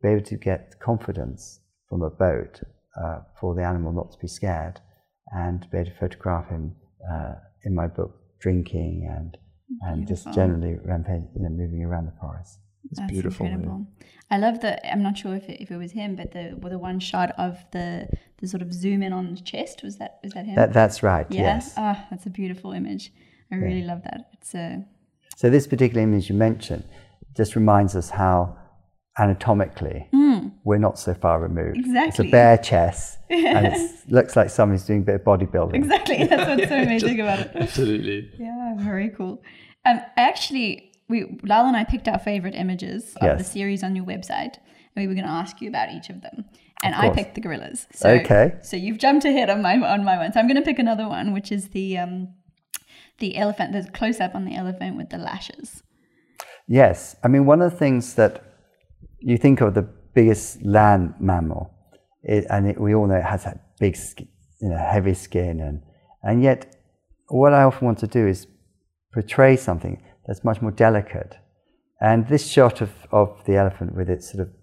be 0.02 0.10
able 0.10 0.24
to 0.26 0.38
get 0.38 0.80
confidence 0.80 1.60
from 1.90 2.04
a 2.04 2.10
boat 2.10 2.62
uh, 3.02 3.20
for 3.40 3.56
the 3.56 3.64
animal 3.64 3.92
not 3.92 4.12
to 4.12 4.18
be 4.20 4.28
scared, 4.28 4.80
and 5.34 5.64
to 5.64 5.68
be 5.70 5.78
able 5.80 5.90
to 5.90 5.98
photograph 5.98 6.50
him 6.50 6.76
uh, 7.10 7.36
in 7.64 7.74
my 7.76 7.88
book 7.88 8.18
drinking 8.40 9.08
and 9.10 9.38
and 9.84 10.06
Beautiful. 10.06 10.32
just 10.32 10.36
generally 10.36 10.78
rampage, 10.84 11.24
you 11.34 11.42
know, 11.42 11.50
moving 11.50 11.84
around 11.84 12.06
the 12.06 12.14
forest. 12.20 12.60
It's 12.90 13.00
That's 13.00 13.12
beautiful. 13.12 13.46
Incredible. 13.46 13.86
Yeah. 14.00 14.08
I 14.32 14.38
love 14.38 14.62
the. 14.62 14.92
I'm 14.92 15.04
not 15.04 15.18
sure 15.18 15.36
if 15.36 15.48
it, 15.48 15.62
if 15.62 15.72
it 15.72 15.78
was 15.78 15.92
him, 15.92 16.16
but 16.16 16.32
the 16.32 16.56
well, 16.58 16.72
the 16.72 16.80
one 16.80 17.00
shot 17.00 17.34
of 17.38 17.64
the 17.72 18.08
the 18.40 18.48
sort 18.48 18.62
of 18.62 18.74
zoom 18.74 19.04
in 19.04 19.14
on 19.14 19.36
the 19.36 19.42
chest 19.42 19.84
was 19.84 19.98
that 19.98 20.20
was 20.24 20.34
that 20.34 20.46
him? 20.46 20.56
That, 20.56 20.74
that's 20.74 21.04
right. 21.04 21.28
Yeah? 21.30 21.42
Yes. 21.42 21.74
Oh, 21.78 21.98
that's 22.10 22.26
a 22.26 22.30
beautiful 22.30 22.72
image. 22.72 23.14
I 23.52 23.56
yeah. 23.56 23.62
really 23.62 23.84
love 23.84 24.04
that. 24.04 24.30
It's 24.34 24.54
a. 24.56 24.84
So 25.38 25.50
this 25.50 25.68
particular 25.68 26.02
image 26.02 26.30
you 26.30 26.36
mentioned 26.36 26.84
just 27.36 27.56
reminds 27.56 27.96
us 27.96 28.10
how 28.10 28.58
anatomically 29.20 30.08
mm. 30.14 30.52
we're 30.64 30.78
not 30.78 30.98
so 30.98 31.14
far 31.14 31.40
removed. 31.40 31.78
Exactly. 31.78 32.08
It's 32.08 32.20
a 32.20 32.32
bare 32.32 32.58
chest 32.58 33.20
and 33.30 33.68
it 33.68 33.92
looks 34.08 34.36
like 34.36 34.50
somebody's 34.50 34.86
doing 34.86 35.02
a 35.02 35.04
bit 35.04 35.16
of 35.16 35.22
bodybuilding. 35.22 35.76
Exactly. 35.76 36.24
That's 36.26 36.48
what's 36.48 36.70
so 36.70 36.78
amazing 36.78 37.20
about 37.20 37.40
it. 37.40 37.52
Absolutely. 37.56 38.32
Yeah, 38.38 38.76
very 38.78 39.10
cool. 39.10 39.44
Um, 39.86 40.00
actually, 40.16 40.94
we 41.10 41.40
Lyle 41.44 41.66
and 41.66 41.76
I 41.76 41.84
picked 41.84 42.08
our 42.08 42.20
favorite 42.20 42.56
images 42.56 43.16
of 43.18 43.24
yes. 43.24 43.38
the 43.38 43.44
series 43.44 43.84
on 43.84 43.96
your 43.96 44.06
website, 44.06 44.56
and 44.96 44.96
we 44.96 45.08
were 45.08 45.14
going 45.14 45.26
to 45.26 45.32
ask 45.32 45.62
you 45.62 45.70
about 45.70 45.92
each 45.92 46.10
of 46.10 46.22
them. 46.22 46.46
And 46.84 46.96
of 46.96 47.02
I 47.02 47.10
picked 47.10 47.36
the 47.36 47.42
gorillas. 47.42 47.88
So, 47.94 48.10
okay. 48.10 48.56
So 48.64 48.76
you've 48.76 48.98
jumped 48.98 49.26
ahead 49.26 49.50
on 49.50 49.62
my 49.62 49.76
on 49.76 50.04
my 50.04 50.18
one. 50.18 50.34
So 50.34 50.40
I'm 50.40 50.48
going 50.48 50.58
to 50.58 50.64
pick 50.64 50.80
another 50.80 51.08
one, 51.08 51.34
which 51.34 51.52
is 51.52 51.70
the 51.70 51.98
um, 51.98 52.30
the 53.20 53.38
elephant. 53.38 53.74
The 53.74 53.90
close 53.92 54.20
up 54.20 54.34
on 54.34 54.46
the 54.46 54.56
elephant 54.56 54.98
with 54.98 55.10
the 55.10 55.18
lashes. 55.18 55.84
Yes, 56.68 57.16
I 57.24 57.28
mean 57.28 57.46
one 57.46 57.62
of 57.62 57.72
the 57.72 57.78
things 57.78 58.14
that 58.16 58.51
you 59.22 59.38
think 59.38 59.62
of 59.62 59.74
the 59.74 59.88
biggest 60.14 60.62
land 60.64 61.14
mammal, 61.20 61.72
it, 62.24 62.46
and 62.50 62.68
it, 62.68 62.80
we 62.80 62.94
all 62.94 63.08
know 63.08 63.16
it 63.16 63.24
has 63.24 63.44
that 63.46 63.78
big, 63.80 63.98
you 64.62 64.70
know, 64.70 64.78
heavy 64.78 65.14
skin, 65.14 65.60
and 65.62 65.82
and 66.24 66.44
yet, 66.44 66.76
what 67.28 67.54
I 67.54 67.64
often 67.64 67.86
want 67.86 68.00
to 68.00 68.08
do 68.08 68.28
is 68.28 68.48
portray 69.14 69.56
something 69.58 70.02
that's 70.26 70.44
much 70.44 70.62
more 70.62 70.72
delicate. 70.72 71.38
And 72.00 72.28
this 72.28 72.48
shot 72.48 72.82
of, 72.82 72.92
of 73.12 73.44
the 73.46 73.56
elephant 73.56 73.96
with 73.96 74.10
its 74.10 74.32
sort 74.32 74.48
of 74.48 74.54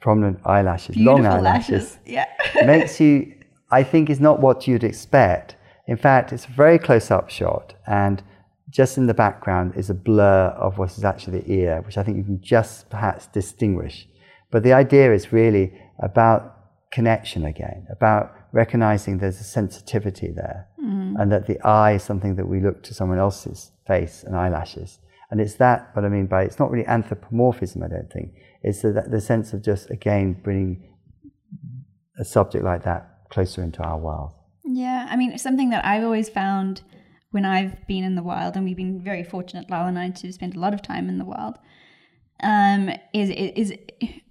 prominent 0.00 0.40
eyelashes, 0.44 0.96
Beautiful 0.96 1.22
long 1.22 1.26
eyelashes, 1.26 1.98
yeah. 2.06 2.26
makes 2.64 3.00
you, 3.00 3.34
I 3.70 3.82
think, 3.82 4.10
is 4.10 4.20
not 4.20 4.40
what 4.40 4.66
you'd 4.66 4.84
expect. 4.84 5.56
In 5.86 5.96
fact, 5.96 6.32
it's 6.32 6.44
a 6.44 6.50
very 6.50 6.78
close 6.78 7.10
up 7.10 7.30
shot, 7.30 7.74
and 7.86 8.22
just 8.70 8.98
in 8.98 9.06
the 9.06 9.14
background 9.14 9.74
is 9.76 9.90
a 9.90 9.94
blur 9.94 10.48
of 10.58 10.78
what 10.78 10.96
is 10.96 11.04
actually 11.04 11.40
the 11.40 11.52
ear, 11.52 11.80
which 11.82 11.96
I 11.96 12.02
think 12.02 12.16
you 12.16 12.24
can 12.24 12.40
just 12.40 12.90
perhaps 12.90 13.26
distinguish. 13.26 14.06
But 14.50 14.62
the 14.62 14.72
idea 14.72 15.12
is 15.12 15.32
really 15.32 15.72
about 15.98 16.54
connection 16.90 17.44
again, 17.44 17.86
about 17.90 18.34
recognizing 18.52 19.18
there's 19.18 19.40
a 19.40 19.44
sensitivity 19.44 20.30
there, 20.30 20.68
mm. 20.82 21.14
and 21.18 21.30
that 21.32 21.46
the 21.46 21.60
eye 21.66 21.92
is 21.92 22.02
something 22.02 22.36
that 22.36 22.48
we 22.48 22.60
look 22.60 22.82
to 22.84 22.94
someone 22.94 23.18
else's 23.18 23.72
face 23.86 24.22
and 24.22 24.36
eyelashes. 24.36 24.98
And 25.30 25.40
it's 25.40 25.54
that, 25.54 25.90
what 25.92 26.04
I 26.04 26.08
mean 26.08 26.26
by 26.26 26.44
it's 26.44 26.58
not 26.58 26.70
really 26.70 26.86
anthropomorphism, 26.86 27.82
I 27.82 27.88
don't 27.88 28.10
think. 28.10 28.32
It's 28.62 28.82
the, 28.82 29.04
the 29.08 29.20
sense 29.20 29.52
of 29.52 29.62
just, 29.62 29.90
again, 29.90 30.32
bringing 30.42 30.88
a 32.18 32.24
subject 32.24 32.64
like 32.64 32.84
that 32.84 33.28
closer 33.28 33.62
into 33.62 33.82
our 33.82 33.98
world. 33.98 34.32
Yeah, 34.64 35.06
I 35.08 35.16
mean, 35.16 35.36
something 35.38 35.70
that 35.70 35.84
I've 35.84 36.04
always 36.04 36.28
found 36.28 36.82
when 37.38 37.44
I've 37.44 37.86
been 37.86 38.02
in 38.02 38.16
the 38.16 38.22
wild, 38.24 38.56
and 38.56 38.64
we've 38.64 38.76
been 38.76 39.00
very 39.00 39.22
fortunate, 39.22 39.70
Lyle 39.70 39.86
and 39.86 39.96
I, 39.96 40.10
to 40.10 40.32
spend 40.32 40.56
a 40.56 40.58
lot 40.58 40.74
of 40.74 40.82
time 40.82 41.08
in 41.08 41.18
the 41.18 41.24
wild, 41.24 41.56
um, 42.42 42.90
is, 43.12 43.30
is 43.30 43.72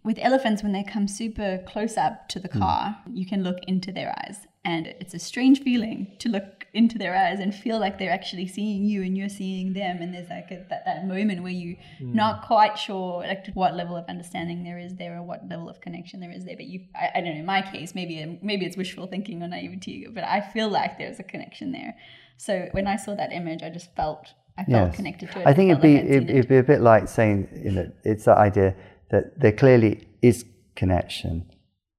with 0.03 0.17
elephants 0.19 0.61
when 0.61 0.73
they 0.73 0.83
come 0.83 1.07
super 1.07 1.63
close 1.65 1.95
up 1.95 2.27
to 2.27 2.37
the 2.37 2.49
hmm. 2.49 2.59
car, 2.59 2.97
mm. 3.07 3.15
you 3.15 3.25
can 3.25 3.43
look 3.43 3.59
into 3.65 3.93
their 3.93 4.13
eyes, 4.19 4.39
and 4.65 4.87
it's 4.87 5.13
a 5.13 5.19
strange 5.19 5.61
feeling 5.61 6.17
to 6.19 6.27
look 6.27 6.65
into 6.73 6.97
their 6.97 7.15
eyes 7.15 7.39
and 7.39 7.55
feel 7.55 7.79
like 7.79 7.97
they're 7.97 8.11
actually 8.11 8.45
seeing 8.45 8.83
you 8.83 9.01
and 9.03 9.17
you're 9.17 9.29
seeing 9.29 9.71
them, 9.71 10.01
and 10.01 10.13
there's 10.13 10.29
like 10.29 10.51
a, 10.51 10.65
that 10.69 10.83
that 10.83 11.07
moment 11.07 11.41
where 11.41 11.53
you 11.53 11.77
mm. 12.01 12.13
not 12.13 12.45
quite 12.45 12.77
sure 12.77 13.21
like 13.21 13.47
what 13.53 13.73
level 13.73 13.95
of 13.95 14.03
understanding 14.09 14.65
there 14.65 14.79
is 14.79 14.95
there 14.95 15.15
or 15.17 15.23
what 15.23 15.47
level 15.47 15.69
of 15.69 15.79
connection 15.79 16.19
there 16.19 16.33
is 16.33 16.43
there. 16.43 16.57
But 16.57 16.65
you, 16.65 16.81
I, 16.93 17.11
I 17.15 17.21
don't 17.21 17.35
know. 17.35 17.39
In 17.39 17.45
my 17.45 17.61
case, 17.61 17.95
maybe 17.95 18.37
maybe 18.41 18.65
it's 18.65 18.75
wishful 18.75 19.07
thinking 19.07 19.41
or 19.41 19.47
naivety, 19.47 20.07
but 20.13 20.25
I 20.25 20.41
feel 20.41 20.67
like 20.67 20.97
there's 20.97 21.21
a 21.21 21.23
connection 21.23 21.71
there. 21.71 21.95
So 22.37 22.67
when 22.71 22.87
I 22.87 22.95
saw 22.95 23.15
that 23.15 23.31
image, 23.33 23.63
I 23.63 23.69
just 23.69 23.95
felt 23.95 24.33
I 24.57 24.63
felt 24.63 24.87
yes. 24.87 24.95
connected 24.95 25.31
to 25.31 25.41
it. 25.41 25.47
I 25.47 25.53
think 25.53 25.71
it'd 25.71 25.81
be 25.81 25.95
like 25.95 26.05
it'd, 26.05 26.29
it'd, 26.29 26.47
be 26.47 26.57
a 26.57 26.63
bit 26.63 26.81
like 26.81 27.07
saying 27.07 27.47
you 27.63 27.71
know 27.71 27.91
it's 28.03 28.25
that 28.25 28.37
idea 28.37 28.75
that 29.11 29.39
there 29.39 29.51
clearly 29.51 30.07
is 30.21 30.45
connection 30.75 31.49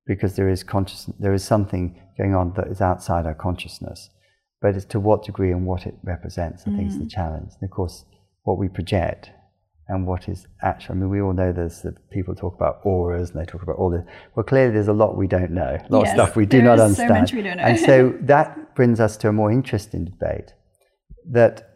because 0.06 0.36
there 0.36 0.48
is 0.48 0.62
consciousness, 0.62 1.16
there 1.20 1.34
is 1.34 1.44
something 1.44 2.00
going 2.16 2.34
on 2.34 2.52
that 2.54 2.68
is 2.68 2.80
outside 2.80 3.26
our 3.26 3.34
consciousness, 3.34 4.10
but 4.60 4.74
it's 4.74 4.86
to 4.86 4.98
what 4.98 5.24
degree 5.24 5.52
and 5.52 5.66
what 5.66 5.86
it 5.86 5.94
represents. 6.02 6.64
I 6.66 6.70
mm. 6.70 6.76
think 6.76 6.88
is 6.90 6.98
the 6.98 7.06
challenge. 7.06 7.52
And 7.60 7.68
of 7.68 7.70
course, 7.70 8.04
what 8.42 8.58
we 8.58 8.68
project 8.68 9.30
and 9.88 10.06
what 10.06 10.28
is 10.28 10.46
actual. 10.62 10.94
I 10.94 10.98
mean, 10.98 11.08
we 11.08 11.20
all 11.20 11.32
know 11.32 11.52
there's 11.52 11.82
the 11.82 11.92
people 12.10 12.34
talk 12.34 12.54
about 12.54 12.80
auras 12.84 13.30
and 13.30 13.40
they 13.40 13.46
talk 13.46 13.62
about 13.62 13.76
all 13.76 13.90
this. 13.90 14.04
Well, 14.34 14.44
clearly 14.44 14.72
there's 14.72 14.88
a 14.88 14.92
lot 14.92 15.16
we 15.16 15.26
don't 15.26 15.50
know, 15.50 15.78
a 15.78 15.92
lot 15.92 16.04
yes, 16.04 16.10
of 16.10 16.14
stuff 16.14 16.36
we 16.36 16.46
do 16.46 16.60
not 16.62 16.78
understand. 16.78 17.08
So 17.08 17.20
much 17.20 17.32
we 17.32 17.42
don't 17.42 17.56
know. 17.56 17.62
and 17.62 17.80
so 17.80 18.14
that 18.22 18.74
brings 18.74 19.00
us 19.00 19.16
to 19.18 19.28
a 19.28 19.32
more 19.32 19.50
interesting 19.50 20.04
debate 20.04 20.52
that 21.30 21.68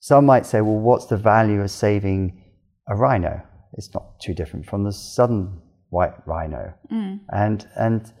some 0.00 0.26
might 0.26 0.46
say, 0.46 0.60
well, 0.62 0.78
what's 0.78 1.06
the 1.06 1.16
value 1.16 1.60
of 1.60 1.70
saving 1.70 2.42
a 2.88 2.96
rhino? 2.96 3.42
It's 3.74 3.92
not 3.94 4.18
too 4.20 4.34
different 4.34 4.66
from 4.66 4.84
the 4.84 4.92
southern 4.92 5.60
white 5.90 6.14
rhino. 6.26 6.74
Mm. 6.90 7.20
And, 7.30 7.68
and, 7.76 8.12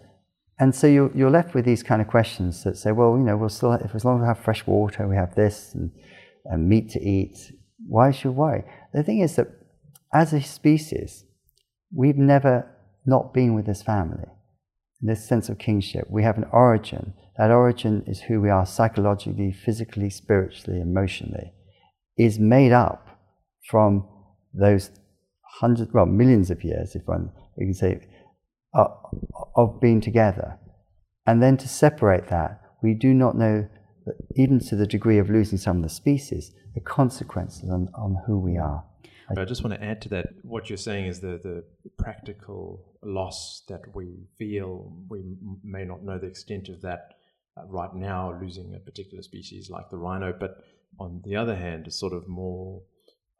and 0.60 0.74
so 0.74 0.86
you're, 0.86 1.10
you're 1.14 1.30
left 1.30 1.54
with 1.54 1.64
these 1.64 1.82
kind 1.82 2.00
of 2.00 2.08
questions 2.08 2.62
that 2.64 2.76
say, 2.76 2.92
well, 2.92 3.16
you 3.16 3.24
know, 3.24 3.36
we'll 3.36 3.48
still, 3.48 3.72
if 3.72 3.94
as 3.94 4.04
long 4.04 4.18
as 4.18 4.22
we 4.22 4.26
have 4.28 4.38
fresh 4.38 4.66
water, 4.66 5.08
we 5.08 5.16
have 5.16 5.34
this 5.34 5.74
and, 5.74 5.90
and 6.44 6.68
meat 6.68 6.90
to 6.90 7.00
eat, 7.00 7.52
why 7.86 8.10
should 8.10 8.36
we? 8.36 8.62
The 8.92 9.02
thing 9.02 9.20
is 9.20 9.36
that 9.36 9.48
as 10.12 10.32
a 10.32 10.42
species, 10.42 11.24
we've 11.94 12.16
never 12.16 12.68
not 13.06 13.32
been 13.32 13.54
with 13.54 13.66
this 13.66 13.82
family. 13.82 14.28
This 15.00 15.26
sense 15.26 15.48
of 15.48 15.58
kingship. 15.58 16.06
We 16.08 16.22
have 16.22 16.38
an 16.38 16.46
origin. 16.52 17.14
That 17.36 17.50
origin 17.50 18.04
is 18.06 18.20
who 18.20 18.40
we 18.40 18.50
are 18.50 18.64
psychologically, 18.66 19.52
physically, 19.52 20.10
spiritually, 20.10 20.80
emotionally, 20.80 21.52
is 22.16 22.38
made 22.38 22.72
up 22.72 23.08
from 23.68 24.06
those 24.54 24.90
hundreds, 25.60 25.92
well, 25.92 26.06
millions 26.06 26.50
of 26.50 26.62
years, 26.62 26.94
if 26.94 27.02
one, 27.06 27.30
we 27.56 27.66
can 27.66 27.74
say, 27.74 28.06
uh, 28.74 28.88
of 29.56 29.80
being 29.80 30.00
together. 30.00 30.58
And 31.26 31.42
then 31.42 31.56
to 31.58 31.68
separate 31.68 32.28
that, 32.28 32.60
we 32.82 32.94
do 32.94 33.14
not 33.14 33.36
know, 33.36 33.68
even 34.34 34.58
to 34.60 34.76
the 34.76 34.86
degree 34.86 35.18
of 35.18 35.30
losing 35.30 35.58
some 35.58 35.78
of 35.78 35.82
the 35.82 35.88
species, 35.88 36.52
the 36.74 36.80
consequences 36.80 37.70
on, 37.70 37.88
on 37.94 38.16
who 38.26 38.38
we 38.38 38.56
are. 38.56 38.84
I 39.36 39.44
just 39.44 39.64
want 39.64 39.74
to 39.78 39.82
add 39.82 40.02
to 40.02 40.08
that. 40.10 40.26
What 40.42 40.68
you're 40.68 40.76
saying 40.76 41.06
is 41.06 41.20
the, 41.20 41.40
the 41.42 41.64
practical 41.98 42.84
loss 43.02 43.62
that 43.68 43.82
we 43.94 44.26
feel. 44.38 44.92
We 45.08 45.22
may 45.64 45.84
not 45.84 46.04
know 46.04 46.18
the 46.18 46.26
extent 46.26 46.68
of 46.68 46.82
that 46.82 47.14
uh, 47.56 47.62
right 47.66 47.94
now, 47.94 48.38
losing 48.40 48.74
a 48.74 48.78
particular 48.78 49.22
species 49.22 49.70
like 49.70 49.88
the 49.90 49.96
rhino. 49.96 50.34
But 50.38 50.58
on 50.98 51.22
the 51.24 51.36
other 51.36 51.56
hand, 51.56 51.86
a 51.86 51.90
sort 51.90 52.12
of 52.12 52.28
more 52.28 52.82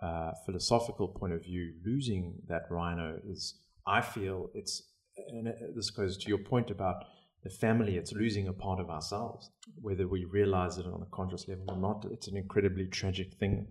uh, 0.02 0.30
philosophical 0.46 1.08
point 1.08 1.32
of 1.34 1.42
view, 1.42 1.74
losing 1.84 2.40
that 2.48 2.62
rhino 2.70 3.18
is, 3.28 3.54
I 3.86 4.00
feel, 4.00 4.50
it's, 4.54 4.82
and 5.28 5.52
this 5.76 5.90
goes 5.90 6.16
to 6.18 6.28
your 6.28 6.38
point 6.38 6.70
about 6.70 7.04
the 7.42 7.50
family, 7.50 7.96
it's 7.96 8.12
losing 8.12 8.48
a 8.48 8.52
part 8.52 8.78
of 8.78 8.88
ourselves. 8.88 9.50
Whether 9.80 10.06
we 10.06 10.24
realize 10.24 10.78
it 10.78 10.86
on 10.86 11.02
a 11.02 11.16
conscious 11.16 11.48
level 11.48 11.64
or 11.68 11.76
not, 11.76 12.06
it's 12.10 12.28
an 12.28 12.36
incredibly 12.36 12.86
tragic 12.86 13.34
thing. 13.34 13.66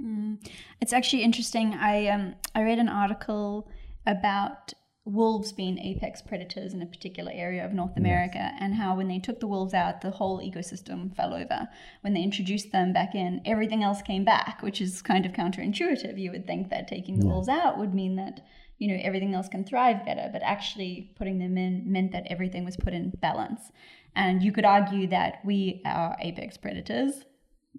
Mm. 0.00 0.44
It's 0.80 0.92
actually 0.92 1.22
interesting. 1.22 1.74
I 1.74 2.08
um, 2.08 2.34
I 2.54 2.62
read 2.62 2.78
an 2.78 2.88
article 2.88 3.70
about 4.06 4.72
wolves 5.06 5.52
being 5.52 5.78
apex 5.78 6.20
predators 6.20 6.74
in 6.74 6.82
a 6.82 6.86
particular 6.86 7.30
area 7.32 7.64
of 7.64 7.72
North 7.72 7.96
America 7.96 8.38
yes. 8.38 8.56
and 8.58 8.74
how 8.74 8.96
when 8.96 9.06
they 9.06 9.20
took 9.20 9.38
the 9.38 9.46
wolves 9.46 9.72
out, 9.72 10.00
the 10.00 10.10
whole 10.10 10.40
ecosystem 10.40 11.14
fell 11.14 11.32
over. 11.32 11.68
When 12.00 12.12
they 12.12 12.22
introduced 12.22 12.72
them 12.72 12.92
back 12.92 13.14
in, 13.14 13.40
everything 13.46 13.84
else 13.84 14.02
came 14.02 14.24
back, 14.24 14.62
which 14.62 14.80
is 14.80 15.02
kind 15.02 15.24
of 15.24 15.32
counterintuitive. 15.32 16.18
You 16.18 16.32
would 16.32 16.46
think 16.46 16.70
that 16.70 16.88
taking 16.88 17.20
the 17.20 17.26
wolves 17.26 17.48
out 17.48 17.78
would 17.78 17.94
mean 17.94 18.16
that 18.16 18.40
you 18.78 18.88
know 18.88 18.98
everything 19.02 19.34
else 19.34 19.48
can 19.48 19.64
thrive 19.64 20.04
better 20.04 20.28
but 20.32 20.42
actually 20.42 21.12
putting 21.16 21.38
them 21.38 21.56
in 21.56 21.90
meant 21.90 22.12
that 22.12 22.24
everything 22.28 22.64
was 22.64 22.76
put 22.76 22.92
in 22.92 23.10
balance. 23.20 23.72
And 24.14 24.42
you 24.42 24.50
could 24.50 24.64
argue 24.64 25.06
that 25.08 25.40
we 25.44 25.82
are 25.84 26.16
apex 26.20 26.56
predators 26.56 27.24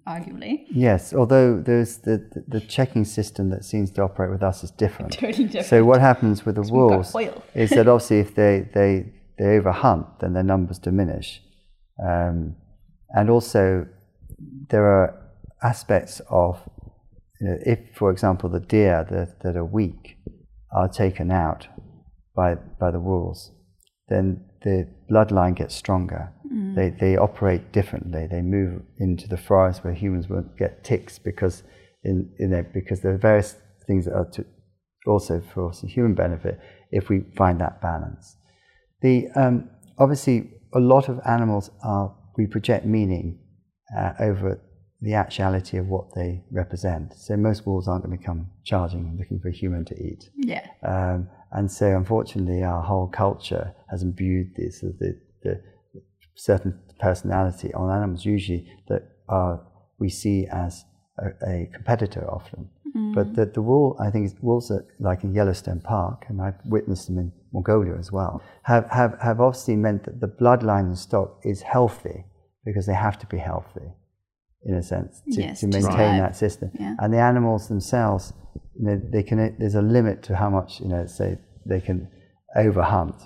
arguably. 0.06 0.66
Yes 0.70 1.12
although 1.12 1.60
there's 1.60 1.98
the, 1.98 2.18
the, 2.32 2.44
the 2.58 2.60
checking 2.60 3.04
system 3.04 3.50
that 3.50 3.64
seems 3.64 3.90
to 3.92 4.02
operate 4.02 4.30
with 4.30 4.42
us 4.42 4.62
is 4.62 4.70
different. 4.70 5.12
Totally 5.18 5.44
different. 5.44 5.66
So 5.66 5.84
what 5.84 6.00
happens 6.00 6.44
with 6.46 6.54
the 6.54 6.62
wolves 6.62 7.14
is 7.54 7.70
that 7.70 7.88
obviously 7.88 8.20
if 8.20 8.34
they 8.34 8.68
they 8.72 9.12
they 9.38 9.44
overhunt, 9.44 10.18
then 10.18 10.32
their 10.32 10.42
numbers 10.42 10.78
diminish. 10.78 11.40
Um, 12.04 12.56
and 13.10 13.30
also, 13.30 13.86
there 14.68 14.84
are 14.84 15.14
aspects 15.62 16.20
of, 16.28 16.60
you 17.40 17.48
know, 17.48 17.58
if, 17.64 17.78
for 17.94 18.10
example, 18.10 18.50
the 18.50 18.60
deer 18.60 19.06
that, 19.10 19.40
that 19.40 19.56
are 19.56 19.64
weak 19.64 20.17
are 20.72 20.88
taken 20.88 21.30
out 21.30 21.66
by, 22.34 22.54
by 22.54 22.90
the 22.90 23.00
wolves, 23.00 23.52
then 24.08 24.44
the 24.62 24.88
bloodline 25.10 25.56
gets 25.56 25.74
stronger. 25.74 26.32
Mm. 26.52 26.74
They, 26.74 26.90
they 26.90 27.16
operate 27.16 27.72
differently. 27.72 28.26
They 28.30 28.42
move 28.42 28.82
into 28.98 29.28
the 29.28 29.36
forest 29.36 29.84
where 29.84 29.94
humans 29.94 30.28
won't 30.28 30.56
get 30.56 30.84
ticks 30.84 31.18
because, 31.18 31.62
in, 32.04 32.30
in 32.38 32.50
there, 32.50 32.70
because 32.74 33.00
there 33.00 33.12
are 33.12 33.18
various 33.18 33.56
things 33.86 34.04
that 34.04 34.14
are 34.14 34.28
to, 34.32 34.44
also 35.06 35.40
for 35.52 35.70
us 35.70 35.80
human 35.82 36.14
benefit 36.14 36.60
if 36.90 37.08
we 37.08 37.20
find 37.36 37.60
that 37.60 37.80
balance. 37.80 38.36
The, 39.00 39.28
um, 39.36 39.70
obviously, 39.98 40.50
a 40.74 40.80
lot 40.80 41.08
of 41.08 41.20
animals 41.24 41.70
are, 41.82 42.14
we 42.36 42.46
project 42.46 42.84
meaning 42.84 43.38
uh, 43.96 44.12
over 44.20 44.60
the 45.00 45.14
actuality 45.14 45.78
of 45.78 45.86
what 45.86 46.14
they 46.14 46.42
represent. 46.50 47.14
So 47.14 47.36
most 47.36 47.66
wolves 47.66 47.86
aren't 47.86 48.04
going 48.04 48.18
to 48.18 48.24
come 48.24 48.48
charging 48.64 49.06
and 49.06 49.18
looking 49.18 49.38
for 49.38 49.48
a 49.48 49.52
human 49.52 49.84
to 49.86 49.94
eat. 49.94 50.30
Yeah. 50.36 50.66
Um, 50.82 51.28
and 51.52 51.70
so, 51.70 51.96
unfortunately, 51.96 52.62
our 52.62 52.82
whole 52.82 53.06
culture 53.06 53.74
has 53.90 54.02
imbued 54.02 54.54
this 54.56 54.80
the, 54.80 55.18
the 55.42 55.62
certain 56.34 56.78
personality 57.00 57.72
on 57.74 57.90
animals, 57.90 58.24
usually 58.24 58.70
that 58.88 59.02
are, 59.28 59.60
we 59.98 60.08
see 60.08 60.46
as 60.46 60.84
a, 61.18 61.48
a 61.48 61.70
competitor 61.72 62.28
often. 62.28 62.68
Mm. 62.94 63.14
But 63.14 63.34
the, 63.34 63.46
the 63.46 63.62
wool, 63.62 63.96
I 64.00 64.10
think, 64.10 64.32
wolves 64.42 64.70
are 64.70 64.84
like 64.98 65.22
in 65.22 65.32
Yellowstone 65.32 65.80
Park, 65.80 66.26
and 66.28 66.42
I've 66.42 66.58
witnessed 66.64 67.06
them 67.06 67.18
in 67.18 67.32
Mongolia 67.52 67.96
as 67.96 68.10
well, 68.10 68.42
have, 68.64 68.88
have, 68.90 69.16
have 69.20 69.40
obviously 69.40 69.76
meant 69.76 70.04
that 70.04 70.20
the 70.20 70.28
bloodline 70.28 70.86
and 70.86 70.98
stock 70.98 71.40
is 71.44 71.62
healthy 71.62 72.24
because 72.64 72.84
they 72.86 72.94
have 72.94 73.18
to 73.20 73.26
be 73.26 73.38
healthy 73.38 73.92
in 74.64 74.74
a 74.74 74.82
sense 74.82 75.22
to, 75.32 75.40
yes, 75.40 75.60
to 75.60 75.66
maintain 75.66 76.18
that 76.18 76.36
system. 76.36 76.70
Yeah. 76.78 76.96
And 76.98 77.12
the 77.12 77.18
animals 77.18 77.68
themselves, 77.68 78.32
you 78.78 78.86
know, 78.86 79.00
they 79.12 79.22
can. 79.22 79.56
There's 79.58 79.74
a 79.74 79.82
limit 79.82 80.22
to 80.24 80.36
how 80.36 80.50
much 80.50 80.80
you 80.80 80.88
know. 80.88 81.06
Say 81.06 81.38
they 81.66 81.80
can 81.80 82.08
overhunt. 82.56 83.20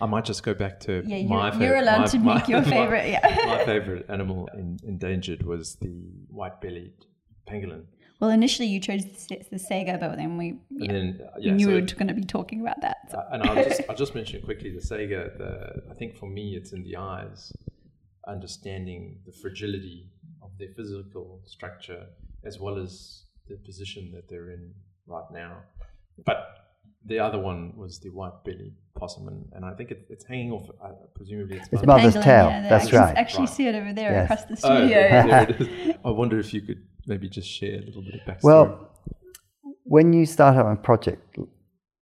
I 0.00 0.06
might 0.06 0.24
just 0.24 0.42
go 0.42 0.54
back 0.54 0.80
to 0.80 1.02
yeah, 1.06 1.22
my 1.26 1.44
you're, 1.44 1.52
favorite. 1.52 1.66
You're 1.66 1.76
allowed 1.76 2.00
my, 2.00 2.06
to 2.06 2.18
make 2.18 2.48
your 2.48 2.62
favorite. 2.62 3.04
My, 3.04 3.28
yeah. 3.28 3.44
my 3.46 3.64
favorite 3.64 4.06
animal 4.08 4.48
in, 4.54 4.78
endangered 4.82 5.44
was 5.44 5.76
the 5.76 5.88
white-bellied 6.28 6.94
pangolin. 7.48 7.84
Well, 8.20 8.30
initially 8.30 8.68
you 8.68 8.80
chose 8.80 9.04
the, 9.04 9.42
the 9.50 9.56
Saiga, 9.56 9.98
but 9.98 10.16
then 10.16 10.36
we 10.36 10.58
yeah, 10.70 10.92
then, 10.92 11.20
uh, 11.22 11.36
yeah, 11.38 11.54
knew 11.54 11.64
so, 11.64 11.68
we 11.68 11.74
were 11.74 11.86
going 11.86 12.08
to 12.08 12.14
be 12.14 12.24
talking 12.24 12.60
about 12.60 12.80
that. 12.82 12.98
So. 13.10 13.18
Uh, 13.18 13.28
and 13.32 13.42
I'll 13.42 13.64
just, 13.64 13.80
I'll 13.88 13.96
just 13.96 14.14
mention 14.14 14.42
quickly 14.42 14.70
the 14.70 14.80
Saiga. 14.80 15.36
The, 15.38 15.82
I 15.90 15.94
think 15.94 16.16
for 16.16 16.26
me, 16.26 16.54
it's 16.54 16.72
in 16.72 16.82
the 16.82 16.96
eyes 16.96 17.50
understanding 18.26 19.18
the 19.26 19.32
fragility 19.32 20.10
of 20.42 20.50
their 20.58 20.68
physical 20.76 21.40
structure 21.44 22.06
as 22.44 22.58
well 22.58 22.78
as 22.78 23.24
the 23.48 23.56
position 23.56 24.12
that 24.14 24.28
they're 24.28 24.50
in 24.50 24.72
right 25.06 25.24
now. 25.32 25.58
But 26.24 26.60
the 27.04 27.18
other 27.18 27.38
one 27.38 27.72
was 27.76 27.98
the 27.98 28.10
white 28.10 28.44
belly 28.44 28.72
possum, 28.94 29.28
and, 29.28 29.46
and 29.52 29.64
I 29.64 29.72
think 29.72 29.90
it, 29.90 30.06
it's 30.10 30.24
hanging 30.24 30.52
off. 30.52 30.68
Uh, 30.82 30.90
presumably, 31.14 31.56
it's, 31.56 31.68
it's 31.72 31.84
mother's 31.86 32.14
tail. 32.14 32.48
Yeah, 32.48 32.68
That's 32.68 32.92
right. 32.92 33.16
Actually, 33.16 33.46
right. 33.46 33.48
see 33.48 33.66
it 33.66 33.74
over 33.74 33.92
there 33.92 34.12
yes. 34.12 34.24
across 34.24 34.44
the 34.44 34.68
oh, 34.68 34.86
studio. 34.86 35.96
Oh, 36.04 36.08
I 36.10 36.12
wonder 36.12 36.38
if 36.38 36.52
you 36.52 36.60
could 36.60 36.82
maybe 37.06 37.28
just 37.28 37.48
share 37.48 37.78
a 37.78 37.82
little 37.82 38.02
bit 38.02 38.14
of 38.14 38.20
backstory. 38.20 38.42
Well, 38.42 38.90
when 39.84 40.12
you 40.12 40.26
start 40.26 40.56
up 40.56 40.66
a 40.66 40.76
project 40.76 41.38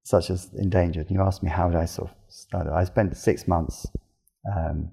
such 0.02 0.30
as 0.30 0.50
Endangered, 0.54 1.10
you 1.10 1.20
asked 1.20 1.42
me 1.42 1.50
how 1.50 1.68
did 1.68 1.76
I 1.76 1.84
sort 1.84 2.10
of 2.10 2.16
start 2.28 2.66
it. 2.66 2.72
I 2.72 2.84
spent 2.84 3.16
six 3.16 3.46
months 3.46 3.86
um, 4.54 4.90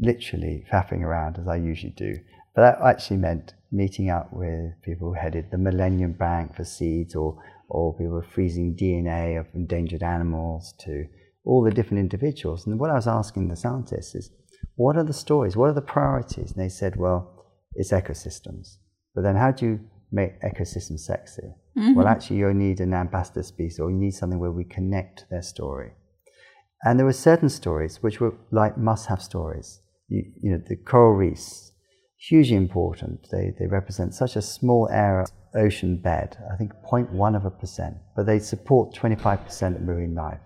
literally 0.00 0.64
faffing 0.70 1.02
around 1.02 1.38
as 1.38 1.48
I 1.48 1.56
usually 1.56 1.92
do. 1.92 2.14
But 2.54 2.62
that 2.62 2.86
actually 2.86 3.18
meant 3.18 3.54
meeting 3.70 4.10
up 4.10 4.32
with 4.32 4.72
people 4.82 5.08
who 5.08 5.14
headed 5.14 5.50
the 5.50 5.58
Millennium 5.58 6.12
Bank 6.12 6.56
for 6.56 6.64
seeds 6.64 7.14
or, 7.14 7.42
or 7.68 7.96
people 7.96 8.14
were 8.14 8.22
freezing 8.22 8.76
DNA 8.76 9.38
of 9.38 9.46
endangered 9.54 10.02
animals 10.02 10.74
to 10.80 11.04
all 11.44 11.62
the 11.62 11.70
different 11.70 12.00
individuals. 12.00 12.66
And 12.66 12.78
what 12.78 12.90
I 12.90 12.94
was 12.94 13.06
asking 13.06 13.48
the 13.48 13.56
scientists 13.56 14.14
is, 14.14 14.30
what 14.76 14.96
are 14.96 15.04
the 15.04 15.12
stories? 15.12 15.56
What 15.56 15.70
are 15.70 15.74
the 15.74 15.82
priorities? 15.82 16.52
And 16.52 16.62
they 16.62 16.68
said, 16.68 16.96
well, 16.96 17.44
it's 17.74 17.92
ecosystems. 17.92 18.76
But 19.14 19.22
then 19.22 19.36
how 19.36 19.52
do 19.52 19.66
you 19.66 19.80
make 20.10 20.40
ecosystems 20.42 21.00
sexy? 21.00 21.54
Mm-hmm. 21.76 21.94
Well, 21.94 22.08
actually, 22.08 22.38
you 22.38 22.54
need 22.54 22.80
an 22.80 22.94
ambassador 22.94 23.42
species 23.42 23.78
or 23.78 23.90
you 23.90 23.96
need 23.96 24.12
something 24.12 24.38
where 24.38 24.52
we 24.52 24.64
connect 24.64 25.26
their 25.30 25.42
story. 25.42 25.92
And 26.84 26.98
there 26.98 27.06
were 27.06 27.12
certain 27.12 27.48
stories 27.48 28.02
which 28.02 28.20
were 28.20 28.34
like 28.50 28.78
must 28.78 29.06
have 29.06 29.20
stories 29.20 29.80
you, 30.08 30.24
you 30.42 30.50
know, 30.50 30.62
the 30.66 30.76
coral 30.76 31.14
reefs, 31.14 31.72
hugely 32.16 32.56
important. 32.56 33.28
They, 33.30 33.54
they 33.58 33.66
represent 33.66 34.14
such 34.14 34.36
a 34.36 34.42
small 34.42 34.88
area 34.90 35.24
of 35.24 35.30
ocean 35.54 35.96
bed, 35.96 36.36
I 36.52 36.56
think 36.56 36.72
0.1 36.90 37.36
of 37.36 37.44
a 37.44 37.50
percent, 37.50 37.96
but 38.16 38.26
they 38.26 38.38
support 38.38 38.94
25% 38.94 39.76
of 39.76 39.82
marine 39.82 40.14
life. 40.14 40.40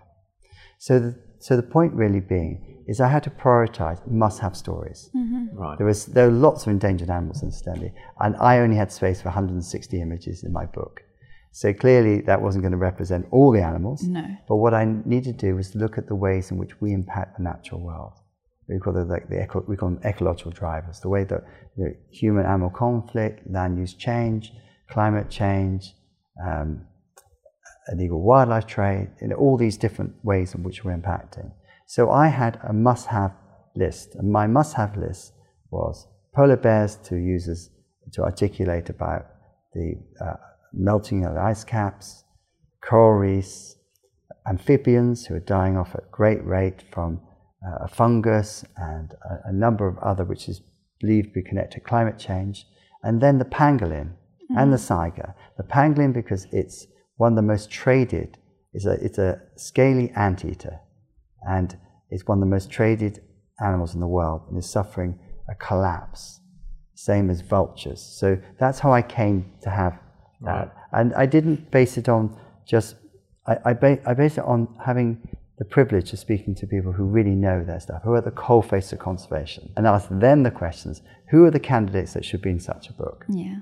So 0.79 0.99
the, 0.99 1.19
so 1.39 1.57
the 1.57 1.63
point 1.63 1.93
really 1.95 2.21
being 2.21 2.85
is 2.89 3.01
I 3.01 3.09
had 3.09 3.23
to 3.25 3.31
prioritize 3.31 4.05
must-have 4.11 4.57
stories. 4.57 5.11
Mm-hmm. 5.15 5.57
Right. 5.57 5.79
There 5.79 5.87
was 5.87 6.07
there 6.07 6.29
were 6.29 6.37
lots 6.37 6.63
of 6.63 6.69
endangered 6.69 7.11
animals 7.11 7.43
incidentally, 7.43 7.93
and 8.21 8.37
I 8.37 8.59
only 8.59 8.77
had 8.77 8.91
space 8.91 9.21
for 9.21 9.29
160 9.29 10.01
images 10.01 10.43
in 10.43 10.53
my 10.53 10.67
book. 10.67 11.03
So 11.53 11.73
clearly 11.73 12.23
that 12.23 12.41
wasn't 12.41 12.63
going 12.63 12.73
to 12.73 12.79
represent 12.79 13.27
all 13.31 13.53
the 13.53 13.63
animals. 13.63 14.03
No. 14.03 14.25
But 14.49 14.57
what 14.57 14.75
I 14.75 14.85
needed 15.05 15.39
to 15.39 15.47
do 15.49 15.57
was 15.57 15.75
look 15.75 15.99
at 15.99 16.09
the 16.09 16.15
ways 16.15 16.51
in 16.51 16.59
which 16.59 16.81
we 16.81 16.93
impact 16.93 17.37
the 17.37 17.45
natural 17.45 17.81
world 17.81 18.15
we 18.73 18.81
call 18.81 18.93
them 18.93 19.09
like 19.09 19.29
the 19.29 19.43
eco, 19.43 19.65
we 19.67 19.77
call 19.77 19.91
them 19.91 20.01
ecological 20.05 20.53
drivers. 20.53 21.01
The 21.01 21.09
way 21.09 21.25
that 21.25 21.45
you 21.77 21.85
know, 21.85 21.95
human-animal 22.11 22.71
conflict, 22.71 23.41
land 23.51 23.79
use 23.79 23.95
change, 23.95 24.53
climate 24.91 25.29
change, 25.31 25.95
um, 26.47 26.87
illegal 27.93 28.21
wildlife 28.23 28.67
trade, 28.67 29.11
you 29.21 29.29
know, 29.29 29.37
all 29.37 29.57
these 29.57 29.77
different 29.77 30.13
ways 30.23 30.55
in 30.55 30.63
which 30.63 30.85
we're 30.85 30.97
impacting. 30.97 31.53
So 31.87 32.11
I 32.11 32.29
had 32.29 32.59
a 32.67 32.73
must-have 32.73 33.33
list, 33.75 34.15
and 34.15 34.31
my 34.31 34.47
must-have 34.47 34.97
list 34.97 35.33
was 35.71 36.07
polar 36.35 36.57
bears 36.57 36.97
to 37.05 37.17
use 37.17 37.49
as, 37.49 37.71
to 38.13 38.23
articulate 38.23 38.89
about 38.89 39.27
the 39.75 39.95
uh, 40.21 40.35
melting 40.73 41.25
of 41.25 41.35
the 41.35 41.41
ice 41.41 41.65
caps, 41.65 42.25
coral 42.83 43.19
reefs, 43.19 43.77
amphibians 44.47 45.27
who 45.27 45.35
are 45.35 45.41
dying 45.41 45.77
off 45.77 45.95
at 45.95 46.11
great 46.11 46.45
rate 46.45 46.83
from 46.93 47.21
uh, 47.67 47.85
a 47.85 47.89
fungus 47.89 48.65
and 48.77 49.15
a, 49.25 49.49
a, 49.51 49.53
number 49.53 49.87
of 49.87 49.99
other 49.99 50.25
which 50.25 50.49
is 50.49 50.63
believed 51.01 51.29
to 51.29 51.35
be 51.35 51.43
connected 51.43 51.79
to 51.79 51.81
climate 51.81 52.19
change, 52.19 52.67
and 53.03 53.21
then 53.21 53.39
the 53.39 53.45
pangolin 53.45 54.11
mm-hmm. 54.11 54.59
and 54.59 54.73
the 54.73 54.77
saiga. 54.77 55.35
The 55.57 55.65
pangolin 55.65 56.13
because 56.13 56.47
it's 56.53 56.87
one 57.17 57.33
of 57.33 57.37
the 57.37 57.43
most 57.43 57.71
traded, 57.71 58.39
is 58.75 58.87
a, 58.87 58.93
it's 59.05 59.19
a 59.19 59.41
scaly 59.57 60.11
anteater, 60.17 60.81
and 61.49 61.77
it's 62.11 62.27
one 62.27 62.39
of 62.39 62.41
the 62.41 62.51
most 62.51 62.71
traded 62.71 63.21
animals 63.61 63.95
in 63.95 64.01
the 64.01 64.07
world 64.07 64.43
and 64.49 64.59
is 64.59 64.69
suffering 64.69 65.19
a 65.49 65.55
collapse, 65.55 66.41
same 66.95 67.31
as 67.31 67.41
vultures. 67.41 68.01
So 68.01 68.39
that's 68.59 68.79
how 68.79 68.93
I 68.93 69.03
came 69.03 69.53
to 69.63 69.71
have 69.71 69.99
that. 70.43 70.51
Right. 70.51 70.71
And 70.93 71.15
I 71.15 71.27
didn't 71.27 71.71
base 71.71 71.97
it 71.97 72.09
on 72.09 72.37
just, 72.67 72.97
I, 73.47 73.57
I, 73.67 73.73
ba- 73.73 74.01
I 74.07 74.15
based 74.15 74.39
it 74.39 74.45
on 74.45 74.69
having 74.85 75.27
the 75.59 75.65
privilege 75.65 76.13
of 76.13 76.19
speaking 76.19 76.55
to 76.57 76.67
people 76.67 76.93
who 76.93 77.05
really 77.05 77.35
know 77.35 77.63
their 77.63 77.81
stuff, 77.81 78.03
who 78.03 78.13
are 78.13 78.19
at 78.19 78.25
the 78.25 78.31
coalface 78.31 78.93
of 78.93 78.99
conservation, 78.99 79.71
and 79.77 79.87
ask 79.87 80.09
them 80.11 80.43
the 80.43 80.51
questions 80.51 81.03
who 81.31 81.45
are 81.45 81.51
the 81.51 81.61
candidates 81.61 82.15
that 82.15 82.25
should 82.25 82.43
be 82.43 82.51
in 82.51 82.61
such 82.61 82.89
a 82.89 82.93
book? 82.93 83.25
Yeah. 83.29 83.57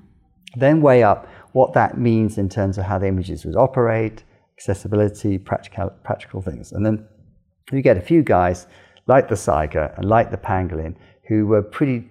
Then 0.57 0.81
weigh 0.81 1.03
up 1.03 1.29
what 1.53 1.73
that 1.75 1.99
means 1.99 2.39
in 2.39 2.49
terms 2.49 2.79
of 2.79 2.85
how 2.85 2.99
the 2.99 3.07
images 3.07 3.45
would 3.45 3.57
operate, 3.57 4.25
accessibility, 4.57 5.39
practical, 5.39 5.91
practical 6.05 6.43
things. 6.43 6.73
And 6.73 6.85
then 6.85 7.07
you 7.73 7.83
get 7.83 7.97
a 7.97 8.01
few 8.01 8.23
guys 8.23 8.67
like 9.07 9.29
the 9.29 9.35
Saiga 9.35 9.97
and 9.97 10.09
like 10.09 10.31
the 10.31 10.37
Pangolin 10.37 10.97
who 11.29 11.47
were 11.47 11.63
pretty 11.63 12.09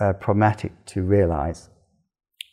uh, 0.00 0.12
pragmatic 0.14 0.72
to 0.86 1.02
realize, 1.02 1.70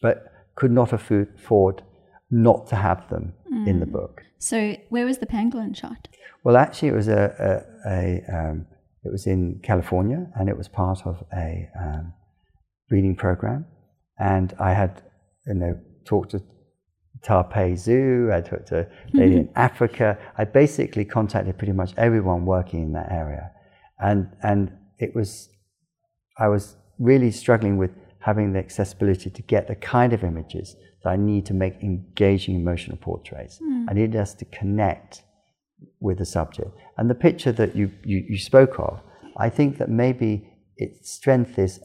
but 0.01 0.32
could 0.55 0.71
not 0.71 0.93
afford 0.93 1.84
not 2.32 2.67
to 2.67 2.76
have 2.76 3.07
them 3.09 3.34
mm. 3.56 3.68
in 3.68 3.80
the 3.80 3.86
mm. 3.86 3.91
book. 3.91 4.22
So, 4.39 4.76
where 4.89 5.06
was 5.06 5.20
the 5.20 5.26
pangolin 5.26 5.76
shot? 5.76 6.08
Well, 6.43 6.58
actually, 6.58 6.89
it 6.89 6.95
was 6.95 7.08
a, 7.08 7.64
a, 7.86 7.89
a 7.89 8.38
um, 8.38 8.68
it 9.03 9.12
was 9.12 9.28
in 9.28 9.60
California, 9.64 10.28
and 10.36 10.49
it 10.49 10.58
was 10.58 10.68
part 10.68 11.06
of 11.06 11.24
a 11.34 11.70
um, 11.80 12.14
breeding 12.89 13.16
program. 13.16 13.66
And 14.20 14.53
I 14.60 14.74
had, 14.74 15.01
you 15.47 15.53
know, 15.53 15.80
talked 16.06 16.32
to 16.32 16.41
Taipei 17.24 17.78
Zoo. 17.78 18.32
I 18.34 18.41
talked 18.41 18.68
to 18.68 18.80
a 18.82 18.88
lady 19.14 19.38
in 19.38 19.49
Africa. 19.56 20.18
I 20.38 20.45
basically 20.45 21.06
contacted 21.06 21.58
pretty 21.58 21.74
much 21.74 21.93
everyone 21.97 22.45
working 22.45 22.82
in 22.82 22.93
that 22.93 23.12
area, 23.12 23.51
and 23.99 24.30
and 24.41 24.72
it 24.99 25.16
was, 25.16 25.49
I 26.38 26.47
was 26.47 26.78
really 26.99 27.32
struggling 27.32 27.78
with 27.78 27.91
having 28.20 28.53
the 28.53 28.60
accessibility 28.60 29.30
to 29.30 29.41
get 29.43 29.68
the 29.68 29.76
kind 29.76 30.14
of 30.14 30.24
images 30.24 30.76
I 31.08 31.16
need 31.16 31.45
to 31.47 31.53
make 31.53 31.76
engaging 31.82 32.56
emotional 32.56 32.97
portraits. 32.97 33.60
Mm. 33.60 33.86
I 33.89 33.93
need 33.93 34.16
us 34.16 34.34
to 34.36 34.45
connect 34.45 35.24
with 35.99 36.18
the 36.18 36.26
subject. 36.26 36.70
And 36.97 37.10
the 37.10 37.16
picture 37.16 37.51
that 37.53 37.76
you, 37.76 37.91
you, 38.03 38.24
you 38.30 38.38
spoke 38.38 38.80
of, 38.80 39.01
I 39.38 39.49
think 39.49 39.78
that 39.78 39.89
maybe 39.89 40.49
its 40.78 41.12
strength 41.12 41.60
is 41.60 41.80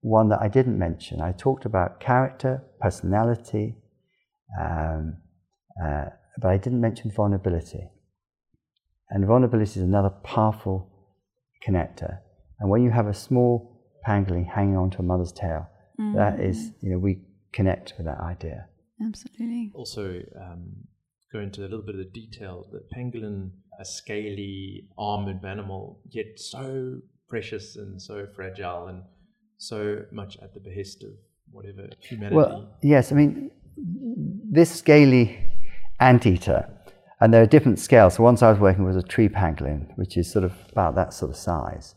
one 0.00 0.28
that 0.28 0.40
I 0.40 0.48
didn't 0.48 0.78
mention. 0.78 1.20
I 1.20 1.32
talked 1.32 1.64
about 1.64 2.00
character, 2.00 2.62
personality, 2.80 3.76
um, 4.60 5.16
uh, 5.82 6.06
but 6.40 6.48
I 6.48 6.56
didn't 6.56 6.80
mention 6.80 7.10
vulnerability. 7.10 7.90
And 9.10 9.26
vulnerability 9.26 9.80
is 9.80 9.84
another 9.84 10.10
powerful 10.10 10.90
connector. 11.66 12.18
And 12.60 12.70
when 12.70 12.82
you 12.82 12.90
have 12.90 13.06
a 13.06 13.14
small 13.14 13.82
pangolin 14.06 14.46
hanging 14.46 14.76
onto 14.76 14.98
a 14.98 15.02
mother's 15.02 15.32
tail, 15.32 15.66
mm. 16.00 16.14
that 16.14 16.40
is, 16.40 16.72
you 16.80 16.90
know, 16.90 16.98
we 16.98 17.20
connect 17.56 17.94
with 17.96 18.06
that 18.06 18.20
idea. 18.20 18.66
Absolutely. 19.04 19.72
Also, 19.74 20.20
um, 20.40 20.62
go 21.32 21.40
into 21.40 21.62
a 21.62 21.68
little 21.68 21.82
bit 21.82 21.94
of 21.94 21.98
the 21.98 22.10
detail. 22.22 22.66
The 22.70 22.82
pangolin, 22.94 23.50
a 23.80 23.84
scaly, 23.84 24.88
armored 24.98 25.44
animal, 25.44 26.00
yet 26.10 26.26
so 26.36 26.98
precious 27.28 27.76
and 27.76 28.00
so 28.00 28.26
fragile 28.36 28.86
and 28.88 29.02
so 29.58 30.02
much 30.12 30.36
at 30.42 30.52
the 30.54 30.60
behest 30.60 31.02
of 31.02 31.12
whatever 31.50 31.88
humanity. 32.00 32.36
Well, 32.36 32.76
yes, 32.82 33.10
I 33.10 33.14
mean, 33.14 33.50
this 34.58 34.70
scaly 34.70 35.38
anteater, 35.98 36.68
and 37.20 37.32
there 37.32 37.42
are 37.42 37.46
different 37.46 37.78
scales. 37.78 38.14
So, 38.14 38.22
once 38.22 38.42
I 38.42 38.50
was 38.50 38.60
working 38.60 38.84
with 38.84 38.98
a 38.98 39.02
tree 39.02 39.28
pangolin, 39.28 39.96
which 39.96 40.16
is 40.16 40.30
sort 40.30 40.44
of 40.44 40.52
about 40.72 40.94
that 40.96 41.14
sort 41.14 41.30
of 41.30 41.36
size. 41.36 41.94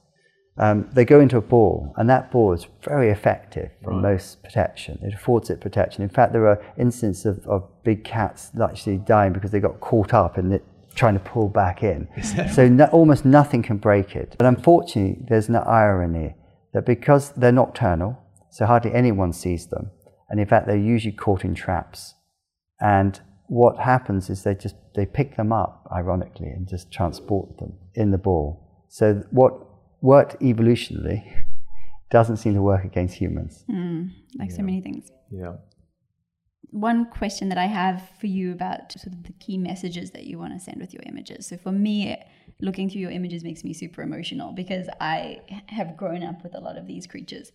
Um, 0.59 0.89
they 0.91 1.05
go 1.05 1.21
into 1.21 1.37
a 1.37 1.41
ball, 1.41 1.93
and 1.95 2.09
that 2.09 2.31
ball 2.31 2.51
is 2.51 2.67
very 2.83 3.09
effective 3.09 3.71
for 3.81 3.91
right. 3.91 4.01
most 4.01 4.43
protection. 4.43 4.99
It 5.01 5.13
affords 5.13 5.49
it 5.49 5.61
protection. 5.61 6.03
In 6.03 6.09
fact, 6.09 6.33
there 6.33 6.47
are 6.47 6.61
instances 6.77 7.25
of, 7.25 7.47
of 7.47 7.69
big 7.83 8.03
cats 8.03 8.51
actually 8.61 8.97
dying 8.97 9.31
because 9.31 9.51
they 9.51 9.61
got 9.61 9.79
caught 9.79 10.13
up 10.13 10.37
in 10.37 10.51
it 10.51 10.65
trying 10.95 11.13
to 11.13 11.21
pull 11.21 11.47
back 11.47 11.81
in. 11.81 12.09
so 12.53 12.67
no, 12.67 12.85
almost 12.85 13.23
nothing 13.23 13.63
can 13.63 13.77
break 13.77 14.17
it. 14.17 14.35
But 14.37 14.47
unfortunately, 14.47 15.25
there's 15.29 15.47
an 15.47 15.55
irony 15.55 16.35
that 16.73 16.85
because 16.85 17.31
they're 17.31 17.53
nocturnal, 17.53 18.19
so 18.51 18.65
hardly 18.65 18.93
anyone 18.93 19.31
sees 19.31 19.67
them, 19.67 19.91
and 20.29 20.41
in 20.41 20.45
fact, 20.45 20.67
they're 20.67 20.75
usually 20.75 21.13
caught 21.13 21.45
in 21.45 21.55
traps. 21.55 22.15
And 22.81 23.17
what 23.47 23.79
happens 23.79 24.29
is 24.29 24.43
they 24.43 24.55
just 24.55 24.75
they 24.93 25.05
pick 25.05 25.37
them 25.37 25.53
up, 25.53 25.87
ironically, 25.89 26.49
and 26.49 26.67
just 26.67 26.91
transport 26.91 27.57
them 27.59 27.77
in 27.95 28.11
the 28.11 28.17
ball. 28.17 28.85
So 28.89 29.23
what 29.31 29.68
worked 30.01 30.39
evolutionarily 30.41 31.45
doesn't 32.09 32.37
seem 32.37 32.53
to 32.55 32.61
work 32.61 32.83
against 32.83 33.15
humans. 33.15 33.63
Mm, 33.69 34.11
like 34.37 34.49
yeah. 34.49 34.55
so 34.55 34.63
many 34.63 34.81
things. 34.81 35.11
Yeah. 35.31 35.55
One 36.71 37.05
question 37.05 37.49
that 37.49 37.57
I 37.57 37.65
have 37.65 38.07
for 38.19 38.27
you 38.27 38.51
about 38.51 38.91
sort 38.91 39.13
of 39.13 39.23
the 39.23 39.33
key 39.33 39.57
messages 39.57 40.11
that 40.11 40.25
you 40.25 40.37
want 40.37 40.53
to 40.53 40.59
send 40.59 40.79
with 40.79 40.93
your 40.93 41.03
images. 41.05 41.47
So 41.47 41.57
for 41.57 41.71
me, 41.71 42.15
looking 42.61 42.89
through 42.89 43.01
your 43.01 43.11
images 43.11 43.43
makes 43.43 43.63
me 43.63 43.73
super 43.73 44.01
emotional 44.01 44.51
because 44.51 44.87
I 44.99 45.39
have 45.67 45.97
grown 45.97 46.23
up 46.23 46.43
with 46.43 46.55
a 46.55 46.59
lot 46.59 46.77
of 46.77 46.85
these 46.85 47.07
creatures 47.07 47.51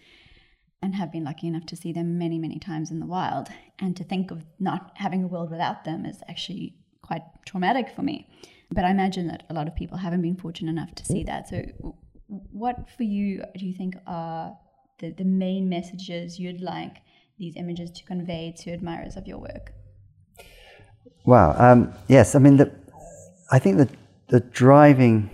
and 0.83 0.95
have 0.97 1.13
been 1.13 1.25
lucky 1.25 1.47
enough 1.47 1.65
to 1.67 1.77
see 1.77 1.93
them 1.93 2.19
many, 2.19 2.39
many 2.39 2.59
times 2.59 2.91
in 2.91 2.99
the 2.99 3.07
wild. 3.07 3.49
And 3.79 3.97
to 3.97 4.05
think 4.05 4.31
of 4.31 4.45
not 4.59 4.93
having 4.97 5.25
a 5.25 5.29
world 5.29 5.51
without 5.51 5.85
them 5.85 6.05
is 6.05 6.23
actually 6.29 6.75
quite 7.03 7.23
traumatic 7.47 7.91
for 7.91 8.03
me. 8.03 8.29
But 8.71 8.85
I 8.85 8.91
imagine 8.91 9.29
that 9.29 9.45
a 9.49 9.55
lot 9.55 9.69
of 9.69 9.77
people 9.77 9.99
haven't 9.99 10.23
been 10.23 10.37
fortunate 10.37 10.71
enough 10.71 10.95
to 10.97 11.05
see 11.05 11.23
that. 11.25 11.49
So, 11.49 11.97
what 12.29 12.89
for 12.97 13.03
you 13.03 13.43
do 13.57 13.67
you 13.67 13.75
think 13.75 13.97
are 14.07 14.57
the, 15.01 15.11
the 15.11 15.25
main 15.25 15.69
messages 15.69 16.39
you'd 16.39 16.61
like 16.61 17.03
these 17.39 17.55
images 17.57 17.91
to 17.91 18.05
convey 18.05 18.55
to 18.59 18.71
admirers 18.73 19.17
of 19.17 19.27
your 19.27 19.39
work? 19.39 19.73
Wow. 21.25 21.55
Um, 21.59 21.93
yes, 22.09 22.35
I 22.35 22.39
mean, 22.39 22.57
the, 22.57 22.71
I 23.51 23.59
think 23.59 23.79
that 23.79 23.91
the 24.29 24.41
driving 24.41 25.31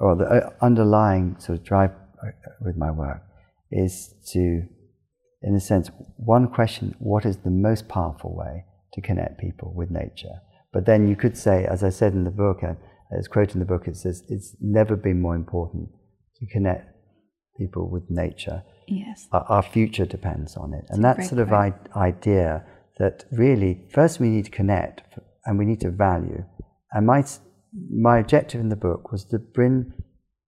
or 0.00 0.16
the 0.16 0.24
uh, 0.24 0.50
underlying 0.60 1.36
sort 1.38 1.58
of 1.58 1.64
drive 1.64 1.90
uh, 2.22 2.30
with 2.60 2.76
my 2.76 2.90
work 2.90 3.22
is 3.70 4.14
to, 4.32 4.64
in 5.42 5.54
a 5.54 5.60
sense, 5.60 5.90
one 6.16 6.48
question 6.48 6.94
what 6.98 7.24
is 7.24 7.38
the 7.38 7.50
most 7.50 7.88
powerful 7.88 8.34
way 8.34 8.64
to 8.92 9.00
connect 9.00 9.38
people 9.38 9.72
with 9.74 9.90
nature? 9.90 10.40
But 10.72 10.86
then 10.86 11.08
you 11.08 11.16
could 11.16 11.36
say, 11.36 11.64
as 11.64 11.84
I 11.84 11.90
said 11.90 12.12
in 12.12 12.24
the 12.24 12.30
book, 12.30 12.62
as 13.18 13.28
quoted 13.28 13.54
in 13.54 13.60
the 13.60 13.66
book, 13.66 13.86
it 13.86 13.96
says, 13.96 14.22
it's 14.28 14.56
never 14.60 14.96
been 14.96 15.20
more 15.20 15.34
important 15.34 15.88
to 16.36 16.46
connect 16.46 16.94
people 17.58 17.88
with 17.88 18.04
nature. 18.10 18.62
Yes. 18.88 19.26
Our, 19.32 19.44
our 19.48 19.62
future 19.62 20.06
depends 20.06 20.56
on 20.56 20.74
it. 20.74 20.84
and 20.90 21.04
that 21.04 21.24
sort 21.24 21.40
of 21.40 21.52
I- 21.52 21.74
idea 21.96 22.64
that 22.98 23.24
really, 23.32 23.86
first 23.92 24.20
we 24.20 24.28
need 24.28 24.44
to 24.44 24.50
connect 24.50 25.02
and 25.44 25.58
we 25.58 25.64
need 25.64 25.80
to 25.80 25.90
value. 25.90 26.44
And 26.92 27.06
my, 27.06 27.24
my 27.90 28.18
objective 28.18 28.60
in 28.60 28.68
the 28.68 28.76
book 28.76 29.10
was 29.10 29.24
to 29.26 29.38
bring 29.38 29.92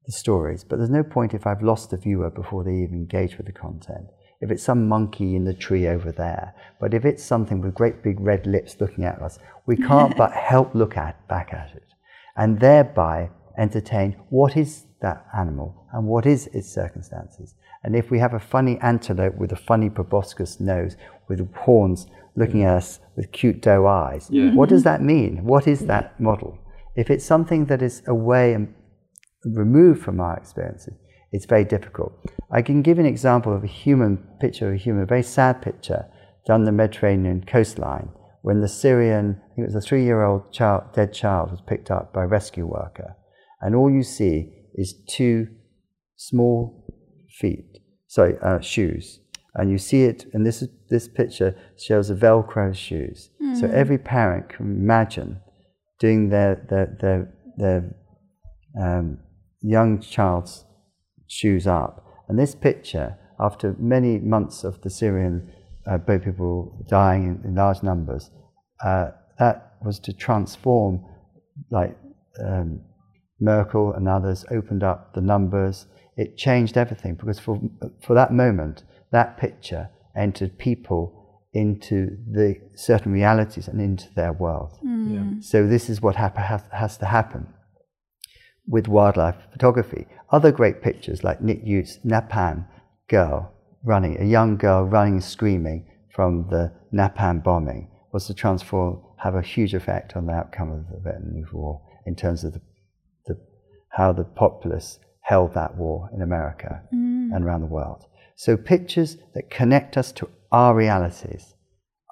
the 0.06 0.12
stories, 0.12 0.62
but 0.62 0.76
there's 0.76 0.90
no 0.90 1.02
point 1.02 1.34
if 1.34 1.46
I've 1.46 1.62
lost 1.62 1.90
the 1.90 1.96
viewer 1.96 2.30
before 2.30 2.62
they 2.62 2.74
even 2.74 2.94
engage 2.94 3.36
with 3.36 3.46
the 3.46 3.52
content. 3.52 4.06
If 4.40 4.50
it's 4.50 4.62
some 4.62 4.86
monkey 4.86 5.34
in 5.34 5.44
the 5.44 5.54
tree 5.54 5.88
over 5.88 6.12
there, 6.12 6.54
but 6.78 6.94
if 6.94 7.04
it's 7.04 7.24
something 7.24 7.60
with 7.62 7.74
great 7.74 8.02
big 8.02 8.20
red 8.20 8.46
lips 8.46 8.76
looking 8.80 9.04
at 9.04 9.20
us, 9.20 9.38
we 9.66 9.76
can't 9.76 10.16
but 10.22 10.32
help 10.32 10.74
look 10.74 10.96
at 10.96 11.26
back 11.26 11.52
at 11.52 11.74
it 11.74 11.86
and 12.37 12.61
thereby 12.61 13.30
entertain 13.59 14.16
what 14.28 14.57
is 14.57 14.84
that 15.01 15.26
animal 15.37 15.87
and 15.93 16.07
what 16.07 16.26
is 16.26 16.47
its 16.49 16.68
circumstances. 16.72 17.55
And 17.82 17.95
if 17.95 18.11
we 18.11 18.18
have 18.18 18.34
a 18.34 18.41
funny 18.41 18.78
antelope 18.80 19.37
with 19.37 19.53
a 19.53 19.57
funny 19.57 19.89
proboscis 19.89 20.61
nose 20.61 20.97
with 21.28 21.55
horns 21.55 22.07
looking 22.34 22.64
at 22.64 22.76
us 22.76 23.01
with 23.16 23.32
cute 23.32 23.62
doe 23.62 23.87
eyes, 23.87 24.28
yeah. 24.30 24.53
what 24.55 24.68
does 24.68 24.82
that 24.82 25.03
mean? 25.03 25.45
What 25.45 25.66
is 25.66 25.87
that 25.87 26.18
model? 26.20 26.59
If 26.97 27.11
it's 27.11 27.24
something 27.24 27.66
that 27.66 27.82
is 27.82 28.03
away 28.07 28.55
and 28.55 28.74
removed 29.45 30.03
from 30.03 30.20
our 30.20 30.37
experiences, 30.37 30.95
it's 31.32 31.47
very 31.47 31.64
difficult. 31.64 32.12
I 32.51 32.62
can 32.62 32.82
give 32.82 32.99
an 32.99 33.07
example 33.07 33.55
of 33.55 33.62
a 33.64 33.68
human 33.68 34.18
picture 34.41 34.68
of 34.68 34.74
a 34.74 34.78
human, 34.78 35.03
a 35.03 35.07
very 35.07 35.22
sad 35.22 35.62
picture 35.62 36.07
done 36.47 36.64
the 36.64 36.72
Mediterranean 36.72 37.45
coastline 37.45 38.09
when 38.47 38.61
the 38.61 38.68
Syrian, 38.68 39.40
I 39.42 39.55
think 39.57 39.64
it 39.66 39.74
was 39.74 39.84
a 39.84 39.88
three 39.88 40.05
year 40.05 40.22
old 40.22 40.53
child, 40.53 40.92
dead 40.94 41.12
child, 41.12 41.51
was 41.51 41.61
picked 41.61 41.90
up 41.90 42.12
by 42.12 42.22
a 42.22 42.28
rescue 42.28 42.64
worker. 42.64 43.16
And 43.61 43.74
all 43.74 43.90
you 43.90 44.05
see 44.05 44.53
is 44.72 44.94
two 45.09 45.49
small 46.14 46.86
feet, 47.40 47.80
sorry, 48.07 48.36
uh, 48.40 48.61
shoes. 48.61 49.18
And 49.57 49.68
you 49.68 49.78
see 49.78 50.05
it, 50.05 50.26
and 50.32 50.47
this, 50.47 50.62
this 50.90 51.09
picture 51.09 51.57
shows 51.76 52.09
a 52.09 52.14
Velcro 52.14 52.72
shoes. 52.72 53.30
Mm. 53.42 53.59
So 53.59 53.66
hmm. 53.66 53.74
every 53.74 53.99
parent 53.99 54.51
can 54.51 54.66
imagine 54.66 55.40
doing 55.99 56.28
their, 56.28 56.64
their, 56.70 56.97
their, 57.01 57.34
their 57.57 57.97
um, 58.80 59.18
young 59.61 60.01
child's 60.01 60.64
shoes 61.26 61.66
up. 61.66 62.07
And 62.28 62.38
this 62.38 62.55
picture, 62.55 63.18
after 63.40 63.74
many 63.76 64.20
months 64.20 64.62
of 64.62 64.82
the 64.82 64.90
Syrian 64.90 65.51
uh, 65.84 65.99
boat 65.99 66.22
people 66.22 66.86
dying 66.88 67.24
in, 67.24 67.49
in 67.49 67.55
large 67.57 67.82
numbers, 67.82 68.30
uh, 68.85 69.11
that 69.39 69.77
was 69.83 69.99
to 70.01 70.12
transform, 70.12 71.05
like 71.70 71.97
um, 72.45 72.81
Merkel 73.41 73.93
and 73.93 74.09
others 74.09 74.45
opened 74.51 74.83
up 74.83 75.14
the 75.14 75.20
numbers. 75.20 75.87
It 76.16 76.37
changed 76.37 76.77
everything 76.77 77.14
because 77.14 77.39
for, 77.39 77.61
for 78.03 78.14
that 78.14 78.33
moment, 78.33 78.85
that 79.12 79.37
picture 79.37 79.91
entered 80.16 80.59
people 80.59 81.43
into 81.53 82.16
the 82.31 82.57
certain 82.74 83.12
realities 83.12 83.68
and 83.68 83.81
into 83.81 84.09
their 84.14 84.33
world. 84.33 84.79
Mm. 84.85 85.14
Yeah. 85.14 85.41
So 85.41 85.66
this 85.66 85.89
is 85.89 86.01
what 86.03 86.16
has, 86.16 86.62
has 86.72 86.99
to 86.99 87.07
happen 87.07 87.49
with 88.66 88.89
wildlife 88.89 89.37
photography. 89.53 90.07
Other 90.31 90.53
great 90.53 90.83
pictures 90.83 91.22
like 91.22 91.41
Nick 91.41 91.62
Ut's 91.64 91.99
Napalm 92.05 92.66
girl 93.09 93.53
running, 93.85 94.20
a 94.20 94.24
young 94.24 94.57
girl 94.57 94.85
running 94.85 95.20
screaming 95.20 95.87
from 96.14 96.49
the 96.51 96.72
Napalm 96.93 97.43
bombing 97.45 97.89
was 98.16 98.26
to 98.26 98.32
transform, 98.32 98.98
have 99.18 99.34
a 99.34 99.42
huge 99.42 99.74
effect 99.74 100.16
on 100.16 100.24
the 100.24 100.32
outcome 100.32 100.72
of 100.72 100.86
the 100.88 101.06
Vietnamese 101.06 101.52
War 101.52 101.82
in 102.06 102.16
terms 102.16 102.44
of 102.44 102.54
the, 102.54 102.62
the, 103.26 103.38
how 103.90 104.10
the 104.10 104.24
populace 104.24 104.98
held 105.20 105.52
that 105.52 105.76
war 105.76 106.08
in 106.14 106.22
America 106.22 106.80
mm. 106.94 107.28
and 107.34 107.44
around 107.44 107.60
the 107.60 107.66
world. 107.66 108.06
So 108.34 108.56
pictures 108.56 109.18
that 109.34 109.50
connect 109.50 109.98
us 109.98 110.12
to 110.12 110.30
our 110.50 110.74
realities 110.74 111.52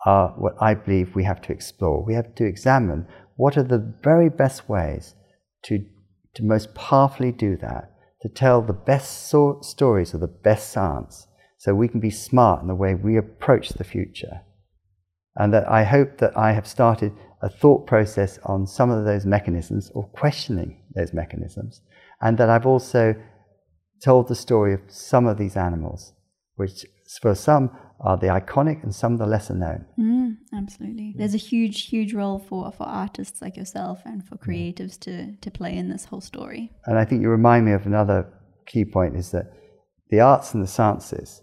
are 0.04 0.34
what 0.36 0.56
I 0.60 0.74
believe 0.74 1.14
we 1.14 1.24
have 1.24 1.40
to 1.40 1.52
explore. 1.52 2.04
We 2.04 2.12
have 2.12 2.34
to 2.34 2.44
examine 2.44 3.06
what 3.36 3.56
are 3.56 3.62
the 3.62 3.94
very 4.02 4.28
best 4.28 4.68
ways 4.68 5.14
to, 5.62 5.86
to 6.34 6.42
most 6.44 6.74
powerfully 6.74 7.32
do 7.32 7.56
that, 7.62 7.90
to 8.20 8.28
tell 8.28 8.60
the 8.60 8.74
best 8.74 9.28
so- 9.30 9.60
stories 9.62 10.12
of 10.12 10.20
the 10.20 10.36
best 10.48 10.70
science 10.70 11.28
so 11.56 11.74
we 11.74 11.88
can 11.88 12.00
be 12.00 12.10
smart 12.10 12.60
in 12.60 12.68
the 12.68 12.74
way 12.74 12.94
we 12.94 13.16
approach 13.16 13.70
the 13.70 13.84
future. 13.84 14.42
And 15.36 15.52
that 15.52 15.68
I 15.68 15.84
hope 15.84 16.18
that 16.18 16.36
I 16.36 16.52
have 16.52 16.66
started 16.66 17.12
a 17.42 17.48
thought 17.48 17.86
process 17.86 18.38
on 18.44 18.66
some 18.66 18.90
of 18.90 19.04
those 19.04 19.26
mechanisms 19.26 19.90
or 19.94 20.06
questioning 20.08 20.80
those 20.94 21.12
mechanisms, 21.12 21.80
and 22.20 22.38
that 22.38 22.48
I've 22.48 22.66
also 22.66 23.14
told 24.02 24.28
the 24.28 24.34
story 24.34 24.74
of 24.74 24.80
some 24.88 25.26
of 25.26 25.38
these 25.38 25.56
animals, 25.56 26.12
which 26.54 26.86
for 27.20 27.34
some 27.34 27.70
are 28.00 28.16
the 28.16 28.26
iconic 28.26 28.82
and 28.82 28.94
some 28.94 29.16
the 29.16 29.26
lesser 29.26 29.54
known. 29.54 29.84
Mm, 29.98 30.36
absolutely. 30.52 31.14
There's 31.16 31.34
a 31.34 31.38
huge, 31.38 31.86
huge 31.86 32.12
role 32.12 32.38
for, 32.38 32.70
for 32.72 32.84
artists 32.84 33.40
like 33.40 33.56
yourself 33.56 34.02
and 34.04 34.26
for 34.26 34.36
creatives 34.36 34.98
to, 35.00 35.34
to 35.36 35.50
play 35.50 35.76
in 35.76 35.88
this 35.88 36.04
whole 36.06 36.20
story. 36.20 36.70
And 36.86 36.98
I 36.98 37.04
think 37.04 37.22
you 37.22 37.28
remind 37.28 37.64
me 37.64 37.72
of 37.72 37.86
another 37.86 38.28
key 38.66 38.84
point 38.84 39.16
is 39.16 39.30
that 39.30 39.52
the 40.10 40.20
arts 40.20 40.54
and 40.54 40.62
the 40.62 40.68
sciences 40.68 41.42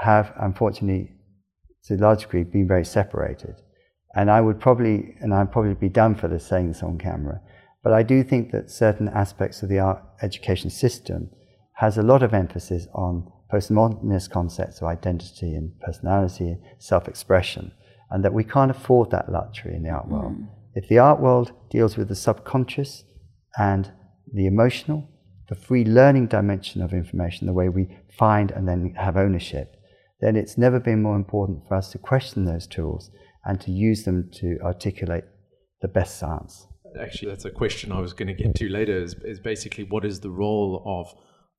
have, 0.00 0.32
unfortunately, 0.38 1.15
to 1.86 1.94
a 1.94 1.96
large 1.96 2.22
degree, 2.22 2.44
been 2.44 2.68
very 2.68 2.84
separated. 2.84 3.56
And 4.14 4.30
I 4.30 4.40
would 4.40 4.60
probably, 4.60 5.16
and 5.20 5.34
I'd 5.34 5.52
probably 5.52 5.74
be 5.74 5.88
done 5.88 6.14
for 6.14 6.28
this 6.28 6.46
saying 6.46 6.68
this 6.68 6.82
on 6.82 6.98
camera, 6.98 7.40
but 7.82 7.92
I 7.92 8.02
do 8.02 8.22
think 8.22 8.50
that 8.52 8.70
certain 8.70 9.08
aspects 9.08 9.62
of 9.62 9.68
the 9.68 9.78
art 9.78 10.02
education 10.22 10.70
system 10.70 11.30
has 11.74 11.98
a 11.98 12.02
lot 12.02 12.22
of 12.22 12.32
emphasis 12.32 12.88
on 12.94 13.30
postmodernist 13.52 14.30
concepts 14.30 14.80
of 14.80 14.88
identity 14.88 15.54
and 15.54 15.78
personality 15.80 16.48
and 16.48 16.60
self-expression, 16.78 17.72
and 18.10 18.24
that 18.24 18.32
we 18.32 18.42
can't 18.42 18.70
afford 18.70 19.10
that 19.10 19.30
luxury 19.30 19.74
in 19.74 19.82
the 19.82 19.90
art 19.90 20.08
world. 20.08 20.32
Mm. 20.32 20.48
If 20.74 20.88
the 20.88 20.98
art 20.98 21.20
world 21.20 21.52
deals 21.70 21.96
with 21.96 22.08
the 22.08 22.14
subconscious 22.16 23.04
and 23.56 23.92
the 24.32 24.46
emotional, 24.46 25.08
the 25.48 25.54
free 25.54 25.84
learning 25.84 26.26
dimension 26.26 26.82
of 26.82 26.92
information, 26.92 27.46
the 27.46 27.52
way 27.52 27.68
we 27.68 27.96
find 28.18 28.50
and 28.50 28.66
then 28.66 28.94
have 28.96 29.16
ownership, 29.16 29.75
then 30.20 30.36
it's 30.36 30.56
never 30.56 30.80
been 30.80 31.02
more 31.02 31.16
important 31.16 31.66
for 31.66 31.74
us 31.74 31.90
to 31.92 31.98
question 31.98 32.44
those 32.44 32.66
tools 32.66 33.10
and 33.44 33.60
to 33.60 33.70
use 33.70 34.04
them 34.04 34.30
to 34.34 34.58
articulate 34.62 35.24
the 35.82 35.88
best 35.88 36.18
science. 36.18 36.66
Actually, 37.00 37.30
that's 37.30 37.44
a 37.44 37.50
question 37.50 37.92
I 37.92 38.00
was 38.00 38.12
going 38.12 38.28
to 38.28 38.34
get 38.34 38.54
to 38.54 38.68
later. 38.68 38.96
Is, 38.96 39.14
is 39.24 39.38
basically 39.38 39.84
what 39.84 40.04
is 40.04 40.20
the 40.20 40.30
role 40.30 40.82
of 40.86 41.14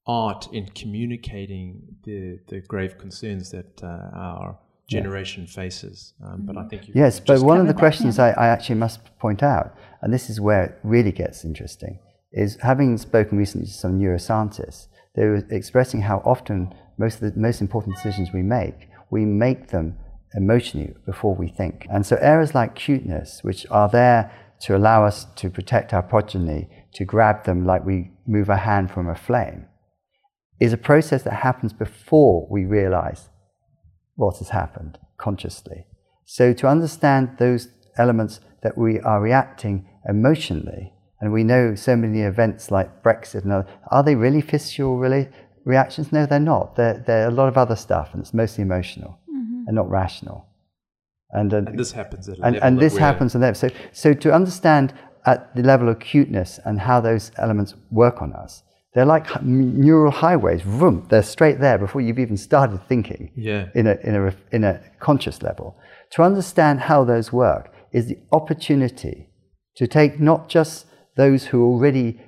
art 0.08 0.47
in 0.51 0.66
communicating 0.68 1.82
the 2.03 2.39
the 2.47 2.62
grave 2.62 2.97
concerns 2.97 3.51
that 3.51 3.84
uh, 3.84 4.18
our 4.18 4.60
generation 4.89 5.43
yeah. 5.43 5.53
faces? 5.53 6.14
Um, 6.26 6.45
but 6.45 6.58
I 6.58 6.68
think 6.68 6.89
yes, 6.93 7.20
but 7.20 7.41
one 7.41 7.60
of 7.60 7.68
the 7.68 7.74
questions 7.76 8.18
I, 8.18 8.32
I 8.32 8.47
actually 8.47 8.76
must 8.76 8.99
point 9.20 9.43
out, 9.43 9.76
and 10.01 10.12
this 10.12 10.30
is 10.30 10.41
where 10.41 10.64
it 10.64 10.80
really 10.84 11.12
gets 11.12 11.45
interesting, 11.45 11.99
is 12.32 12.58
having 12.62 12.97
spoken 12.97 13.38
recently 13.38 13.68
to 13.68 13.74
some 13.74 13.99
neuroscientists, 13.99 14.88
they 15.16 15.26
were 15.26 15.43
expressing 15.51 16.01
how 16.01 16.24
often 16.26 16.74
most 16.98 17.22
of 17.22 17.34
the 17.34 17.39
most 17.39 17.62
important 17.62 17.95
decisions 17.95 18.30
we 18.34 18.41
make, 18.41 18.89
we 19.10 19.26
make 19.26 19.70
them 19.70 19.98
emotionally 20.36 20.93
before 21.06 21.36
we 21.36 21.48
think. 21.48 21.88
And 21.89 22.06
so 22.06 22.18
errors 22.18 22.54
like 22.54 22.76
cuteness, 22.76 23.39
which 23.43 23.66
are 23.70 23.89
there 23.89 24.32
to 24.62 24.76
allow 24.76 25.06
us 25.06 25.26
to 25.36 25.50
protect 25.50 25.93
our 25.93 26.02
progeny, 26.02 26.70
to 26.93 27.06
grab 27.06 27.45
them 27.45 27.66
like 27.66 27.86
we 27.86 28.12
move 28.26 28.50
a 28.50 28.58
hand 28.58 28.91
from 28.91 29.08
a 29.08 29.16
flame, 29.16 29.68
is 30.60 30.74
a 30.74 30.78
process 30.78 31.24
that 31.24 31.34
happens 31.34 31.74
before 31.74 32.48
we 32.50 32.66
realize 32.66 33.30
what 34.16 34.38
has 34.39 34.50
happened 34.50 34.98
consciously. 35.18 35.86
So 36.26 36.54
to 36.54 36.68
understand 36.68 37.38
those 37.38 37.70
elements 37.98 38.39
that 38.64 38.78
we 38.78 39.00
are 39.00 39.22
reacting 39.22 39.88
emotionally, 40.10 40.93
and 41.20 41.32
we 41.32 41.43
know 41.43 41.74
so 41.76 41.95
many 41.95 42.22
events 42.22 42.70
like 42.70 43.04
Brexit 43.04 43.43
and 43.43 43.54
other, 43.54 43.68
are 43.89 44.04
they 44.04 44.16
really 44.16 44.41
visceral 44.41 44.98
really 44.98 45.30
reactions? 45.68 46.11
No, 46.11 46.26
they're 46.26 46.39
not. 46.39 46.76
They're, 46.76 47.03
they're 47.05 47.28
a 47.28 47.32
lot 47.32 47.47
of 47.47 47.57
other 47.57 47.76
stuff, 47.76 48.09
and 48.13 48.22
it's 48.22 48.34
mostly 48.34 48.63
emotional 48.63 49.20
mm-hmm. 49.30 49.63
and 49.68 49.76
not 49.76 49.89
rational. 49.89 50.47
And, 51.32 51.53
uh, 51.53 51.57
and 51.57 51.78
this 51.78 51.91
happens 51.91 52.30
at 52.30 52.39
and, 52.41 52.55
and 52.55 52.80
this 52.80 52.97
happens 52.97 53.36
at 53.36 53.57
So, 53.57 53.70
so 53.91 54.13
to 54.13 54.34
understand 54.34 54.93
at 55.26 55.53
the 55.55 55.61
level 55.61 55.89
of 55.89 55.99
cuteness 55.99 56.59
and 56.63 56.80
how 56.80 57.01
those 57.01 57.32
elements 57.38 57.76
work 57.91 58.22
on 58.22 58.32
us, 58.34 58.63
they're 58.93 59.05
like 59.05 59.43
neural 59.43 60.11
highways. 60.11 60.61
Vroom, 60.61 61.05
they're 61.09 61.22
straight 61.22 61.59
there 61.59 61.78
before 61.78 62.01
you've 62.01 62.18
even 62.18 62.38
started 62.38 62.80
thinking 62.88 63.32
yeah. 63.36 63.68
in, 63.76 63.88
a, 63.88 63.95
in, 64.03 64.15
a, 64.15 64.36
in 64.51 64.63
a 64.63 64.82
conscious 64.99 65.43
level. 65.43 65.78
To 66.11 66.24
understand 66.24 66.80
how 66.80 67.03
those 67.03 67.34
work 67.34 67.74
is 67.91 68.07
the 68.07 68.18
opportunity 68.32 69.30
to 69.76 69.86
take 69.86 70.20
not 70.20 70.47
just 70.47 70.86
those 71.18 71.47
who 71.47 71.63
already 71.63 72.22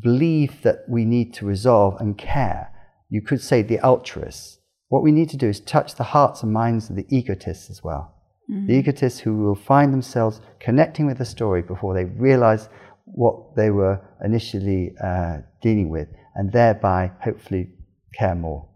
believe 0.00 0.62
that 0.62 0.84
we 0.88 1.04
need 1.04 1.34
to 1.34 1.46
resolve 1.46 2.00
and 2.00 2.16
care, 2.16 2.72
you 3.08 3.22
could 3.22 3.40
say 3.40 3.62
the 3.62 3.78
altruists. 3.80 4.58
What 4.88 5.02
we 5.02 5.12
need 5.12 5.28
to 5.30 5.36
do 5.36 5.48
is 5.48 5.60
touch 5.60 5.94
the 5.94 6.04
hearts 6.04 6.42
and 6.42 6.52
minds 6.52 6.88
of 6.88 6.96
the 6.96 7.06
egotists 7.08 7.70
as 7.70 7.84
well. 7.84 8.14
Mm-hmm. 8.50 8.66
The 8.66 8.74
egotists 8.74 9.20
who 9.20 9.36
will 9.36 9.54
find 9.54 9.92
themselves 9.92 10.40
connecting 10.60 11.06
with 11.06 11.18
the 11.18 11.24
story 11.24 11.62
before 11.62 11.94
they 11.94 12.04
realize 12.04 12.68
what 13.04 13.56
they 13.56 13.70
were 13.70 14.00
initially 14.24 14.94
uh, 15.02 15.38
dealing 15.62 15.88
with, 15.88 16.08
and 16.34 16.52
thereby 16.52 17.10
hopefully 17.22 17.70
care 18.14 18.34
more. 18.34 18.66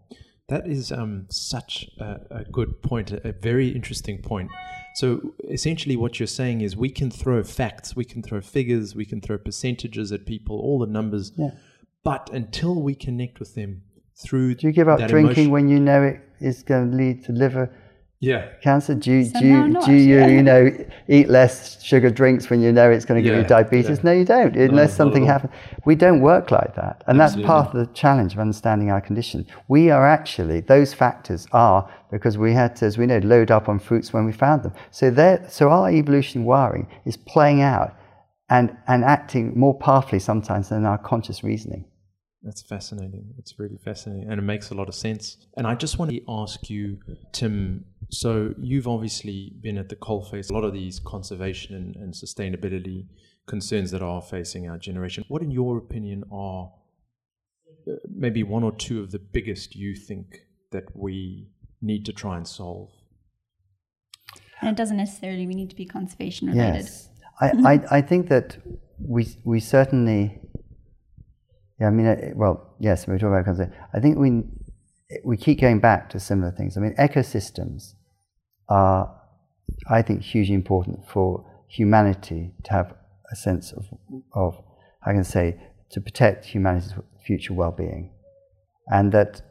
That 0.49 0.67
is 0.67 0.91
um, 0.91 1.27
such 1.29 1.87
a, 1.99 2.19
a, 2.29 2.43
good 2.51 2.81
point, 2.81 3.11
a, 3.11 3.29
a 3.29 3.31
very 3.31 3.69
interesting 3.69 4.21
point. 4.21 4.51
So 4.95 5.33
essentially, 5.49 5.95
what 5.95 6.19
you're 6.19 6.27
saying 6.27 6.61
is 6.61 6.75
we 6.75 6.89
can 6.89 7.09
throw 7.09 7.43
facts, 7.43 7.95
we 7.95 8.05
can 8.05 8.21
throw 8.21 8.41
figures, 8.41 8.95
we 8.95 9.05
can 9.05 9.21
throw 9.21 9.37
percentages 9.37 10.11
at 10.11 10.25
people, 10.25 10.59
all 10.59 10.79
the 10.79 10.85
numbers, 10.85 11.31
yeah. 11.35 11.51
but 12.03 12.29
until 12.31 12.79
we 12.81 12.93
connect 12.93 13.39
with 13.39 13.55
them 13.55 13.81
through, 14.15 14.55
do 14.55 14.67
you 14.67 14.73
give 14.73 14.87
up 14.87 14.99
drinking 14.99 15.23
emotion, 15.23 15.51
when 15.51 15.67
you 15.67 15.79
know 15.79 16.03
it 16.03 16.21
is 16.39 16.63
going 16.63 16.91
to 16.91 16.97
lead 16.97 17.23
to 17.25 17.31
liver 17.31 17.73
yeah. 18.19 18.47
cancer? 18.61 18.95
Do 18.95 19.11
you, 19.11 19.29
do 19.29 19.45
you, 19.45 19.81
do 19.85 19.91
you, 19.93 20.15
yeah. 20.15 20.27
you 20.27 20.43
know, 20.43 20.69
eat 21.07 21.29
less 21.29 21.83
sugar 21.83 22.09
drinks 22.09 22.49
when 22.49 22.61
you 22.61 22.71
know 22.71 22.89
it's 22.89 23.05
going 23.05 23.21
to 23.21 23.23
give 23.23 23.35
yeah, 23.35 23.41
you 23.41 23.47
diabetes? 23.47 23.97
Yeah. 23.97 24.03
No, 24.03 24.11
you 24.11 24.25
don't, 24.25 24.55
unless 24.55 24.91
no, 24.91 24.95
something 24.95 25.25
happens. 25.25 25.51
We 25.85 25.95
don't 25.95 26.21
work 26.21 26.51
like 26.51 26.75
that. 26.75 27.03
And 27.07 27.19
Absolutely. 27.19 27.43
that's 27.43 27.51
part 27.51 27.75
of 27.75 27.87
the 27.87 27.93
challenge 27.93 28.33
of 28.33 28.39
understanding 28.39 28.91
our 28.91 29.01
condition. 29.01 29.45
We 29.67 29.89
are 29.89 30.07
actually, 30.07 30.61
those 30.61 30.93
factors 30.93 31.47
are 31.51 31.91
because 32.11 32.37
we 32.37 32.53
had 32.53 32.75
to, 32.77 32.85
as 32.85 32.97
we 32.97 33.07
know, 33.07 33.19
load 33.19 33.51
up 33.51 33.67
on 33.67 33.79
fruits 33.79 34.13
when 34.13 34.25
we 34.25 34.31
found 34.31 34.63
them. 34.63 34.73
So, 34.91 35.13
so 35.49 35.69
our 35.69 35.89
evolution 35.89 36.45
wiring 36.45 36.87
is 37.05 37.17
playing 37.17 37.61
out 37.61 37.95
and, 38.49 38.77
and 38.87 39.03
acting 39.03 39.57
more 39.57 39.73
powerfully 39.73 40.19
sometimes 40.19 40.69
than 40.69 40.85
our 40.85 40.97
conscious 40.97 41.43
reasoning. 41.43 41.85
That's 42.43 42.61
fascinating. 42.61 43.33
It's 43.37 43.57
really 43.57 43.77
fascinating, 43.77 44.29
and 44.29 44.37
it 44.37 44.43
makes 44.43 44.69
a 44.69 44.73
lot 44.73 44.89
of 44.89 44.95
sense. 44.95 45.37
And 45.55 45.65
I 45.65 45.75
just 45.75 45.97
want 45.97 46.11
to 46.11 46.21
ask 46.27 46.69
you, 46.69 46.99
Tim. 47.31 47.85
So 48.09 48.53
you've 48.59 48.87
obviously 48.87 49.53
been 49.61 49.77
at 49.77 49.87
the 49.87 49.95
coalface. 49.95 50.49
A 50.49 50.53
lot 50.53 50.65
of 50.65 50.73
these 50.73 50.99
conservation 50.99 51.73
and, 51.73 51.95
and 51.95 52.13
sustainability 52.13 53.07
concerns 53.47 53.91
that 53.91 54.01
are 54.01 54.21
facing 54.21 54.69
our 54.69 54.77
generation. 54.77 55.23
What, 55.29 55.41
in 55.41 55.51
your 55.51 55.77
opinion, 55.77 56.25
are 56.31 56.71
uh, 57.87 57.93
maybe 58.13 58.43
one 58.43 58.63
or 58.63 58.73
two 58.73 58.99
of 58.99 59.11
the 59.11 59.19
biggest 59.19 59.75
you 59.75 59.95
think 59.95 60.41
that 60.71 60.83
we 60.93 61.47
need 61.81 62.05
to 62.05 62.13
try 62.13 62.35
and 62.35 62.45
solve? 62.45 62.89
And 64.59 64.69
it 64.69 64.75
doesn't 64.75 64.97
necessarily 64.97 65.47
we 65.47 65.55
need 65.55 65.69
to 65.69 65.75
be 65.75 65.85
conservation 65.85 66.49
related. 66.49 66.75
Yes, 66.75 67.09
I, 67.39 67.51
I, 67.65 67.97
I 67.97 68.01
think 68.01 68.27
that 68.27 68.57
we 68.99 69.27
we 69.43 69.59
certainly 69.59 70.39
yeah, 71.79 71.87
I 71.87 71.89
mean, 71.89 72.05
uh, 72.05 72.31
well, 72.35 72.75
yes, 72.79 73.07
we 73.07 73.17
talk 73.17 73.29
about 73.29 73.45
conservation. 73.45 73.75
I 73.93 73.99
think 73.99 74.17
we 74.17 74.43
we 75.23 75.37
keep 75.37 75.61
going 75.61 75.79
back 75.79 76.09
to 76.09 76.19
similar 76.19 76.51
things. 76.51 76.77
I 76.77 76.81
mean, 76.81 76.95
ecosystems 76.97 77.93
are, 78.69 79.13
I 79.89 80.01
think, 80.01 80.21
hugely 80.21 80.55
important 80.55 81.07
for 81.07 81.45
humanity 81.67 82.53
to 82.63 82.71
have 82.71 82.93
a 83.31 83.35
sense 83.35 83.71
of, 83.71 83.85
of 84.33 84.63
I 85.05 85.13
can 85.13 85.23
say, 85.23 85.59
to 85.91 86.01
protect 86.01 86.45
humanity's 86.45 86.93
future 87.25 87.53
well-being, 87.53 88.11
and 88.87 89.11
that 89.11 89.41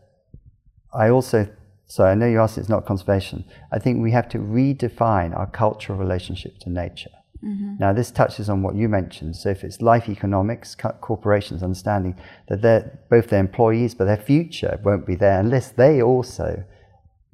I 0.94 1.10
also. 1.10 1.48
So 1.86 2.04
I 2.04 2.14
know 2.14 2.26
you 2.26 2.40
asked 2.40 2.56
it's 2.56 2.70
not 2.70 2.86
conservation. 2.86 3.44
I 3.70 3.78
think 3.78 4.00
we 4.00 4.12
have 4.12 4.26
to 4.30 4.38
redefine 4.38 5.36
our 5.36 5.46
cultural 5.46 5.98
relationship 5.98 6.58
to 6.60 6.70
nature. 6.70 7.10
Mm-hmm. 7.44 7.74
Now, 7.80 7.92
this 7.92 8.10
touches 8.10 8.48
on 8.48 8.62
what 8.62 8.76
you 8.76 8.88
mentioned. 8.88 9.36
So, 9.36 9.50
if 9.50 9.64
it's 9.64 9.80
life 9.80 10.08
economics, 10.08 10.76
corporations 11.00 11.62
understanding 11.62 12.16
that 12.48 12.62
they're, 12.62 13.00
both 13.10 13.28
their 13.28 13.40
employees, 13.40 13.94
but 13.94 14.04
their 14.04 14.16
future 14.16 14.80
won't 14.84 15.06
be 15.06 15.16
there 15.16 15.40
unless 15.40 15.70
they 15.70 16.00
also 16.00 16.64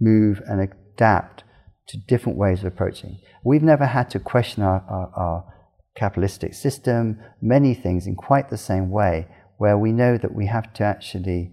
move 0.00 0.40
and 0.46 0.60
adapt 0.60 1.44
to 1.88 1.98
different 2.06 2.38
ways 2.38 2.60
of 2.60 2.66
approaching. 2.66 3.18
We've 3.44 3.62
never 3.62 3.86
had 3.86 4.08
to 4.10 4.18
question 4.18 4.62
our, 4.62 4.84
our, 4.88 5.12
our 5.16 5.54
capitalistic 5.96 6.54
system, 6.54 7.18
many 7.42 7.74
things 7.74 8.06
in 8.06 8.14
quite 8.14 8.48
the 8.48 8.58
same 8.58 8.90
way, 8.90 9.26
where 9.58 9.76
we 9.76 9.92
know 9.92 10.16
that 10.16 10.34
we 10.34 10.46
have 10.46 10.72
to 10.74 10.84
actually 10.84 11.52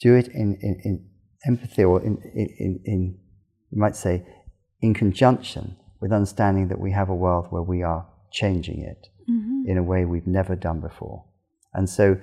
do 0.00 0.14
it 0.14 0.28
in, 0.28 0.58
in, 0.60 0.80
in 0.84 1.08
empathy 1.46 1.84
or 1.84 2.02
in, 2.02 2.18
in, 2.34 2.80
in, 2.84 3.18
you 3.70 3.80
might 3.80 3.96
say, 3.96 4.26
in 4.80 4.94
conjunction 4.94 5.76
with 6.00 6.12
understanding 6.12 6.68
that 6.68 6.80
we 6.80 6.92
have 6.92 7.08
a 7.08 7.14
world 7.14 7.46
where 7.50 7.62
we 7.62 7.82
are 7.82 8.06
changing 8.32 8.80
it 8.82 9.08
mm-hmm. 9.28 9.62
in 9.66 9.78
a 9.78 9.82
way 9.82 10.04
we've 10.04 10.26
never 10.26 10.54
done 10.54 10.80
before. 10.80 11.24
And 11.74 11.88
so 11.88 12.18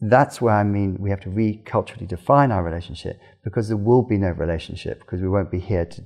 that's 0.00 0.40
where 0.40 0.54
I 0.54 0.64
mean 0.64 0.96
we 1.00 1.10
have 1.10 1.20
to 1.20 1.28
reculturally 1.28 2.06
define 2.06 2.52
our 2.52 2.62
relationship 2.62 3.18
because 3.44 3.68
there 3.68 3.76
will 3.76 4.02
be 4.02 4.18
no 4.18 4.30
relationship 4.30 5.00
because 5.00 5.20
we 5.20 5.28
won't 5.28 5.50
be 5.50 5.60
here 5.60 5.86
to, 5.86 6.02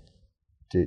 to, 0.72 0.86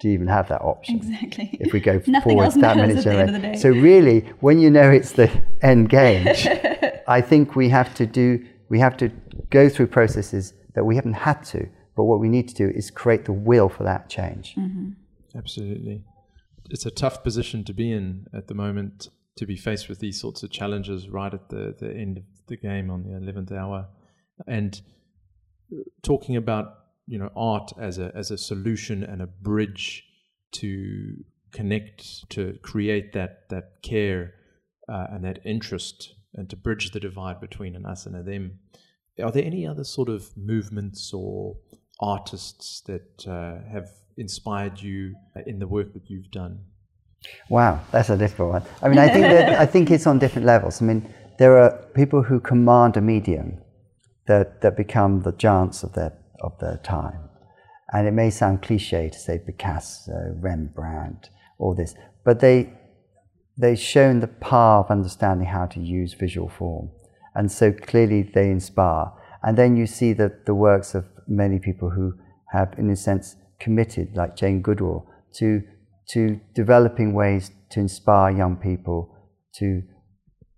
to 0.00 0.08
even 0.08 0.26
have 0.28 0.48
that 0.48 0.62
option. 0.62 0.96
Exactly. 0.96 1.56
If 1.60 1.72
we 1.72 1.80
go 1.80 2.00
forward 2.22 2.52
that 2.52 2.76
many 2.76 3.00
generations. 3.00 3.62
So 3.62 3.70
really, 3.70 4.20
when 4.40 4.58
you 4.58 4.70
know 4.70 4.90
it's 4.90 5.12
the 5.12 5.30
end 5.62 5.88
game, 5.88 6.28
I 7.08 7.20
think 7.20 7.56
we 7.56 7.68
have 7.70 7.94
to 7.94 8.06
do 8.06 8.44
we 8.68 8.80
have 8.80 8.96
to 8.96 9.10
go 9.50 9.68
through 9.68 9.86
processes 9.86 10.52
that 10.74 10.84
we 10.84 10.96
haven't 10.96 11.14
had 11.14 11.44
to 11.44 11.68
But 11.96 12.04
what 12.04 12.20
we 12.20 12.28
need 12.28 12.48
to 12.48 12.54
do 12.54 12.68
is 12.68 12.90
create 12.90 13.24
the 13.24 13.32
will 13.32 13.68
for 13.68 13.82
that 13.84 14.08
change. 14.10 14.54
Mm-hmm. 14.56 14.90
Absolutely. 15.36 16.04
It's 16.70 16.86
a 16.86 16.90
tough 16.90 17.22
position 17.22 17.64
to 17.64 17.72
be 17.72 17.92
in 17.92 18.26
at 18.34 18.48
the 18.48 18.54
moment 18.54 19.08
to 19.36 19.46
be 19.46 19.56
faced 19.56 19.88
with 19.88 19.98
these 19.98 20.20
sorts 20.20 20.42
of 20.42 20.50
challenges 20.50 21.08
right 21.08 21.32
at 21.32 21.50
the, 21.50 21.74
the 21.78 21.92
end 21.92 22.18
of 22.18 22.24
the 22.48 22.56
game 22.56 22.90
on 22.90 23.02
the 23.02 23.10
11th 23.10 23.52
hour. 23.52 23.86
And 24.46 24.80
talking 26.02 26.36
about 26.36 26.74
you 27.06 27.18
know 27.18 27.30
art 27.36 27.72
as 27.80 27.98
a 27.98 28.12
as 28.14 28.30
a 28.30 28.38
solution 28.38 29.02
and 29.02 29.22
a 29.22 29.26
bridge 29.26 30.04
to 30.52 31.14
connect 31.52 32.28
to 32.30 32.58
create 32.62 33.12
that 33.12 33.48
that 33.50 33.82
care 33.82 34.34
uh, 34.88 35.06
and 35.10 35.24
that 35.24 35.38
interest 35.44 36.14
and 36.34 36.50
to 36.50 36.56
bridge 36.56 36.90
the 36.90 37.00
divide 37.00 37.40
between 37.40 37.74
an 37.74 37.86
us 37.86 38.06
and 38.06 38.16
a 38.16 38.22
them. 38.22 38.58
Are 39.22 39.32
there 39.32 39.44
any 39.44 39.66
other 39.66 39.84
sort 39.84 40.08
of 40.08 40.36
movements 40.36 41.12
or 41.14 41.56
artists 42.00 42.82
that 42.82 43.26
uh, 43.26 43.66
have 43.72 43.88
inspired 44.16 44.80
you 44.80 45.14
uh, 45.36 45.40
in 45.46 45.58
the 45.58 45.66
work 45.66 45.92
that 45.94 46.02
you've 46.08 46.30
done? 46.30 46.60
Wow, 47.48 47.80
that's 47.92 48.10
a 48.10 48.16
difficult 48.16 48.52
one. 48.52 48.62
I 48.82 48.88
mean, 48.88 48.98
I 48.98 49.08
think 49.08 49.22
that 49.24 49.58
I 49.58 49.66
think 49.66 49.90
it's 49.90 50.06
on 50.06 50.18
different 50.18 50.46
levels. 50.46 50.80
I 50.80 50.84
mean, 50.84 51.12
there 51.38 51.58
are 51.58 51.70
people 51.94 52.22
who 52.22 52.40
command 52.40 52.96
a 52.96 53.00
medium 53.00 53.58
that 54.26 54.60
that 54.60 54.76
become 54.76 55.22
the 55.22 55.32
giants 55.32 55.82
of 55.82 55.92
their 55.94 56.12
of 56.40 56.58
their 56.58 56.78
time, 56.78 57.28
and 57.92 58.06
it 58.06 58.12
may 58.12 58.30
sound 58.30 58.62
cliche 58.62 59.10
to 59.10 59.18
say 59.18 59.38
Picasso, 59.38 60.36
Rembrandt, 60.40 61.30
all 61.58 61.74
this, 61.74 61.94
but 62.24 62.40
they 62.40 62.72
they've 63.56 63.78
shown 63.78 64.20
the 64.20 64.28
power 64.28 64.80
of 64.80 64.90
understanding 64.90 65.48
how 65.48 65.66
to 65.66 65.80
use 65.80 66.14
visual 66.14 66.48
form, 66.48 66.90
and 67.34 67.50
so 67.50 67.72
clearly 67.72 68.22
they 68.22 68.50
inspire. 68.50 69.12
And 69.42 69.56
then 69.56 69.76
you 69.76 69.86
see 69.86 70.12
the 70.12 70.32
the 70.44 70.54
works 70.54 70.94
of 70.94 71.04
many 71.26 71.58
people 71.58 71.90
who 71.90 72.14
have, 72.52 72.74
in 72.78 72.90
a 72.90 72.96
sense, 72.96 73.36
committed, 73.58 74.16
like 74.16 74.36
Jane 74.36 74.62
Goodall, 74.62 75.06
to 75.34 75.62
to 76.08 76.40
developing 76.54 77.12
ways 77.14 77.50
to 77.70 77.80
inspire 77.80 78.30
young 78.30 78.56
people 78.56 79.12
to 79.56 79.82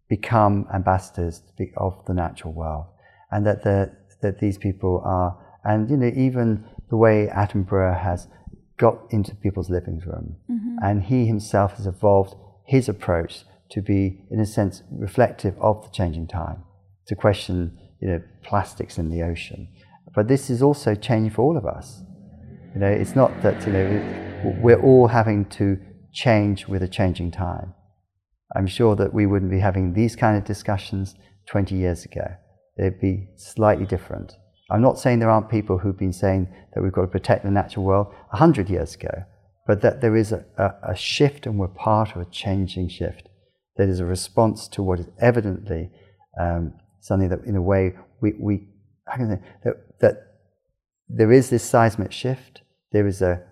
become 0.09 0.67
ambassadors 0.75 1.43
of 1.77 2.05
the 2.07 2.15
natural 2.15 2.53
world, 2.53 2.87
and 3.31 3.47
that 3.47 3.63
the, 3.63 3.93
that 4.23 4.39
these 4.41 4.59
people 4.59 5.03
are, 5.05 5.39
and 5.65 5.91
you 5.91 5.97
know, 5.97 6.11
even 6.15 6.65
the 6.91 6.97
way 6.97 7.29
Attenborough 7.35 7.99
has 7.99 8.29
got 8.77 8.99
into 9.11 9.35
people's 9.35 9.71
living 9.71 10.01
room, 10.07 10.37
mm-hmm. 10.51 10.77
and 10.83 11.05
he 11.05 11.27
himself 11.27 11.77
has 11.77 11.87
evolved 11.87 12.35
his 12.65 12.89
approach 12.89 13.45
to 13.71 13.83
be, 13.83 14.25
in 14.31 14.41
a 14.41 14.47
sense, 14.47 14.83
reflective 14.91 15.55
of 15.61 15.83
the 15.83 15.91
changing 15.91 16.27
time, 16.27 16.63
to 17.07 17.15
question, 17.15 17.79
you 18.01 18.09
know, 18.09 18.23
plastics 18.43 18.99
in 18.99 19.11
the 19.11 19.23
ocean. 19.23 19.69
But 20.15 20.29
this 20.29 20.49
is 20.49 20.63
also 20.63 20.95
change 20.95 21.33
for 21.35 21.43
all 21.43 21.57
of 21.57 21.67
us. 21.67 22.03
You 22.75 22.81
know, 22.81 22.89
it's 22.89 23.17
not 23.17 23.43
that 23.43 23.67
you 23.67 23.73
know 23.73 24.61
we're 24.63 24.81
all 24.81 25.09
having 25.09 25.47
to 25.47 25.79
change 26.13 26.69
with 26.69 26.83
a 26.83 26.89
changing 26.89 27.31
time. 27.31 27.75
I'm 28.57 28.67
sure 28.67 28.97
that 28.97 29.13
we 29.13 29.27
wouldn't 29.27 29.51
be 29.51 29.61
having 29.61 29.93
these 29.93 30.17
kind 30.17 30.37
of 30.37 30.45
discussions 30.45 31.15
20 31.47 31.75
years 31.75 32.05
ago. 32.05 32.27
They'd 32.77 33.01
be 33.01 33.29
slightly 33.37 33.85
different. 33.85 34.35
I'm 34.71 34.83
not 34.83 34.99
saying 34.99 35.19
there 35.19 35.31
aren't 35.31 35.51
people 35.51 35.79
who've 35.79 35.99
been 35.99 36.13
saying 36.13 36.49
that 36.75 36.83
we've 36.83 36.93
got 36.93 37.03
to 37.03 37.09
protect 37.09 37.45
the 37.45 37.51
natural 37.51 37.85
world 37.85 38.09
100 38.31 38.69
years 38.69 38.95
ago, 38.95 39.25
but 39.67 39.81
that 39.83 40.01
there 40.01 40.17
is 40.17 40.33
a, 40.33 40.45
a, 40.57 40.93
a 40.93 40.97
shift 40.97 41.47
and 41.47 41.59
we're 41.59 41.69
part 41.69 42.15
of 42.15 42.23
a 42.23 42.31
changing 42.31 42.89
shift. 42.89 43.29
That 43.77 43.89
is 43.89 44.01
a 44.01 44.05
response 44.05 44.69
to 44.69 44.83
what 44.83 45.01
is 45.01 45.07
evidently 45.21 45.91
um, 46.39 46.75
something 47.01 47.29
that, 47.31 47.45
in 47.45 47.57
a 47.57 47.63
way, 47.63 47.95
we, 48.21 48.35
we 48.39 48.69
say, 49.17 49.39
that, 49.65 49.77
that 50.01 50.28
there 51.09 51.33
is 51.33 51.51
this 51.51 51.65
seismic 51.65 52.13
shift. 52.13 52.63
There 52.93 53.07
is 53.07 53.23
a 53.23 53.43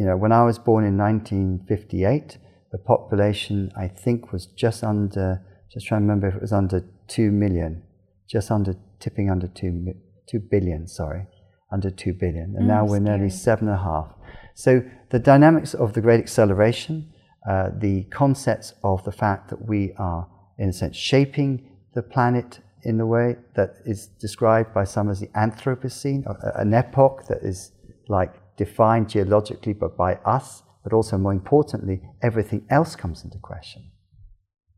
you 0.00 0.06
know, 0.06 0.16
when 0.16 0.32
I 0.32 0.44
was 0.44 0.58
born 0.58 0.84
in 0.86 0.96
1958, 0.96 2.38
the 2.72 2.78
population 2.78 3.70
I 3.76 3.86
think 3.86 4.32
was 4.32 4.46
just 4.46 4.82
under, 4.82 5.42
just 5.70 5.86
trying 5.86 6.00
to 6.00 6.04
remember 6.04 6.28
if 6.28 6.36
it 6.36 6.40
was 6.40 6.54
under 6.54 6.86
2 7.08 7.30
million, 7.30 7.82
just 8.26 8.50
under, 8.50 8.76
tipping 8.98 9.28
under 9.28 9.46
2, 9.46 9.92
2 10.26 10.38
billion, 10.50 10.88
sorry, 10.88 11.26
under 11.70 11.90
2 11.90 12.14
billion. 12.14 12.54
And 12.56 12.64
mm, 12.64 12.68
now 12.68 12.84
we're 12.84 12.96
scary. 12.96 13.18
nearly 13.18 13.28
seven 13.28 13.68
and 13.68 13.76
a 13.76 13.82
half. 13.82 14.14
So 14.54 14.82
the 15.10 15.18
dynamics 15.18 15.74
of 15.74 15.92
the 15.92 16.00
great 16.00 16.20
acceleration, 16.20 17.12
uh, 17.46 17.68
the 17.78 18.04
concepts 18.04 18.72
of 18.82 19.04
the 19.04 19.12
fact 19.12 19.50
that 19.50 19.68
we 19.68 19.92
are, 19.98 20.26
in 20.56 20.70
a 20.70 20.72
sense, 20.72 20.96
shaping 20.96 21.68
the 21.92 22.02
planet 22.02 22.60
in 22.82 22.98
the 22.98 23.06
way 23.06 23.36
that 23.54 23.74
is 23.84 24.06
described 24.06 24.72
by 24.72 24.84
some 24.84 25.10
as 25.10 25.20
the 25.20 25.28
Anthropocene, 25.28 26.24
an 26.58 26.74
epoch 26.74 27.26
that 27.28 27.42
is 27.42 27.72
like 28.08 28.34
defined 28.56 29.08
geologically 29.08 29.72
but 29.72 29.96
by 29.96 30.14
us, 30.24 30.62
but 30.82 30.92
also 30.92 31.18
more 31.18 31.32
importantly, 31.32 32.02
everything 32.22 32.66
else 32.70 32.96
comes 32.96 33.24
into 33.24 33.38
question. 33.38 33.90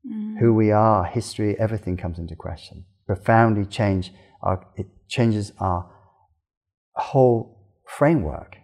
Mm. 0.07 0.39
Who 0.41 0.55
we 0.55 0.73
are, 0.73 1.05
history, 1.05 1.59
everything 1.59 1.97
comes 1.97 2.19
into 2.19 2.35
question. 2.35 2.85
Profoundly 3.07 3.65
change 3.65 4.13
our, 4.43 4.67
it 4.77 4.87
changes 5.09 5.53
our 5.61 5.89
whole 6.95 7.79
framework. 7.87 8.57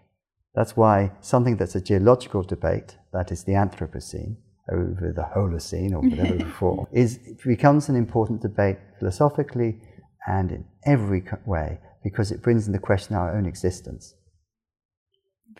That's 0.54 0.76
why 0.76 1.12
something 1.20 1.56
that's 1.56 1.76
a 1.76 1.80
geological 1.80 2.42
debate, 2.42 2.96
that 3.12 3.30
is 3.30 3.44
the 3.44 3.52
Anthropocene, 3.52 4.36
over 4.72 5.12
the 5.14 5.26
Holocene 5.34 5.92
or 5.92 6.00
whatever 6.00 6.36
before, 6.44 6.88
is 6.92 7.18
becomes 7.44 7.88
an 7.88 7.96
important 7.96 8.42
debate 8.42 8.78
philosophically 8.98 9.80
and 10.26 10.50
in 10.52 10.64
every 10.84 11.24
way 11.46 11.78
because 12.02 12.30
it 12.30 12.42
brings 12.42 12.66
into 12.66 12.78
question 12.78 13.16
our 13.16 13.36
own 13.36 13.46
existence. 13.46 14.14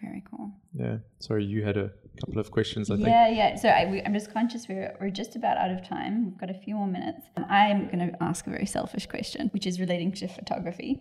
Very 0.00 0.22
cool. 0.30 0.52
Yeah. 0.74 0.98
Sorry, 1.18 1.44
you 1.44 1.64
had 1.64 1.76
a 1.76 1.90
couple 2.20 2.40
of 2.40 2.50
questions, 2.50 2.90
I 2.90 2.96
think. 2.96 3.08
Yeah, 3.08 3.28
yeah. 3.28 3.56
So 3.56 3.68
I, 3.68 4.02
am 4.04 4.14
just 4.14 4.32
conscious 4.32 4.68
we're, 4.68 4.96
we're 5.00 5.10
just 5.10 5.34
about 5.34 5.56
out 5.56 5.70
of 5.70 5.86
time. 5.86 6.26
We've 6.26 6.38
got 6.38 6.50
a 6.50 6.58
few 6.60 6.74
more 6.76 6.86
minutes. 6.86 7.26
I'm 7.36 7.86
going 7.86 7.98
to 7.98 8.22
ask 8.22 8.46
a 8.46 8.50
very 8.50 8.66
selfish 8.66 9.06
question, 9.06 9.48
which 9.52 9.66
is 9.66 9.80
relating 9.80 10.12
to 10.12 10.28
photography. 10.28 11.00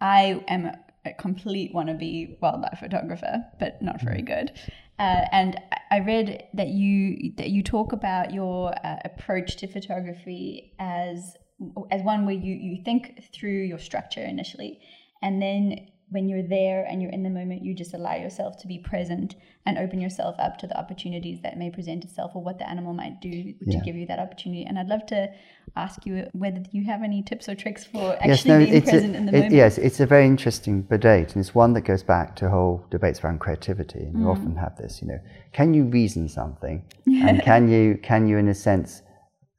I 0.00 0.44
am 0.46 0.66
a, 0.66 0.78
a 1.06 1.14
complete 1.14 1.74
wannabe 1.74 2.40
wildlife 2.40 2.78
photographer, 2.78 3.44
but 3.58 3.82
not 3.82 4.00
very 4.00 4.22
mm-hmm. 4.22 4.46
good. 4.46 4.52
Uh, 4.98 5.24
and 5.30 5.60
I 5.90 6.00
read 6.00 6.44
that 6.54 6.68
you 6.68 7.32
that 7.36 7.50
you 7.50 7.62
talk 7.62 7.92
about 7.92 8.32
your 8.32 8.74
uh, 8.84 8.96
approach 9.04 9.56
to 9.58 9.66
photography 9.66 10.74
as 10.78 11.36
as 11.90 12.02
one 12.02 12.26
where 12.26 12.34
you 12.34 12.54
you 12.54 12.82
think 12.84 13.24
through 13.32 13.62
your 13.62 13.78
structure 13.78 14.22
initially, 14.22 14.80
and 15.22 15.40
then 15.40 15.88
when 16.10 16.28
you're 16.28 16.42
there 16.42 16.86
and 16.88 17.02
you're 17.02 17.10
in 17.10 17.22
the 17.22 17.30
moment, 17.30 17.62
you 17.62 17.74
just 17.74 17.92
allow 17.92 18.14
yourself 18.14 18.56
to 18.58 18.66
be 18.66 18.78
present 18.78 19.34
and 19.66 19.76
open 19.76 20.00
yourself 20.00 20.34
up 20.38 20.56
to 20.58 20.66
the 20.66 20.78
opportunities 20.78 21.40
that 21.42 21.58
may 21.58 21.70
present 21.70 22.04
itself 22.04 22.32
or 22.34 22.42
what 22.42 22.58
the 22.58 22.68
animal 22.68 22.94
might 22.94 23.20
do 23.20 23.30
to 23.30 23.56
yeah. 23.60 23.80
give 23.84 23.94
you 23.94 24.06
that 24.06 24.18
opportunity. 24.18 24.64
And 24.64 24.78
I'd 24.78 24.88
love 24.88 25.04
to 25.06 25.28
ask 25.76 26.06
you 26.06 26.26
whether 26.32 26.62
you 26.72 26.84
have 26.84 27.02
any 27.02 27.22
tips 27.22 27.48
or 27.48 27.54
tricks 27.54 27.84
for 27.84 28.16
actually 28.20 28.28
yes, 28.28 28.44
no, 28.46 28.58
being 28.58 28.82
present 28.82 29.14
a, 29.14 29.18
in 29.18 29.26
the 29.26 29.32
it, 29.32 29.34
moment. 29.34 29.54
Yes, 29.54 29.76
it's 29.76 30.00
a 30.00 30.06
very 30.06 30.26
interesting 30.26 30.82
debate, 30.82 31.34
and 31.34 31.44
it's 31.44 31.54
one 31.54 31.74
that 31.74 31.82
goes 31.82 32.02
back 32.02 32.34
to 32.36 32.48
whole 32.48 32.86
debates 32.90 33.22
around 33.22 33.40
creativity. 33.40 34.00
And 34.00 34.16
mm. 34.16 34.20
you 34.20 34.30
often 34.30 34.56
have 34.56 34.76
this, 34.78 35.02
you 35.02 35.08
know, 35.08 35.18
can 35.52 35.74
you 35.74 35.84
reason 35.84 36.28
something, 36.28 36.84
and 37.06 37.42
can 37.42 37.68
you 37.68 37.98
can 38.02 38.26
you, 38.26 38.38
in 38.38 38.48
a 38.48 38.54
sense, 38.54 39.02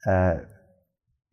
uh, 0.08 0.36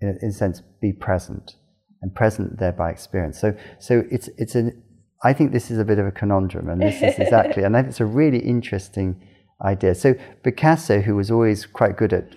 in, 0.00 0.08
a, 0.08 0.24
in 0.24 0.28
a 0.28 0.32
sense, 0.32 0.62
be 0.82 0.92
present 0.92 1.56
and 2.02 2.14
present 2.14 2.58
there 2.58 2.72
by 2.72 2.90
experience. 2.90 3.40
So, 3.40 3.56
so 3.78 4.04
it's 4.10 4.28
it's 4.36 4.54
an 4.54 4.82
I 5.24 5.32
think 5.32 5.52
this 5.52 5.70
is 5.70 5.78
a 5.78 5.84
bit 5.84 5.98
of 5.98 6.06
a 6.06 6.10
conundrum, 6.10 6.68
and 6.68 6.80
this 6.80 6.96
is 7.02 7.18
exactly, 7.18 7.62
and 7.62 7.76
I 7.76 7.80
think 7.80 7.90
it's 7.90 8.00
a 8.00 8.06
really 8.06 8.38
interesting 8.38 9.20
idea. 9.64 9.94
So 9.94 10.14
Picasso, 10.42 11.00
who 11.00 11.16
was 11.16 11.30
always 11.30 11.66
quite 11.66 11.96
good 11.96 12.12
at 12.12 12.34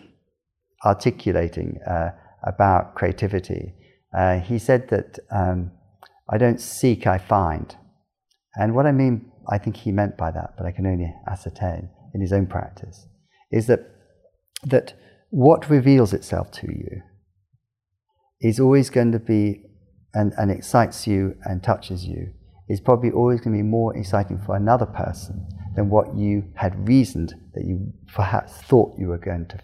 articulating 0.86 1.80
uh, 1.86 2.12
about 2.44 2.96
creativity, 2.96 3.74
uh, 4.18 4.40
he 4.40 4.58
said 4.58 4.90
that 4.90 5.20
um, 5.32 5.72
I 6.30 6.38
don't 6.38 6.60
seek, 6.60 7.06
I 7.06 7.18
find. 7.18 7.76
And 8.56 8.74
what 8.74 8.86
I 8.86 8.92
mean, 8.92 9.32
I 9.50 9.58
think 9.58 9.78
he 9.78 9.92
meant 9.92 10.18
by 10.18 10.32
that, 10.32 10.56
but 10.58 10.66
I 10.66 10.72
can 10.72 10.86
only 10.86 11.14
ascertain 11.28 11.90
in 12.14 12.22
his 12.22 12.34
own 12.34 12.48
practice, 12.48 13.08
is 13.52 13.68
that 13.68 13.82
that 14.64 14.94
what 15.30 15.70
reveals 15.70 16.14
itself 16.14 16.52
to 16.52 16.68
you 16.68 17.02
is 18.42 18.60
always 18.60 18.90
going 18.90 19.12
to 19.12 19.20
be 19.20 19.62
and, 20.14 20.34
and 20.38 20.52
excites 20.52 21.08
you 21.08 21.36
and 21.44 21.64
touches 21.64 22.06
you 22.06 22.34
is 22.70 22.80
probably 22.80 23.12
always 23.12 23.42
going 23.42 23.58
to 23.58 23.64
be 23.64 23.68
more 23.68 23.98
exciting 23.98 24.40
for 24.46 24.56
another 24.56 24.86
person 24.86 25.46
than 25.76 25.90
what 25.90 26.16
you 26.16 26.44
had 26.54 26.88
reasoned 26.88 27.34
that 27.54 27.66
you 27.66 27.92
perhaps 28.14 28.54
thought 28.54 28.98
you 28.98 29.08
were 29.08 29.18
going 29.18 29.48
to, 29.48 29.60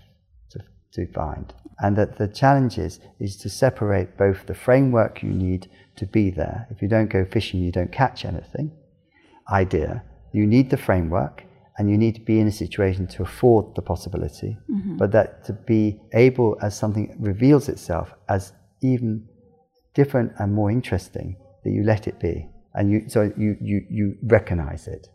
to, 0.50 0.60
to 0.94 1.14
find. 1.14 1.54
And 1.80 1.96
that 1.98 2.18
the 2.18 2.28
challenge 2.28 2.78
is, 2.78 3.00
is 3.20 3.38
to 3.38 3.50
separate 3.50 4.18
both 4.18 4.48
the 4.48 4.56
framework 4.56 5.22
you 5.22 5.30
need 5.30 5.70
to 5.98 6.06
be 6.06 6.30
there. 6.30 6.68
If 6.72 6.82
you 6.82 6.88
don't 6.88 7.10
go 7.10 7.26
fishing, 7.26 7.62
you 7.62 7.72
don't 7.72 7.92
catch 7.92 8.26
anything. 8.26 8.72
Idea. 9.52 10.04
You 10.34 10.48
need 10.48 10.70
the 10.70 10.78
framework 10.78 11.44
and 11.78 11.90
you 11.90 11.98
need 11.98 12.16
to 12.16 12.22
be 12.22 12.40
in 12.40 12.48
a 12.48 12.52
situation 12.52 13.06
to 13.08 13.24
afford 13.24 13.76
the 13.76 13.82
possibility, 13.82 14.58
mm-hmm. 14.70 14.98
but 14.98 15.12
that 15.12 15.44
to 15.46 15.54
be 15.54 16.00
able, 16.14 16.58
as 16.62 16.78
something 16.78 17.16
reveals 17.20 17.68
itself 17.68 18.14
as 18.30 18.54
even 18.82 19.28
different 19.94 20.32
and 20.40 20.54
more 20.54 20.72
interesting, 20.72 21.36
that 21.64 21.72
you 21.72 21.84
let 21.84 22.08
it 22.08 22.20
be 22.20 22.48
and 22.76 22.92
you 22.92 23.10
so 23.10 23.32
you 23.38 23.58
you 23.62 23.82
you 23.90 24.18
recognize 24.24 24.88
it, 24.88 25.08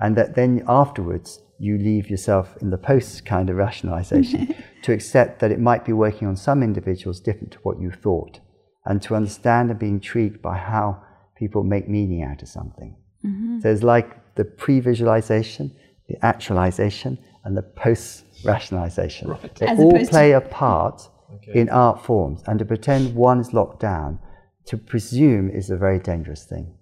and 0.00 0.16
that 0.16 0.34
then 0.34 0.62
afterwards 0.68 1.40
you 1.58 1.78
leave 1.78 2.10
yourself 2.10 2.56
in 2.60 2.70
the 2.70 2.76
post 2.76 3.24
kind 3.24 3.48
of 3.48 3.56
rationalization 3.56 4.54
to 4.82 4.92
accept 4.92 5.38
that 5.40 5.50
it 5.50 5.58
might 5.58 5.84
be 5.84 5.92
working 5.92 6.28
on 6.28 6.36
some 6.36 6.62
individuals 6.62 7.20
different 7.20 7.52
to 7.52 7.58
what 7.62 7.80
you 7.80 7.90
thought, 7.90 8.40
and 8.84 9.00
to 9.02 9.14
understand 9.14 9.70
and 9.70 9.78
be 9.78 9.88
intrigued 9.88 10.42
by 10.42 10.56
how 10.56 11.02
people 11.38 11.62
make 11.64 11.88
meaning 11.88 12.22
out 12.22 12.42
of 12.42 12.48
something. 12.48 12.96
Mm-hmm. 13.24 13.60
So 13.60 13.70
it's 13.70 13.82
like 13.82 14.34
the 14.34 14.44
pre-visualization, 14.44 15.74
the 16.08 16.24
actualization, 16.24 17.18
and 17.44 17.56
the 17.56 17.62
post-rationalization. 17.62 19.28
Right. 19.28 19.54
They 19.54 19.66
As 19.66 19.78
all 19.78 20.06
play 20.06 20.30
to- 20.30 20.38
a 20.38 20.40
part 20.40 21.08
okay. 21.36 21.60
in 21.60 21.68
art 21.70 22.04
forms, 22.04 22.42
and 22.46 22.58
to 22.58 22.64
pretend 22.64 23.14
one 23.14 23.40
is 23.40 23.52
locked 23.52 23.80
down, 23.80 24.18
to 24.66 24.76
presume 24.76 25.50
is 25.50 25.70
a 25.70 25.76
very 25.76 25.98
dangerous 25.98 26.44
thing. 26.44 26.74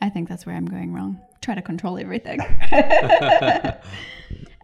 I 0.00 0.08
think 0.08 0.28
that's 0.28 0.46
where 0.46 0.54
I'm 0.54 0.66
going 0.66 0.92
wrong. 0.92 1.20
Try 1.40 1.54
to 1.54 1.62
control 1.62 1.98
everything. 1.98 2.40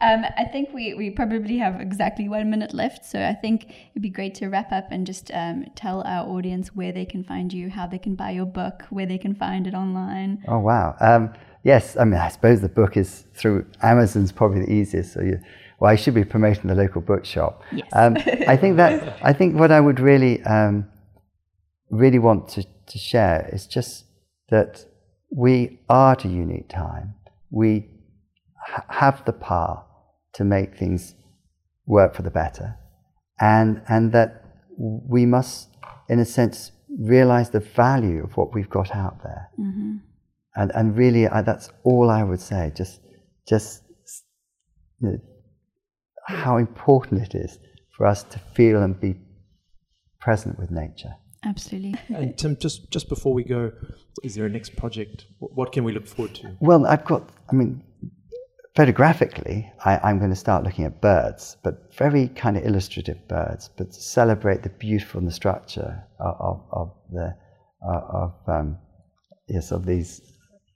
Um, 0.04 0.26
I 0.36 0.44
think 0.44 0.74
we, 0.74 0.92
we 0.92 1.08
probably 1.08 1.56
have 1.58 1.80
exactly 1.80 2.28
one 2.28 2.50
minute 2.50 2.74
left. 2.74 3.06
So 3.06 3.22
I 3.24 3.32
think 3.32 3.70
it'd 3.92 4.02
be 4.02 4.10
great 4.10 4.34
to 4.36 4.48
wrap 4.48 4.70
up 4.70 4.88
and 4.90 5.06
just 5.06 5.30
um, 5.32 5.64
tell 5.76 6.02
our 6.02 6.28
audience 6.28 6.74
where 6.74 6.92
they 6.92 7.06
can 7.06 7.24
find 7.24 7.52
you, 7.52 7.70
how 7.70 7.86
they 7.86 7.98
can 7.98 8.14
buy 8.14 8.32
your 8.32 8.44
book, 8.44 8.82
where 8.90 9.06
they 9.06 9.16
can 9.16 9.34
find 9.34 9.66
it 9.66 9.72
online. 9.72 10.42
Oh, 10.46 10.58
wow. 10.58 10.94
Um, 11.00 11.32
yes, 11.62 11.96
I 11.96 12.04
mean, 12.04 12.20
I 12.20 12.28
suppose 12.28 12.60
the 12.60 12.68
book 12.68 12.98
is 12.98 13.24
through 13.34 13.64
Amazon's 13.82 14.30
probably 14.30 14.66
the 14.66 14.72
easiest. 14.72 15.14
So 15.14 15.22
you, 15.22 15.40
well, 15.78 15.90
I 15.90 15.96
should 15.96 16.14
be 16.14 16.24
promoting 16.24 16.68
the 16.68 16.74
local 16.74 17.00
bookshop. 17.00 17.62
Yes. 17.72 17.88
Um, 17.94 18.16
I 18.46 18.58
think 18.58 18.76
that, 18.76 19.18
I 19.22 19.32
think 19.32 19.56
what 19.58 19.72
I 19.72 19.80
would 19.80 20.00
really, 20.00 20.42
um, 20.42 20.86
really 21.88 22.18
want 22.18 22.48
to, 22.48 22.64
to 22.86 22.98
share 22.98 23.48
is 23.52 23.66
just 23.66 24.04
that 24.50 24.84
we 25.34 25.80
are 25.88 26.12
at 26.12 26.24
a 26.24 26.28
unique 26.28 26.68
time. 26.68 27.14
We 27.50 27.88
ha- 28.56 28.84
have 28.88 29.24
the 29.24 29.32
power 29.32 29.84
to 30.34 30.44
make 30.44 30.78
things 30.78 31.14
work 31.86 32.14
for 32.14 32.22
the 32.22 32.30
better. 32.30 32.76
And, 33.40 33.82
and 33.88 34.12
that 34.12 34.44
we 34.78 35.26
must, 35.26 35.70
in 36.08 36.20
a 36.20 36.24
sense, 36.24 36.70
realize 36.88 37.50
the 37.50 37.60
value 37.60 38.22
of 38.22 38.36
what 38.36 38.54
we've 38.54 38.70
got 38.70 38.94
out 38.94 39.22
there. 39.24 39.50
Mm-hmm. 39.58 39.96
And, 40.54 40.70
and 40.72 40.96
really, 40.96 41.26
I, 41.26 41.42
that's 41.42 41.68
all 41.82 42.10
I 42.10 42.22
would 42.22 42.40
say. 42.40 42.72
Just, 42.76 43.00
just 43.48 43.82
you 45.00 45.08
know, 45.08 45.18
how 46.28 46.58
important 46.58 47.22
it 47.22 47.34
is 47.34 47.58
for 47.96 48.06
us 48.06 48.22
to 48.22 48.38
feel 48.38 48.82
and 48.82 48.98
be 49.00 49.16
present 50.20 50.58
with 50.60 50.70
nature. 50.70 51.16
Absolutely. 51.44 51.94
And 52.08 52.36
Tim, 52.36 52.56
just 52.56 52.90
just 52.90 53.08
before 53.08 53.34
we 53.34 53.44
go, 53.44 53.72
is 54.22 54.34
there 54.34 54.46
a 54.46 54.48
next 54.48 54.76
project? 54.76 55.26
What 55.38 55.72
can 55.72 55.84
we 55.84 55.92
look 55.92 56.06
forward 56.06 56.34
to? 56.36 56.56
Well, 56.60 56.86
I've 56.86 57.04
got. 57.04 57.28
I 57.50 57.54
mean, 57.54 57.82
photographically, 58.74 59.70
I, 59.84 60.10
am 60.10 60.18
going 60.18 60.30
to 60.30 60.36
start 60.36 60.64
looking 60.64 60.84
at 60.84 61.00
birds, 61.00 61.56
but 61.62 61.94
very 61.94 62.28
kind 62.28 62.56
of 62.56 62.64
illustrative 62.64 63.28
birds, 63.28 63.70
but 63.76 63.92
to 63.92 64.00
celebrate 64.00 64.62
the 64.62 64.70
beautiful 64.70 65.18
and 65.18 65.28
the 65.28 65.32
structure 65.32 66.02
of, 66.18 66.36
of, 66.40 66.64
of 66.72 66.92
the 67.12 67.36
uh, 67.86 68.00
of 68.12 68.34
um, 68.46 68.78
yes 69.48 69.70
of 69.70 69.84
these. 69.84 70.22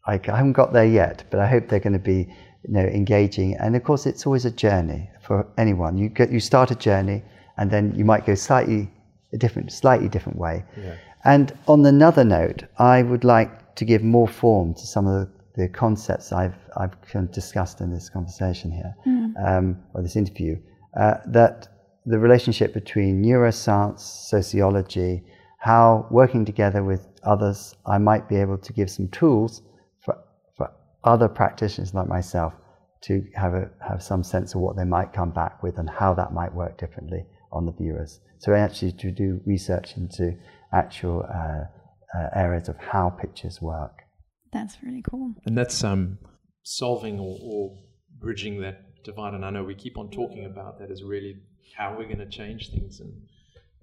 I, 0.06 0.14
I, 0.14 0.36
haven't 0.36 0.52
got 0.52 0.72
there 0.72 0.86
yet, 0.86 1.24
but 1.30 1.40
I 1.40 1.46
hope 1.46 1.68
they're 1.68 1.80
going 1.80 1.92
to 1.94 1.98
be 1.98 2.32
you 2.64 2.74
know 2.74 2.84
engaging. 2.84 3.56
And 3.56 3.74
of 3.74 3.84
course, 3.84 4.06
it's 4.06 4.26
always 4.26 4.44
a 4.44 4.50
journey 4.50 5.10
for 5.22 5.46
anyone. 5.56 5.96
You 5.96 6.08
get 6.08 6.30
you 6.30 6.40
start 6.40 6.70
a 6.70 6.74
journey, 6.74 7.22
and 7.56 7.70
then 7.70 7.94
you 7.96 8.04
might 8.04 8.26
go 8.26 8.34
slightly 8.34 8.90
a 9.32 9.38
different, 9.38 9.72
slightly 9.72 10.08
different 10.08 10.38
way. 10.38 10.64
Yeah. 10.76 10.96
And 11.24 11.56
on 11.66 11.84
another 11.84 12.24
note, 12.24 12.64
I 12.78 13.02
would 13.02 13.24
like 13.24 13.74
to 13.76 13.84
give 13.84 14.02
more 14.02 14.28
form 14.28 14.74
to 14.74 14.86
some 14.86 15.06
of 15.06 15.14
the 15.20 15.38
the 15.58 15.68
concepts 15.68 16.30
I've, 16.30 16.54
I've 16.76 16.94
discussed 17.32 17.80
in 17.80 17.92
this 17.92 18.08
conversation 18.08 18.70
here, 18.70 18.94
mm. 19.04 19.32
um, 19.44 19.76
or 19.92 20.02
this 20.02 20.14
interview, 20.14 20.56
uh, 20.96 21.14
that 21.26 21.66
the 22.06 22.16
relationship 22.16 22.72
between 22.72 23.20
neuroscience, 23.20 23.98
sociology, 23.98 25.24
how 25.58 26.06
working 26.12 26.44
together 26.44 26.84
with 26.84 27.08
others, 27.24 27.74
I 27.84 27.98
might 27.98 28.28
be 28.28 28.36
able 28.36 28.56
to 28.56 28.72
give 28.72 28.88
some 28.88 29.08
tools 29.08 29.62
for, 30.00 30.16
for 30.56 30.70
other 31.02 31.28
practitioners 31.28 31.92
like 31.92 32.06
myself 32.06 32.52
to 33.00 33.24
have, 33.34 33.54
a, 33.54 33.68
have 33.86 34.00
some 34.00 34.22
sense 34.22 34.54
of 34.54 34.60
what 34.60 34.76
they 34.76 34.84
might 34.84 35.12
come 35.12 35.30
back 35.30 35.60
with 35.64 35.78
and 35.78 35.90
how 35.90 36.14
that 36.14 36.32
might 36.32 36.54
work 36.54 36.78
differently 36.78 37.26
on 37.52 37.66
the 37.66 37.72
viewers. 37.72 38.20
So 38.38 38.54
actually 38.54 38.92
to 38.92 39.10
do 39.10 39.40
research 39.44 39.96
into 39.96 40.36
actual 40.72 41.24
uh, 41.28 41.64
uh, 42.16 42.28
areas 42.34 42.68
of 42.68 42.76
how 42.78 43.10
pictures 43.10 43.60
work. 43.60 44.02
That's 44.52 44.76
really 44.82 45.02
cool. 45.02 45.34
And 45.44 45.56
that's 45.56 45.84
um, 45.84 46.18
solving 46.62 47.18
or, 47.18 47.38
or 47.42 47.78
bridging 48.18 48.60
that 48.62 49.02
divide. 49.04 49.34
And 49.34 49.44
I 49.44 49.50
know 49.50 49.64
we 49.64 49.74
keep 49.74 49.98
on 49.98 50.10
talking 50.10 50.46
about 50.46 50.78
that 50.78 50.90
is 50.90 51.02
really 51.02 51.36
how 51.76 51.96
we're 51.96 52.06
going 52.06 52.18
to 52.18 52.28
change 52.28 52.70
things 52.70 53.00
and 53.00 53.12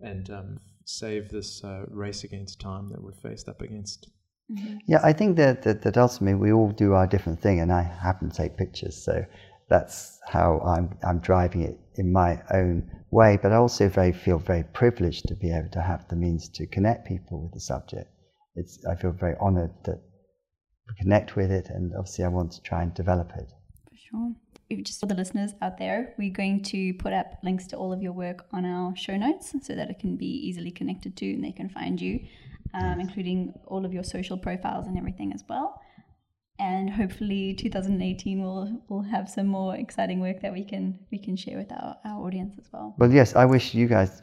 and 0.02 0.30
um, 0.30 0.60
save 0.86 1.30
this 1.30 1.64
uh, 1.64 1.86
race 1.90 2.24
against 2.24 2.60
time 2.60 2.90
that 2.90 3.02
we're 3.02 3.14
faced 3.14 3.48
up 3.48 3.62
against. 3.62 4.10
Mm-hmm. 4.52 4.78
Yeah, 4.88 5.00
I 5.04 5.14
think 5.14 5.38
that, 5.38 5.64
that, 5.64 5.82
that 5.82 5.98
ultimately 5.98 6.36
we 6.36 6.52
all 6.52 6.70
do 6.72 6.94
our 6.94 7.08
different 7.08 7.42
thing, 7.42 7.60
and 7.60 7.72
I 7.72 7.82
happen 7.82 8.30
to 8.30 8.36
take 8.36 8.58
pictures, 8.58 8.96
so 9.04 9.26
that's 9.70 10.20
how 10.28 10.60
I'm 10.60 10.98
I'm 11.04 11.20
driving 11.20 11.62
it 11.62 11.80
in 11.96 12.12
my 12.12 12.42
own 12.54 12.90
way. 13.12 13.38
But 13.42 13.52
I 13.52 13.56
also 13.56 13.90
very 13.90 14.12
feel 14.12 14.38
very 14.38 14.64
privileged 14.64 15.28
to 15.28 15.36
be 15.36 15.52
able 15.52 15.70
to 15.72 15.82
have 15.82 16.08
the 16.08 16.16
means 16.16 16.50
to 16.50 16.68
connect 16.68 17.08
people 17.08 17.42
with 17.44 17.54
the 17.54 17.60
subject. 17.60 18.10
It's 18.56 18.86
I 18.86 18.96
feel 18.96 19.12
very 19.12 19.36
honoured 19.38 19.74
that 19.86 20.02
we 20.88 20.96
connect 21.02 21.36
with 21.36 21.52
it, 21.52 21.70
and 21.70 21.94
obviously 21.98 22.26
I 22.26 22.30
want 22.30 22.52
to 22.54 22.62
try 22.62 22.84
and 22.84 22.94
develop 22.94 23.32
it. 23.38 23.52
For 23.90 23.98
sure. 23.98 24.32
Just 24.84 25.00
for 25.00 25.06
the 25.06 25.14
listeners 25.14 25.52
out 25.62 25.78
there, 25.78 26.16
we're 26.18 26.34
going 26.34 26.64
to 26.64 26.94
put 26.96 27.14
up 27.14 27.34
links 27.44 27.68
to 27.68 27.78
all 27.78 27.94
of 27.94 28.02
your 28.02 28.14
work 28.14 28.48
on 28.52 28.66
our 28.66 28.96
show 28.96 29.16
notes 29.16 29.54
so 29.62 29.76
that 29.76 29.92
it 29.92 30.00
can 30.00 30.18
be 30.18 30.26
easily 30.26 30.72
connected 30.72 31.16
to 31.18 31.34
and 31.34 31.44
they 31.44 31.52
can 31.52 31.70
find 31.70 32.02
you, 32.02 32.20
um, 32.74 33.00
including 33.00 33.54
all 33.68 33.86
of 33.86 33.94
your 33.94 34.04
social 34.04 34.38
profiles 34.40 34.88
and 34.88 34.98
everything 34.98 35.32
as 35.34 35.44
well. 35.48 35.80
And 36.58 36.90
hopefully, 36.90 37.54
2018 37.54 38.42
will 38.42 38.82
will 38.88 39.02
have 39.02 39.30
some 39.30 39.48
more 39.48 39.76
exciting 39.76 40.22
work 40.22 40.42
that 40.42 40.54
we 40.54 40.64
can 40.64 41.00
we 41.12 41.18
can 41.18 41.36
share 41.36 41.58
with 41.58 41.72
our, 41.72 41.98
our 42.06 42.26
audience 42.26 42.56
as 42.58 42.68
well. 42.72 42.96
Well, 42.98 43.12
yes, 43.12 43.36
I 43.36 43.46
wish 43.46 43.74
you 43.74 43.88
guys 43.88 44.22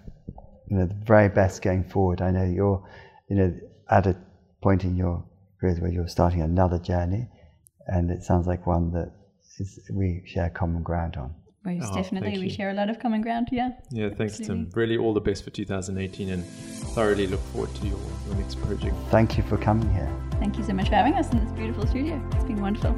you 0.68 0.78
know 0.78 0.86
the 0.86 0.94
very 1.04 1.28
best 1.28 1.60
going 1.60 1.84
forward. 1.84 2.22
I 2.22 2.30
know 2.30 2.44
you're 2.44 2.82
you 3.28 3.36
know 3.36 3.54
at 3.90 4.06
a 4.06 4.16
point 4.62 4.84
in 4.84 4.96
your 4.96 5.24
careers 5.60 5.80
where 5.80 5.90
you're 5.90 6.08
starting 6.08 6.40
another 6.40 6.78
journey, 6.78 7.28
and 7.86 8.10
it 8.10 8.22
sounds 8.22 8.46
like 8.46 8.66
one 8.66 8.92
that 8.92 9.12
is, 9.58 9.78
we 9.92 10.22
share 10.24 10.48
common 10.48 10.82
ground 10.82 11.16
on. 11.16 11.34
Most 11.64 11.92
oh, 11.92 11.94
definitely, 11.94 12.38
we 12.40 12.48
share 12.48 12.70
a 12.70 12.74
lot 12.74 12.90
of 12.90 12.98
common 12.98 13.22
ground. 13.22 13.48
Yeah. 13.52 13.70
Yeah, 13.90 14.08
thanks, 14.10 14.40
Absolutely. 14.40 14.64
Tim. 14.64 14.72
Really, 14.74 14.96
all 14.96 15.14
the 15.14 15.20
best 15.20 15.44
for 15.44 15.50
2018, 15.50 16.28
and 16.28 16.44
thoroughly 16.44 17.28
look 17.28 17.40
forward 17.52 17.72
to 17.76 17.86
your, 17.86 17.98
your 18.26 18.34
next 18.34 18.60
project. 18.62 18.96
Thank 19.10 19.36
you 19.36 19.44
for 19.44 19.56
coming 19.56 19.88
here. 19.94 20.12
Thank 20.40 20.58
you 20.58 20.64
so 20.64 20.72
much 20.72 20.88
for 20.88 20.96
having 20.96 21.14
us 21.14 21.30
in 21.30 21.44
this 21.44 21.52
beautiful 21.52 21.86
studio. 21.86 22.20
It's 22.32 22.44
been 22.44 22.60
wonderful. 22.60 22.96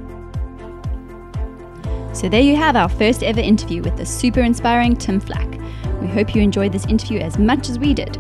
So 2.15 2.29
there 2.29 2.41
you 2.41 2.57
have 2.57 2.77
our 2.77 2.89
first 2.89 3.23
ever 3.23 3.41
interview 3.41 3.83
with 3.83 3.97
the 3.97 4.07
super 4.07 4.41
inspiring 4.41 4.97
Tim 4.97 5.21
Flach. 5.21 5.61
We 6.01 6.07
hope 6.07 6.35
you 6.35 6.41
enjoyed 6.43 6.73
this 6.73 6.87
interview 6.87 7.19
as 7.19 7.39
much 7.39 7.69
as 7.69 7.79
we 7.79 7.93
did. 7.93 8.17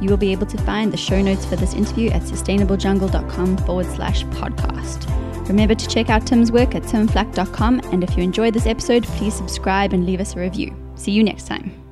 You 0.00 0.10
will 0.10 0.16
be 0.16 0.32
able 0.32 0.46
to 0.46 0.58
find 0.58 0.92
the 0.92 0.96
show 0.96 1.22
notes 1.22 1.44
for 1.44 1.56
this 1.56 1.72
interview 1.72 2.10
at 2.10 2.22
sustainablejungle.com 2.22 3.56
forward 3.58 3.86
slash 3.86 4.24
podcast. 4.24 5.27
Remember 5.48 5.74
to 5.74 5.88
check 5.88 6.10
out 6.10 6.26
Tim's 6.26 6.52
work 6.52 6.74
at 6.74 6.82
timflach.com, 6.82 7.80
and 7.92 8.04
if 8.04 8.16
you 8.16 8.22
enjoyed 8.22 8.54
this 8.54 8.66
episode, 8.66 9.04
please 9.04 9.34
subscribe 9.34 9.92
and 9.92 10.04
leave 10.04 10.20
us 10.20 10.36
a 10.36 10.40
review. 10.40 10.76
See 10.94 11.12
you 11.12 11.24
next 11.24 11.46
time. 11.46 11.87